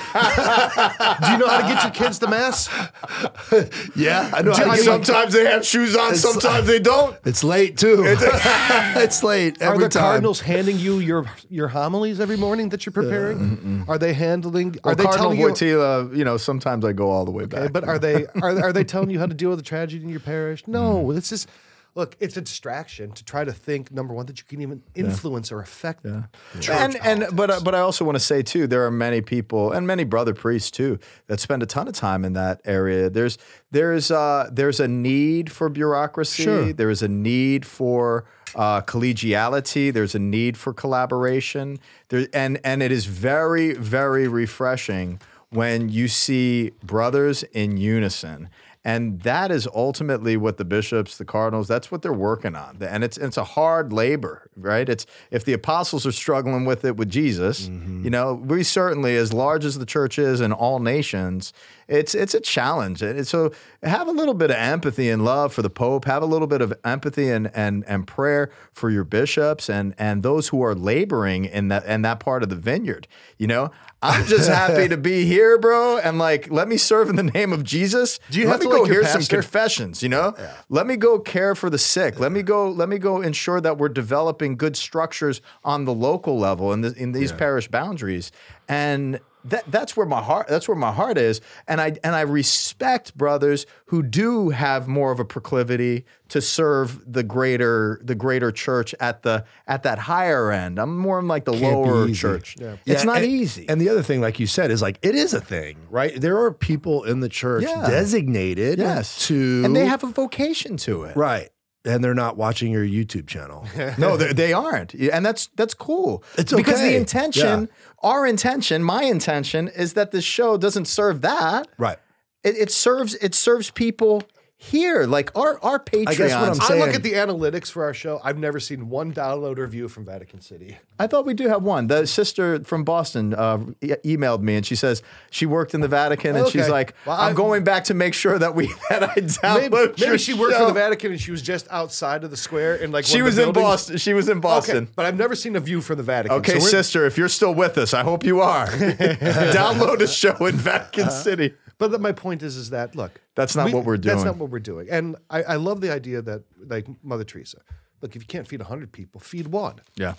Do 1.25 1.31
you 1.31 1.37
know 1.37 1.47
how 1.47 1.61
to 1.61 1.73
get 1.73 1.83
your 1.83 1.91
kids 1.91 2.19
to 2.19 2.27
mass? 2.27 2.69
yeah, 3.95 4.29
I 4.33 4.41
know. 4.41 4.51
I 4.51 4.55
How 4.55 4.65
mean, 4.65 4.71
to 4.71 4.75
get- 4.77 4.83
sometimes 4.85 5.33
they 5.33 5.45
have 5.45 5.65
shoes 5.65 5.95
on, 5.95 6.15
sometimes 6.15 6.67
they 6.67 6.79
don't. 6.79 7.15
it's 7.25 7.43
late 7.43 7.77
too. 7.77 8.03
it's 8.05 9.23
late 9.23 9.61
Are 9.61 9.77
the 9.77 9.89
time. 9.89 10.03
cardinals 10.03 10.41
handing 10.41 10.77
you 10.79 10.99
your 10.99 11.25
your 11.49 11.67
homilies 11.69 12.19
every 12.19 12.37
morning 12.37 12.69
that 12.69 12.85
you're 12.85 12.93
preparing? 12.93 13.85
Uh, 13.87 13.91
are 13.91 13.97
they 13.97 14.13
handling? 14.13 14.75
Are 14.83 14.89
Well, 14.89 14.95
they 14.95 15.03
Cardinal 15.03 15.31
telling 15.31 15.39
you? 15.39 15.47
Wojtyla, 15.47 16.15
you 16.17 16.23
know, 16.25 16.37
sometimes 16.37 16.85
I 16.85 16.93
go 16.93 17.09
all 17.09 17.25
the 17.25 17.31
way 17.31 17.43
Okay, 17.43 17.61
back. 17.63 17.73
but 17.73 17.83
are 17.83 17.99
they 17.99 18.25
are, 18.41 18.61
are 18.65 18.73
they 18.73 18.83
telling 18.83 19.09
you 19.09 19.19
how 19.19 19.25
to 19.25 19.33
deal 19.33 19.49
with 19.49 19.59
the 19.59 19.63
tragedy 19.65 20.03
in 20.03 20.09
your 20.09 20.19
parish? 20.19 20.63
No, 20.67 21.03
mm. 21.05 21.17
it's 21.17 21.29
just 21.29 21.49
look. 21.95 22.15
It's 22.19 22.37
a 22.37 22.41
distraction 22.41 23.11
to 23.11 23.23
try 23.23 23.43
to 23.43 23.51
think 23.51 23.91
number 23.91 24.13
one 24.13 24.25
that 24.27 24.39
you 24.39 24.45
can 24.47 24.61
even 24.61 24.83
influence 24.95 25.51
or 25.51 25.59
affect. 25.59 26.03
church 26.03 26.69
and 26.69 26.95
and 26.95 27.01
politics. 27.01 27.33
but 27.33 27.51
uh, 27.51 27.59
but 27.63 27.75
I 27.75 27.79
also 27.79 28.05
want 28.05 28.15
to 28.15 28.23
say 28.23 28.41
too, 28.41 28.67
there 28.67 28.85
are 28.85 28.91
many 28.91 29.21
people 29.21 29.71
and 29.71 29.85
many 29.85 30.03
brother 30.03 30.33
priests 30.33 30.71
too 30.71 30.99
that 31.27 31.39
spend 31.39 31.63
a 31.63 31.65
ton 31.65 31.87
of 31.87 31.93
time 31.93 32.25
in 32.25 32.33
that 32.33 32.61
area. 32.65 33.09
There's 33.09 33.37
there's 33.71 34.11
uh 34.11 34.49
there's 34.51 34.79
a 34.79 34.87
need 34.87 35.51
for 35.51 35.69
bureaucracy. 35.69 36.43
Sure. 36.43 36.73
There 36.73 36.89
is 36.89 37.01
a 37.01 37.07
need 37.07 37.65
for 37.65 38.25
uh, 38.55 38.81
collegiality. 38.81 39.93
There's 39.93 40.15
a 40.15 40.19
need 40.19 40.57
for 40.57 40.73
collaboration. 40.73 41.79
There 42.09 42.27
and 42.33 42.59
and 42.63 42.83
it 42.83 42.91
is 42.91 43.05
very 43.05 43.73
very 43.73 44.27
refreshing 44.27 45.19
when 45.49 45.89
you 45.89 46.07
see 46.07 46.71
brothers 46.83 47.43
in 47.43 47.77
unison. 47.77 48.49
And 48.83 49.21
that 49.21 49.51
is 49.51 49.67
ultimately 49.75 50.37
what 50.37 50.57
the 50.57 50.65
bishops, 50.65 51.17
the 51.17 51.25
cardinals, 51.25 51.67
that's 51.67 51.91
what 51.91 52.01
they're 52.01 52.11
working 52.11 52.55
on. 52.55 52.77
And 52.81 53.03
it's 53.03 53.15
it's 53.15 53.37
a 53.37 53.43
hard 53.43 53.93
labor, 53.93 54.49
right? 54.55 54.89
It's 54.89 55.05
if 55.29 55.45
the 55.45 55.53
apostles 55.53 56.05
are 56.07 56.11
struggling 56.11 56.65
with 56.65 56.83
it 56.83 56.97
with 56.97 57.09
Jesus, 57.09 57.67
mm-hmm. 57.67 58.03
you 58.03 58.09
know, 58.09 58.33
we 58.33 58.63
certainly, 58.63 59.15
as 59.17 59.33
large 59.33 59.65
as 59.65 59.77
the 59.77 59.85
church 59.85 60.17
is 60.17 60.41
in 60.41 60.51
all 60.51 60.79
nations, 60.79 61.53
it's 61.87 62.15
it's 62.15 62.33
a 62.33 62.39
challenge. 62.39 63.03
And 63.03 63.27
so 63.27 63.51
have 63.83 64.07
a 64.07 64.11
little 64.11 64.33
bit 64.33 64.49
of 64.49 64.57
empathy 64.57 65.11
and 65.11 65.23
love 65.23 65.53
for 65.53 65.61
the 65.61 65.69
Pope, 65.69 66.05
have 66.05 66.23
a 66.23 66.25
little 66.25 66.47
bit 66.47 66.61
of 66.61 66.73
empathy 66.83 67.29
and 67.29 67.51
and 67.53 67.83
and 67.85 68.07
prayer 68.07 68.49
for 68.71 68.89
your 68.89 69.03
bishops 69.03 69.69
and 69.69 69.93
and 69.99 70.23
those 70.23 70.47
who 70.47 70.63
are 70.63 70.73
laboring 70.73 71.45
in 71.45 71.67
that 71.67 71.85
in 71.85 72.01
that 72.01 72.19
part 72.19 72.41
of 72.41 72.49
the 72.49 72.55
vineyard. 72.55 73.07
You 73.37 73.45
know, 73.45 73.71
I'm 74.01 74.25
just 74.25 74.49
happy 74.49 74.87
to 74.87 74.97
be 74.97 75.25
here, 75.25 75.57
bro, 75.57 75.97
and 75.97 76.17
like 76.17 76.49
let 76.49 76.67
me 76.67 76.77
serve 76.77 77.09
in 77.09 77.15
the 77.15 77.23
name 77.23 77.53
of 77.53 77.63
Jesus. 77.63 78.19
Do 78.31 78.39
you 78.39 78.45
let 78.47 78.53
have 78.53 78.61
me 78.61 78.65
to 78.67 78.71
go 78.71 78.81
like 78.81 78.91
hear 78.91 79.05
some 79.05 79.23
confessions? 79.23 80.01
You 80.01 80.09
know, 80.09 80.35
let 80.69 80.87
me 80.87 80.95
go 80.95 81.19
care 81.19 81.53
for 81.53 81.69
the 81.69 81.77
sick. 81.77 82.19
Let 82.19 82.31
me 82.31 82.41
go. 82.41 82.69
Let 82.69 82.89
me 82.89 82.97
go 82.97 83.21
ensure 83.21 83.61
that 83.61 83.77
we're 83.77 83.89
developing 83.89 84.57
good 84.57 84.75
structures 84.75 85.41
on 85.63 85.85
the 85.85 85.93
local 85.93 86.39
level 86.39 86.73
in 86.73 86.81
the, 86.81 86.93
in 86.93 87.11
these 87.11 87.31
parish 87.31 87.67
boundaries, 87.67 88.31
and 88.67 89.19
that 89.45 89.63
that's 89.71 89.97
where 89.97 90.05
my 90.05 90.21
heart 90.21 90.47
that's 90.47 90.67
where 90.67 90.77
my 90.77 90.91
heart 90.91 91.17
is, 91.17 91.41
and 91.67 91.81
I 91.81 91.97
and 92.03 92.15
I 92.15 92.21
respect 92.21 93.17
brothers 93.17 93.65
who 93.85 94.03
do 94.03 94.49
have 94.49 94.87
more 94.87 95.11
of 95.11 95.19
a 95.19 95.25
proclivity 95.25 96.05
to 96.29 96.41
serve 96.41 97.11
the 97.11 97.23
greater 97.23 97.99
the 98.03 98.15
greater 98.15 98.51
church 98.51 98.93
at 98.99 99.23
the 99.23 99.43
at 99.67 99.83
that 99.83 99.99
higher 99.99 100.51
end. 100.51 100.79
I'm 100.79 100.97
more 100.97 101.19
in 101.19 101.27
like 101.27 101.45
the 101.45 101.53
Can't 101.53 101.75
lower 101.81 102.09
church. 102.11 102.55
Yeah. 102.59 102.75
It's 102.85 103.01
Yeah, 103.01 103.03
not 103.05 103.17
and- 103.23 103.25
easy. 103.31 103.67
And 103.67 103.81
the 103.81 103.89
other 103.89 104.03
thing, 104.03 104.21
like 104.21 104.39
you 104.39 104.47
said, 104.47 104.71
is 104.71 104.81
like 104.81 104.99
it 105.01 105.15
is 105.15 105.33
a 105.33 105.41
thing, 105.41 105.77
right? 105.89 106.19
There 106.19 106.37
are 106.37 106.51
people 106.53 107.03
in 107.03 107.19
the 107.19 107.29
church 107.29 107.63
Yeah. 107.63 107.87
designated 107.87 108.79
yes, 108.79 109.27
to 109.27 109.61
and 109.65 109.75
they 109.75 109.85
have 109.85 110.03
a 110.03 110.07
vocation 110.07 110.77
to 110.77 111.03
it. 111.03 111.15
right, 111.15 111.49
and 111.85 112.03
they're 112.03 112.13
not 112.13 112.37
watching 112.37 112.71
your 112.71 112.85
YouTube 112.85 113.27
channel. 113.27 113.65
No, 113.97 114.17
they, 114.17 114.53
aren't, 114.53 114.93
and 114.93 115.25
that's 115.25 115.47
that's 115.55 115.73
cool. 115.73 116.23
It's 116.37 116.53
okay. 116.53 116.61
because 116.61 116.81
the 116.81 116.95
intention, 116.95 117.69
our 118.01 118.25
intention, 118.25 118.83
my 118.83 119.03
intention 119.03 119.67
is 119.67 119.93
that 119.93 120.11
this 120.11 120.23
show 120.23 120.57
doesn't 120.57 120.85
serve 120.85 121.21
that. 121.21 121.67
right. 121.77 121.97
It, 122.43 122.55
it 122.57 122.71
serves 122.71 123.13
it 123.15 123.35
serves 123.35 123.69
people 123.69 124.23
here, 124.63 125.05
like 125.05 125.35
our 125.35 125.59
our 125.63 125.79
Patreon. 125.79 126.17
guess 126.17 126.59
what 126.59 126.71
I'm 126.71 126.77
I 126.77 126.85
look 126.85 126.93
at 126.93 127.01
the 127.01 127.13
analytics 127.13 127.71
for 127.71 127.83
our 127.83 127.95
show. 127.95 128.21
I've 128.23 128.37
never 128.37 128.59
seen 128.59 128.89
one 128.89 129.11
download 129.11 129.57
or 129.57 129.65
view 129.65 129.89
from 129.89 130.05
Vatican 130.05 130.39
City. 130.39 130.77
I 130.99 131.07
thought 131.07 131.25
we 131.25 131.33
do 131.33 131.47
have 131.47 131.63
one. 131.63 131.87
The 131.87 132.05
sister 132.05 132.63
from 132.63 132.83
Boston 132.83 133.33
uh, 133.33 133.57
e- 133.81 133.93
emailed 134.05 134.41
me 134.41 134.55
and 134.57 134.63
she 134.65 134.75
says 134.75 135.01
she 135.31 135.47
worked 135.47 135.73
in 135.73 135.81
the 135.81 135.87
Vatican 135.87 136.35
and 136.35 136.47
she's 136.47 136.69
like, 136.69 136.93
Well, 137.07 137.19
I'm 137.19 137.31
I- 137.31 137.33
going 137.33 137.63
back 137.63 137.85
to 137.85 137.95
make 137.95 138.13
sure 138.13 138.37
that 138.37 138.53
we 138.53 138.67
that 138.91 139.01
I 139.03 139.15
download. 139.15 139.71
Maybe, 139.71 139.75
your 140.01 140.09
maybe 140.11 140.17
she 140.19 140.35
worked 140.35 140.53
show." 140.53 140.59
for 140.59 140.65
the 140.67 140.79
Vatican 140.79 141.11
and 141.13 141.19
she 141.19 141.31
was 141.31 141.41
just 141.41 141.67
outside 141.71 142.23
of 142.23 142.29
the 142.29 142.37
square 142.37 142.75
in 142.75 142.91
like 142.91 143.05
She 143.05 143.23
was 143.23 143.39
in. 143.39 143.51
Boston. 143.53 143.97
She 143.97 144.13
was 144.13 144.29
in 144.29 144.41
Boston. 144.41 144.77
Okay, 144.83 144.91
but 144.95 145.07
I've 145.07 145.17
never 145.17 145.35
seen 145.35 145.55
a 145.55 145.59
view 145.59 145.81
from 145.81 145.97
the 145.97 146.03
Vatican. 146.03 146.37
Okay, 146.37 146.59
so 146.59 146.67
sister, 146.67 147.07
if 147.07 147.17
you're 147.17 147.29
still 147.29 147.55
with 147.55 147.79
us, 147.79 147.95
I 147.95 148.03
hope 148.03 148.23
you 148.23 148.41
are. 148.41 148.67
Download 148.67 149.99
a 150.01 150.07
show 150.07 150.45
in 150.45 150.55
Vatican 150.55 151.09
City. 151.09 151.55
But 151.89 151.99
my 151.99 152.11
point 152.11 152.43
is, 152.43 152.57
is 152.57 152.69
that 152.69 152.95
look, 152.95 153.19
That's 153.33 153.55
not 153.55 153.73
what 153.73 153.85
we're 153.85 153.97
doing. 153.97 154.15
That's 154.15 154.23
not 154.23 154.37
what 154.37 154.51
we're 154.51 154.59
doing. 154.59 154.87
And 154.91 155.15
I, 155.31 155.41
I 155.41 155.55
love 155.55 155.81
the 155.81 155.91
idea 155.91 156.21
that, 156.21 156.43
like 156.67 156.85
Mother 157.03 157.23
Teresa, 157.23 157.57
look, 158.01 158.15
if 158.15 158.21
you 158.21 158.27
can't 158.27 158.47
feed 158.47 158.61
hundred 158.61 158.91
people, 158.91 159.19
feed 159.19 159.47
one. 159.47 159.81
Yeah. 159.95 160.13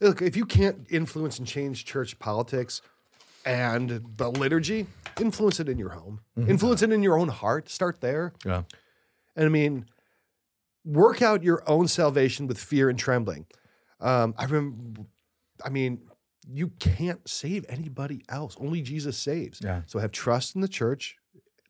Look, 0.00 0.22
if 0.22 0.36
you 0.36 0.46
can't 0.46 0.86
influence 0.88 1.40
and 1.40 1.48
change 1.48 1.84
church 1.84 2.16
politics 2.20 2.80
and 3.44 4.04
the 4.16 4.30
liturgy, 4.30 4.86
influence 5.20 5.58
it 5.58 5.68
in 5.68 5.78
your 5.78 5.88
home. 5.88 6.20
Influence 6.36 6.80
it 6.82 6.92
in 6.92 7.02
your 7.02 7.18
own 7.18 7.28
heart. 7.28 7.68
Start 7.68 8.00
there. 8.00 8.32
Yeah. 8.44 8.62
And 9.34 9.46
I 9.46 9.48
mean, 9.48 9.86
work 10.84 11.22
out 11.22 11.42
your 11.42 11.68
own 11.68 11.88
salvation 11.88 12.46
with 12.46 12.56
fear 12.56 12.88
and 12.88 12.96
trembling. 12.96 13.46
Um, 14.00 14.32
I 14.38 14.44
remember, 14.44 15.00
I 15.64 15.70
mean, 15.70 16.02
you 16.52 16.68
can't 16.78 17.28
save 17.28 17.64
anybody 17.68 18.22
else. 18.28 18.56
Only 18.60 18.82
Jesus 18.82 19.16
saves. 19.16 19.60
Yeah. 19.62 19.82
So 19.86 19.98
have 19.98 20.12
trust 20.12 20.54
in 20.54 20.60
the 20.60 20.68
church 20.68 21.16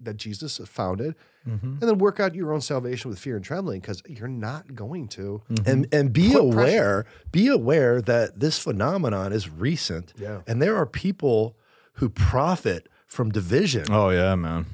that 0.01 0.17
Jesus 0.17 0.59
founded, 0.65 1.15
Mm-hmm. 1.49 1.67
and 1.67 1.81
then 1.81 1.97
work 1.97 2.21
out 2.21 2.35
your 2.35 2.53
own 2.53 2.61
salvation 2.61 3.09
with 3.09 3.19
fear 3.19 3.35
and 3.35 3.43
trembling 3.43 3.81
because 3.81 4.03
you're 4.07 4.29
not 4.29 4.75
going 4.75 5.09
to. 5.09 5.41
and 5.65 5.87
and 5.91 6.13
be 6.13 6.33
Put 6.35 6.53
pressure. 6.53 6.69
aware 6.69 7.07
be 7.33 7.49
aware 7.49 8.03
that 8.03 8.39
this 8.41 8.59
phenomenon 8.59 9.33
is 9.33 9.49
recent 9.49 10.13
Yeah. 10.19 10.43
and 10.47 10.61
there 10.61 10.77
are 10.77 10.85
people 10.85 11.57
who 11.95 12.11
profit 12.11 12.89
from 13.07 13.31
division 13.31 13.87
Oh 13.91 14.11
yeah, 14.11 14.35
man. 14.35 14.67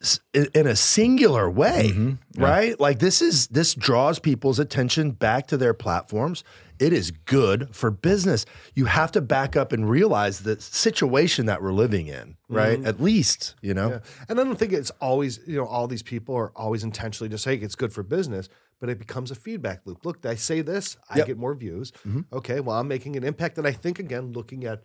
s- 0.00 0.20
in, 0.32 0.66
a 0.66 0.74
singular 0.76 1.50
way 1.50 1.90
Mm-hmm. 1.92 2.42
right 2.42 2.80
like 2.80 3.00
this 3.00 3.20
is 3.20 3.48
this 3.48 3.74
draws 3.74 4.18
people's 4.18 4.58
attention 4.58 5.10
back 5.10 5.46
to 5.48 5.58
their 5.58 5.74
platforms 5.74 6.42
it 6.80 6.92
is 6.92 7.10
good 7.10 7.74
for 7.74 7.90
business 7.90 8.44
you 8.74 8.84
have 8.86 9.10
to 9.12 9.20
back 9.20 9.56
up 9.56 9.72
and 9.72 9.88
realize 9.90 10.40
the 10.40 10.60
situation 10.60 11.46
that 11.46 11.62
we're 11.62 11.72
living 11.72 12.06
in 12.06 12.36
right 12.48 12.78
mm-hmm. 12.78 12.86
at 12.86 13.00
least 13.00 13.54
you 13.62 13.74
know 13.74 13.88
Yeah. 13.90 13.98
And 14.28 14.38
I 14.40 14.44
don't 14.44 14.58
think 14.58 14.72
it's 14.72 14.90
always, 15.00 15.40
you 15.46 15.56
know, 15.56 15.64
all 15.66 15.86
these 15.86 16.02
people 16.02 16.34
are 16.36 16.50
always 16.56 16.84
intentionally 16.84 17.28
just 17.28 17.44
saying 17.44 17.62
it's 17.62 17.74
good 17.74 17.92
for 17.92 18.02
business, 18.02 18.48
but 18.80 18.88
it 18.88 18.98
becomes 18.98 19.30
a 19.30 19.34
feedback 19.34 19.80
loop. 19.86 20.04
Look, 20.04 20.24
I 20.26 20.34
say 20.34 20.60
this, 20.60 20.96
I 21.08 21.18
Yep. 21.18 21.26
get 21.26 21.38
more 21.38 21.54
views. 21.54 21.92
Mm-hmm. 22.06 22.20
Okay, 22.32 22.60
well, 22.60 22.76
I'm 22.78 22.88
making 22.88 23.16
an 23.16 23.24
impact. 23.24 23.58
And 23.58 23.66
I 23.66 23.72
think, 23.72 23.98
again, 23.98 24.32
looking 24.32 24.64
at 24.64 24.82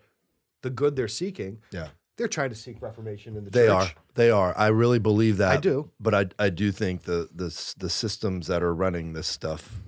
the 0.61 0.69
good 0.69 0.95
they're 0.95 1.07
seeking, 1.07 1.59
yeah 1.71 1.89
they're 2.15 2.27
trying 2.27 2.49
to 2.49 2.55
seek 2.55 2.79
reformation 2.81 3.35
in 3.35 3.43
the 3.43 3.49
They 3.49 3.65
church. 3.65 3.71
are. 3.71 3.91
They 4.13 4.29
are. 4.29 4.53
I 4.55 4.67
really 4.67 4.99
believe 4.99 5.37
that. 5.37 5.51
I 5.51 5.57
do. 5.57 5.89
But 5.99 6.13
I, 6.13 6.25
I 6.37 6.49
do 6.49 6.71
think 6.71 7.03
the, 7.03 7.27
the 7.33 7.73
the 7.77 7.89
systems 7.89 8.45
that 8.47 8.61
are 8.61 8.73
running 8.73 9.13
this 9.13 9.27
stuff, 9.27 9.81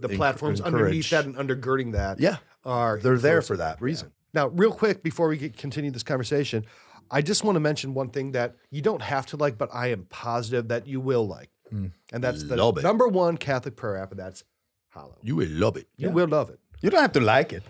The 0.00 0.08
enc- 0.08 0.16
platforms 0.16 0.60
encourage- 0.60 0.74
underneath 0.82 1.10
that 1.10 1.24
and 1.24 1.36
undergirding 1.36 1.92
that 1.92 2.20
yeah, 2.20 2.36
are 2.64 2.98
they're 2.98 3.18
there 3.18 3.42
for 3.42 3.56
that 3.56 3.80
reason. 3.80 4.12
Now, 4.34 4.48
real 4.48 4.72
quick 4.72 5.02
before 5.02 5.28
we 5.28 5.38
get, 5.38 5.56
continue 5.56 5.90
this 5.90 6.02
conversation, 6.02 6.66
I 7.10 7.22
just 7.22 7.44
want 7.44 7.56
to 7.56 7.60
mention 7.60 7.94
one 7.94 8.10
thing 8.10 8.32
that 8.32 8.56
you 8.70 8.82
don't 8.82 9.00
have 9.02 9.26
to 9.26 9.36
like, 9.36 9.56
but 9.56 9.70
I 9.72 9.88
am 9.88 10.04
positive 10.10 10.68
that 10.68 10.86
you 10.86 11.00
will 11.00 11.26
like, 11.26 11.50
and 11.70 11.92
that's 12.24 12.42
the 12.44 12.56
Love 12.56 12.78
it. 12.78 12.82
number 12.82 13.08
one 13.08 13.36
Catholic 13.38 13.76
prayer 13.76 13.96
app, 13.96 14.10
and 14.10 14.20
that's 14.20 14.44
Hallow. 14.90 15.16
You 15.22 15.36
will 15.36 15.48
love 15.50 15.76
it. 15.76 15.88
You 15.96 16.10
will 16.10 16.28
love 16.28 16.50
it. 16.50 16.58
You 16.80 16.90
don't 16.90 17.00
have 17.02 17.12
to 17.12 17.20
like 17.20 17.52
it. 17.52 17.62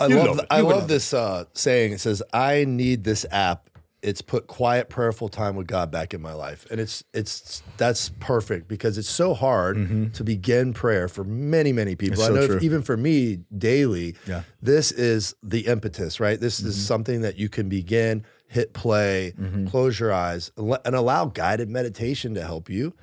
I 0.00 0.06
You 0.06 0.16
love. 0.16 0.26
love 0.26 0.38
it. 0.40 0.46
I 0.50 0.60
love 0.60 0.70
love 0.76 0.88
this 0.88 1.12
uh, 1.12 1.44
saying. 1.54 1.92
It 1.92 2.00
says, 2.00 2.22
"I 2.32 2.64
need 2.66 3.02
this 3.04 3.26
app. 3.32 3.68
It's 4.00 4.22
put 4.22 4.46
quiet, 4.46 4.88
prayerful 4.88 5.28
time 5.28 5.56
with 5.56 5.66
God 5.66 5.90
back 5.90 6.14
in 6.14 6.20
my 6.22 6.32
life, 6.32 6.66
and 6.70 6.78
it's 6.80 7.02
it's 7.12 7.62
that's 7.78 8.10
perfect 8.20 8.68
because 8.68 8.96
it's 8.96 9.08
so 9.08 9.34
hard 9.34 10.14
to 10.14 10.22
begin 10.24 10.72
prayer 10.72 11.08
for 11.08 11.24
many 11.24 11.72
many 11.72 11.96
people. 11.96 12.22
Mm-hmm. 12.22 12.32
I 12.32 12.36
know 12.46 12.54
if- 12.54 12.62
even 12.62 12.82
for 12.82 12.96
me 12.96 13.40
daily. 13.56 14.14
Yeah. 14.26 14.42
this 14.62 14.92
is 14.92 15.34
the 15.42 15.66
impetus, 15.66 16.20
right? 16.20 16.38
This 16.38 16.60
is 16.60 16.86
something 16.86 17.22
that 17.22 17.38
you 17.38 17.48
can 17.48 17.68
begin, 17.68 18.24
hit 18.46 18.72
play, 18.72 19.34
close 19.68 19.98
your 19.98 20.12
eyes, 20.12 20.52
and 20.56 20.94
allow 20.94 21.24
guided 21.26 21.68
meditation 21.68 22.34
to 22.34 22.44
help 22.44 22.70
you. 22.70 22.94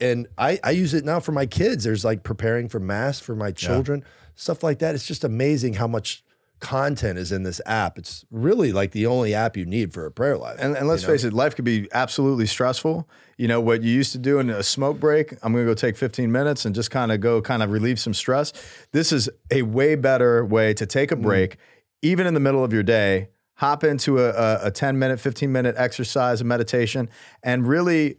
And 0.00 0.26
I, 0.38 0.58
I 0.64 0.70
use 0.72 0.94
it 0.94 1.04
now 1.04 1.18
for 1.20 1.32
my 1.32 1.46
kids. 1.46 1.84
There's 1.84 2.04
like 2.04 2.22
preparing 2.24 2.68
for 2.68 2.78
mass 2.80 3.18
for 3.20 3.34
my 3.36 3.50
children, 3.52 4.04
stuff 4.34 4.62
like 4.62 4.78
that. 4.80 4.94
It's 4.94 5.06
just 5.06 5.24
amazing 5.24 5.74
how 5.74 5.86
much 5.86 6.24
content 6.62 7.18
is 7.18 7.32
in 7.32 7.42
this 7.42 7.60
app. 7.66 7.98
It's 7.98 8.24
really 8.30 8.72
like 8.72 8.92
the 8.92 9.04
only 9.04 9.34
app 9.34 9.56
you 9.56 9.66
need 9.66 9.92
for 9.92 10.06
a 10.06 10.12
prayer 10.12 10.38
life. 10.38 10.56
And, 10.60 10.76
and 10.76 10.86
let's 10.86 11.04
face 11.04 11.24
it, 11.24 11.32
life 11.32 11.56
could 11.56 11.64
be 11.64 11.88
absolutely 11.92 12.46
stressful. 12.46 13.08
You 13.36 13.48
know, 13.48 13.60
what 13.60 13.82
you 13.82 13.90
used 13.90 14.12
to 14.12 14.18
do 14.18 14.38
in 14.38 14.48
a 14.48 14.62
smoke 14.62 15.00
break, 15.00 15.32
I'm 15.42 15.52
going 15.52 15.66
to 15.66 15.70
go 15.70 15.74
take 15.74 15.96
15 15.96 16.30
minutes 16.30 16.64
and 16.64 16.74
just 16.74 16.92
kind 16.92 17.10
of 17.10 17.20
go 17.20 17.42
kind 17.42 17.64
of 17.64 17.70
relieve 17.70 17.98
some 17.98 18.14
stress. 18.14 18.52
This 18.92 19.12
is 19.12 19.28
a 19.50 19.62
way 19.62 19.96
better 19.96 20.44
way 20.46 20.72
to 20.74 20.86
take 20.86 21.10
a 21.10 21.16
mm. 21.16 21.22
break, 21.22 21.56
even 22.00 22.26
in 22.28 22.34
the 22.34 22.40
middle 22.40 22.64
of 22.64 22.72
your 22.72 22.84
day, 22.84 23.28
hop 23.56 23.82
into 23.82 24.20
a, 24.20 24.30
a, 24.30 24.66
a 24.66 24.70
10 24.70 24.98
minute, 24.98 25.18
15 25.18 25.50
minute 25.50 25.74
exercise, 25.76 26.40
a 26.40 26.44
meditation, 26.44 27.10
and 27.42 27.66
really 27.66 28.18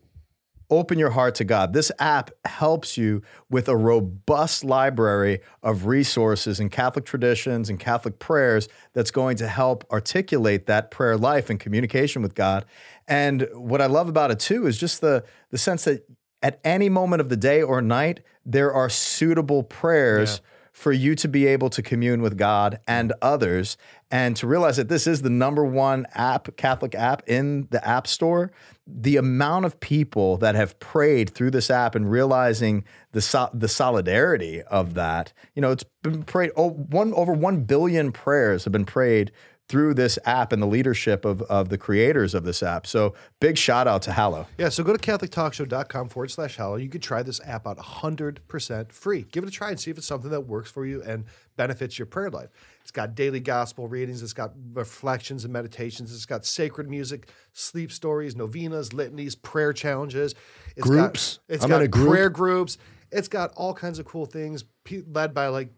open 0.77 0.99
your 0.99 1.11
heart 1.11 1.35
to 1.35 1.43
God. 1.43 1.73
This 1.73 1.91
app 1.99 2.31
helps 2.45 2.97
you 2.97 3.21
with 3.49 3.67
a 3.67 3.75
robust 3.75 4.63
library 4.63 5.39
of 5.61 5.85
resources 5.85 6.59
and 6.59 6.71
Catholic 6.71 7.05
traditions 7.05 7.69
and 7.69 7.79
Catholic 7.79 8.19
prayers 8.19 8.67
that's 8.93 9.11
going 9.11 9.37
to 9.37 9.47
help 9.47 9.85
articulate 9.91 10.65
that 10.67 10.91
prayer 10.91 11.17
life 11.17 11.49
and 11.49 11.59
communication 11.59 12.21
with 12.21 12.35
God. 12.35 12.65
And 13.07 13.47
what 13.53 13.81
I 13.81 13.87
love 13.87 14.09
about 14.09 14.31
it 14.31 14.39
too 14.39 14.67
is 14.67 14.77
just 14.77 15.01
the 15.01 15.23
the 15.49 15.57
sense 15.57 15.83
that 15.85 16.05
at 16.41 16.59
any 16.63 16.89
moment 16.89 17.21
of 17.21 17.29
the 17.29 17.37
day 17.37 17.61
or 17.61 17.81
night 17.81 18.21
there 18.45 18.73
are 18.73 18.89
suitable 18.89 19.63
prayers 19.63 20.41
for 20.73 20.91
you 20.91 21.13
to 21.15 21.27
be 21.27 21.45
able 21.45 21.69
to 21.69 21.83
commune 21.83 22.21
with 22.21 22.35
God 22.35 22.79
and 22.87 23.13
others, 23.21 23.77
and 24.09 24.35
to 24.35 24.47
realize 24.47 24.77
that 24.77 24.89
this 24.89 25.05
is 25.05 25.21
the 25.21 25.29
number 25.29 25.63
one 25.63 26.07
app, 26.15 26.55
Catholic 26.57 26.95
app 26.95 27.21
in 27.27 27.67
the 27.69 27.87
App 27.87 28.07
Store. 28.07 28.51
The 28.85 29.17
amount 29.17 29.65
of 29.65 29.79
people 29.79 30.37
that 30.37 30.55
have 30.55 30.77
prayed 30.79 31.29
through 31.29 31.51
this 31.51 31.69
app 31.69 31.95
and 31.95 32.11
realizing 32.11 32.83
the 33.11 33.21
so- 33.21 33.49
the 33.53 33.67
solidarity 33.67 34.63
of 34.63 34.95
that, 34.95 35.31
you 35.55 35.61
know, 35.61 35.71
it's 35.71 35.85
been 36.01 36.23
prayed. 36.23 36.51
Oh, 36.57 36.71
one 36.71 37.13
over 37.13 37.33
one 37.33 37.61
billion 37.63 38.11
prayers 38.11 38.63
have 38.65 38.73
been 38.73 38.83
prayed 38.83 39.31
through 39.69 39.93
this 39.93 40.19
app 40.25 40.51
and 40.51 40.61
the 40.61 40.67
leadership 40.67 41.25
of, 41.25 41.41
of 41.43 41.69
the 41.69 41.77
creators 41.77 42.33
of 42.33 42.43
this 42.43 42.61
app. 42.61 42.85
So 42.85 43.13
big 43.39 43.57
shout 43.57 43.87
out 43.87 44.01
to 44.03 44.11
Hallow. 44.11 44.45
Yeah, 44.57 44.69
so 44.69 44.83
go 44.83 44.95
to 44.95 44.99
CatholicTalkShow.com 44.99 46.09
forward 46.09 46.31
slash 46.31 46.57
Hallow. 46.57 46.75
You 46.75 46.89
could 46.89 47.01
try 47.01 47.23
this 47.23 47.39
app 47.45 47.65
out 47.65 47.77
100% 47.77 48.91
free. 48.91 49.25
Give 49.31 49.43
it 49.43 49.47
a 49.47 49.51
try 49.51 49.69
and 49.69 49.79
see 49.79 49.89
if 49.89 49.97
it's 49.97 50.07
something 50.07 50.31
that 50.31 50.41
works 50.41 50.69
for 50.69 50.85
you 50.85 51.01
and 51.03 51.25
benefits 51.55 51.97
your 51.97 52.05
prayer 52.05 52.29
life. 52.29 52.49
It's 52.81 52.91
got 52.91 53.15
daily 53.15 53.39
gospel 53.39 53.87
readings, 53.87 54.21
it's 54.21 54.33
got 54.33 54.51
reflections 54.73 55.45
and 55.45 55.53
meditations, 55.53 56.13
it's 56.13 56.25
got 56.25 56.45
sacred 56.45 56.89
music, 56.89 57.29
sleep 57.53 57.91
stories, 57.91 58.35
novenas, 58.35 58.91
litanies, 58.91 59.35
prayer 59.35 59.71
challenges. 59.71 60.35
It's 60.75 60.85
Groups. 60.85 61.37
Got, 61.47 61.55
it's 61.55 61.63
I'm 61.63 61.69
got 61.69 61.91
group. 61.91 62.09
prayer 62.09 62.29
groups. 62.29 62.77
It's 63.11 63.27
got 63.27 63.51
all 63.55 63.73
kinds 63.73 63.99
of 63.99 64.05
cool 64.05 64.25
things 64.25 64.65
led 65.07 65.33
by 65.33 65.47
like 65.47 65.69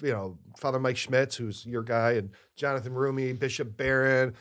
you 0.00 0.12
know, 0.12 0.38
Father 0.58 0.78
Mike 0.78 0.96
Schmitz, 0.96 1.36
who's 1.36 1.66
your 1.66 1.82
guy, 1.82 2.12
and 2.12 2.30
Jonathan 2.56 2.92
Roumie, 2.92 3.38
Bishop 3.38 3.76
Barron, 3.76 4.34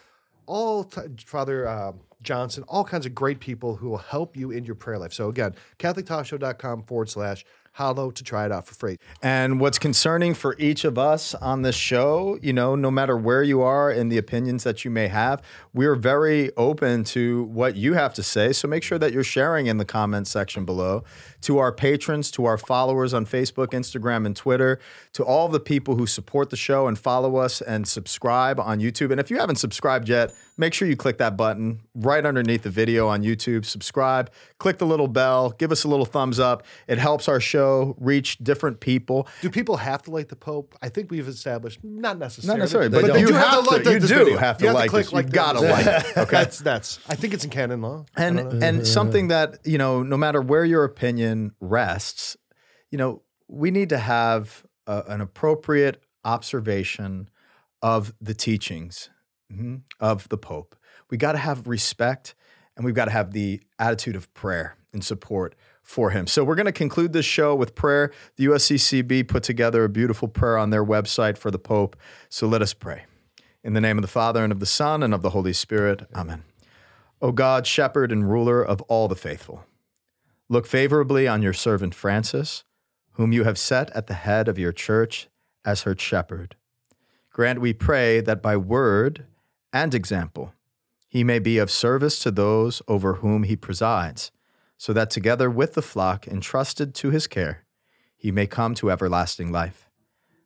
all 0.45 0.83
t- 0.83 1.01
Father 1.25 1.67
um, 1.67 1.99
Johnson, 2.23 2.63
all 2.67 2.83
kinds 2.83 3.05
of 3.05 3.13
great 3.13 3.39
people 3.39 3.75
who 3.75 3.89
will 3.89 3.97
help 3.97 4.35
you 4.35 4.51
in 4.51 4.65
your 4.65 4.75
prayer 4.75 4.97
life. 4.97 5.13
So 5.13 5.29
again, 5.29 5.55
CatholicTalkShow.com 5.79 6.83
forward 6.83 7.09
slash 7.09 7.45
Hallow 7.77 8.09
to 8.09 8.23
try 8.23 8.43
it 8.43 8.51
out 8.51 8.65
for 8.65 8.73
free. 8.73 8.97
And 9.21 9.59
what's 9.59 9.77
concerning 9.77 10.33
for 10.33 10.55
each 10.57 10.83
of 10.83 10.97
us 10.97 11.35
on 11.35 11.61
this 11.61 11.75
show, 11.75 12.39
you 12.41 12.51
know, 12.51 12.75
no 12.75 12.89
matter 12.89 13.15
where 13.15 13.43
you 13.43 13.61
are 13.61 13.91
and 13.91 14.11
the 14.11 14.17
opinions 14.17 14.63
that 14.63 14.83
you 14.83 14.89
may 14.89 15.07
have, 15.09 15.43
we're 15.75 15.93
very 15.93 16.49
open 16.57 17.03
to 17.03 17.43
what 17.43 17.75
you 17.75 17.93
have 17.93 18.15
to 18.15 18.23
say. 18.23 18.51
So 18.51 18.67
make 18.67 18.81
sure 18.81 18.97
that 18.97 19.13
you're 19.13 19.23
sharing 19.23 19.67
in 19.67 19.77
the 19.77 19.85
comments 19.85 20.31
section 20.31 20.65
below. 20.65 21.03
To 21.41 21.59
our 21.59 21.71
patrons, 21.71 22.31
to 22.31 22.45
our 22.45 22.57
followers 22.57 23.13
on 23.13 23.25
Facebook, 23.25 23.67
Instagram, 23.67 24.25
and 24.25 24.35
Twitter, 24.35 24.79
to 25.13 25.23
all 25.23 25.47
the 25.47 25.59
people 25.59 25.95
who 25.95 26.07
support 26.07 26.49
the 26.49 26.57
show 26.57 26.87
and 26.87 26.97
follow 26.97 27.37
us 27.37 27.61
and 27.61 27.87
subscribe 27.87 28.59
on 28.59 28.79
YouTube. 28.79 29.11
And 29.11 29.19
if 29.19 29.29
you 29.29 29.37
haven't 29.37 29.57
subscribed 29.57 30.09
yet, 30.09 30.33
make 30.57 30.73
sure 30.73 30.87
you 30.87 30.95
click 30.95 31.19
that 31.19 31.37
button 31.37 31.79
right 31.93 32.25
underneath 32.25 32.63
the 32.63 32.71
video 32.71 33.07
on 33.07 33.21
YouTube. 33.21 33.65
Subscribe, 33.65 34.31
click 34.57 34.79
the 34.79 34.87
little 34.87 35.07
bell, 35.07 35.51
give 35.51 35.71
us 35.71 35.83
a 35.83 35.87
little 35.87 36.05
thumbs 36.05 36.39
up. 36.39 36.65
It 36.87 36.97
helps 36.97 37.27
our 37.29 37.39
show 37.39 37.95
reach 37.99 38.39
different 38.39 38.79
people. 38.79 39.27
Do 39.41 39.51
people 39.51 39.77
have 39.77 40.01
to 40.03 40.11
like 40.11 40.29
the 40.29 40.35
Pope? 40.35 40.73
I 40.81 40.89
think 40.89 41.11
we've 41.11 41.27
established 41.27 41.79
not 41.83 42.17
necessarily. 42.17 42.57
Not 42.57 42.61
necessarily, 42.63 42.89
They 42.89 43.01
but, 43.01 43.07
don't. 43.09 43.19
you 43.19 43.27
do 43.27 43.33
have 43.35 43.63
to. 43.63 43.69
like 43.69 43.85
you 43.85 43.99
this 43.99 44.09
do 44.09 44.15
video. 44.17 44.37
have 44.39 44.57
to 44.57 44.63
You 44.65 44.67
have 44.69 44.75
to 44.75 44.79
like 44.81 44.89
click 44.89 45.05
this. 45.05 45.13
like 45.13 45.25
you 45.27 45.31
this. 45.31 45.35
gotta 45.35 45.59
like 45.61 45.85
it. 45.85 46.17
Okay. 46.17 46.31
That's 46.31 46.57
that's. 46.59 46.99
I 47.07 47.13
think 47.15 47.35
it's 47.35 47.43
in 47.43 47.51
canon 47.51 47.81
law. 47.81 48.05
And 48.17 48.39
and 48.63 48.87
something 48.87 49.27
that 49.27 49.59
you 49.65 49.77
know 49.77 50.01
no 50.01 50.17
matter 50.17 50.41
where 50.41 50.65
your 50.65 50.83
opinion 50.83 51.26
rests 51.59 52.37
you 52.91 52.97
know 52.97 53.21
we 53.47 53.71
need 53.71 53.89
to 53.89 53.97
have 53.97 54.65
a, 54.85 55.03
an 55.07 55.21
appropriate 55.21 56.01
observation 56.23 57.29
of 57.81 58.13
the 58.19 58.33
teachings 58.33 59.09
mhm, 59.51 59.81
of 59.99 60.27
the 60.29 60.37
pope 60.37 60.75
we 61.09 61.17
got 61.17 61.33
to 61.33 61.37
have 61.37 61.67
respect 61.67 62.35
and 62.75 62.85
we've 62.85 62.95
got 62.95 63.05
to 63.05 63.11
have 63.11 63.31
the 63.31 63.61
attitude 63.79 64.15
of 64.15 64.31
prayer 64.33 64.77
and 64.93 65.03
support 65.03 65.55
for 65.83 66.11
him. 66.11 66.27
So 66.27 66.43
we're 66.43 66.55
going 66.55 66.65
to 66.65 66.71
conclude 66.71 67.13
this 67.13 67.25
show 67.25 67.55
with 67.55 67.75
prayer. 67.75 68.11
The 68.35 68.45
USCCB 68.47 69.27
put 69.27 69.43
together 69.43 69.83
a 69.83 69.89
beautiful 69.89 70.27
prayer 70.27 70.57
on 70.57 70.69
their 70.69 70.83
website 70.83 71.37
for 71.37 71.49
the 71.49 71.59
Pope. 71.59 71.95
So 72.29 72.47
let 72.47 72.61
us 72.61 72.73
pray. 72.73 73.05
In 73.63 73.73
the 73.73 73.81
name 73.81 73.97
of 73.97 74.01
the 74.01 74.07
Father 74.07 74.43
and 74.43 74.51
of 74.51 74.59
the 74.59 74.65
Son 74.65 75.01
and 75.01 75.13
of 75.13 75.21
the 75.21 75.31
Holy 75.31 75.53
Spirit. 75.53 76.07
Amen. 76.13 76.43
O 77.21 77.31
God, 77.31 77.65
shepherd 77.65 78.11
and 78.11 78.29
ruler 78.29 78.61
of 78.63 78.81
all 78.83 79.07
the 79.07 79.15
faithful, 79.15 79.65
look 80.49 80.65
favorably 80.65 81.27
on 81.27 81.41
your 81.41 81.53
servant 81.53 81.93
Francis, 81.93 82.63
whom 83.13 83.31
you 83.31 83.43
have 83.43 83.57
set 83.57 83.89
at 83.91 84.07
the 84.07 84.13
head 84.13 84.47
of 84.47 84.59
your 84.59 84.71
church 84.71 85.27
as 85.65 85.81
her 85.81 85.95
shepherd. 85.97 86.55
Grant, 87.31 87.59
we 87.59 87.73
pray, 87.73 88.21
that 88.21 88.41
by 88.41 88.57
word 88.57 89.25
and 89.73 89.93
example 89.93 90.53
he 91.07 91.23
may 91.23 91.39
be 91.39 91.57
of 91.57 91.71
service 91.71 92.19
to 92.19 92.31
those 92.31 92.81
over 92.87 93.15
whom 93.15 93.43
he 93.43 93.55
presides, 93.55 94.31
so 94.77 94.93
that 94.93 95.09
together 95.09 95.49
with 95.49 95.73
the 95.73 95.81
flock 95.81 96.27
entrusted 96.27 96.93
to 96.95 97.09
his 97.09 97.27
care, 97.27 97.63
he 98.15 98.31
may 98.31 98.45
come 98.45 98.75
to 98.75 98.91
everlasting 98.91 99.51
life. 99.51 99.89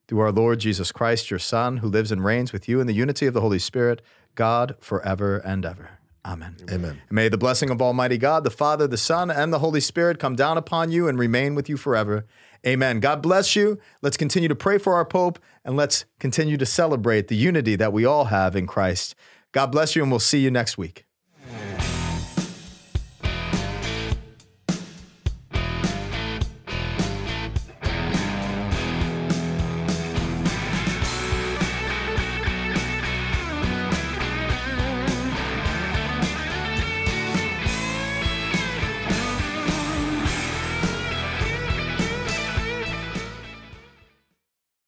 Through 0.08 0.20
our 0.20 0.32
Lord 0.32 0.60
Jesus 0.60 0.92
Christ, 0.92 1.30
your 1.30 1.40
Son, 1.40 1.78
who 1.78 1.88
lives 1.88 2.12
and 2.12 2.24
reigns 2.24 2.52
with 2.52 2.68
you 2.68 2.80
in 2.80 2.88
the 2.88 2.94
unity 2.94 3.26
of 3.26 3.34
the 3.34 3.42
Holy 3.42 3.60
Spirit, 3.60 4.02
God, 4.36 4.76
forever 4.80 5.38
and 5.38 5.66
ever. 5.66 6.01
Amen. 6.26 6.56
Amen. 6.70 7.02
And 7.10 7.12
may 7.12 7.30
the 7.30 7.38
blessing 7.38 7.70
of 7.72 7.82
Almighty 7.82 8.18
God, 8.18 8.44
the 8.44 8.52
Father, 8.52 8.88
the 8.88 8.98
Son, 8.98 9.32
and 9.32 9.52
the 9.52 9.60
Holy 9.60 9.82
Spirit 9.82 10.20
come 10.20 10.36
down 10.36 10.58
upon 10.58 10.92
you 10.92 11.08
and 11.08 11.18
remain 11.18 11.56
with 11.56 11.68
you 11.68 11.78
forever. 11.78 12.26
Amen. 12.66 13.00
God 13.00 13.24
bless 13.24 13.56
you. 13.56 13.80
Let's 14.04 14.18
continue 14.18 14.48
to 14.48 14.56
pray 14.56 14.78
for 14.78 14.94
our 14.94 15.06
Pope 15.06 15.40
and 15.66 15.76
let's 15.76 16.06
continue 16.20 16.58
to 16.58 16.66
celebrate 16.66 17.28
the 17.28 17.36
unity 17.36 17.76
that 17.76 17.92
we 17.92 18.06
all 18.06 18.26
have 18.26 18.56
in 18.56 18.68
Christ. 18.68 19.16
God 19.52 19.68
bless 19.68 19.96
you, 19.96 20.04
and 20.04 20.12
we'll 20.12 20.20
see 20.20 20.40
you 20.40 20.52
next 20.52 20.78
week. 20.78 21.06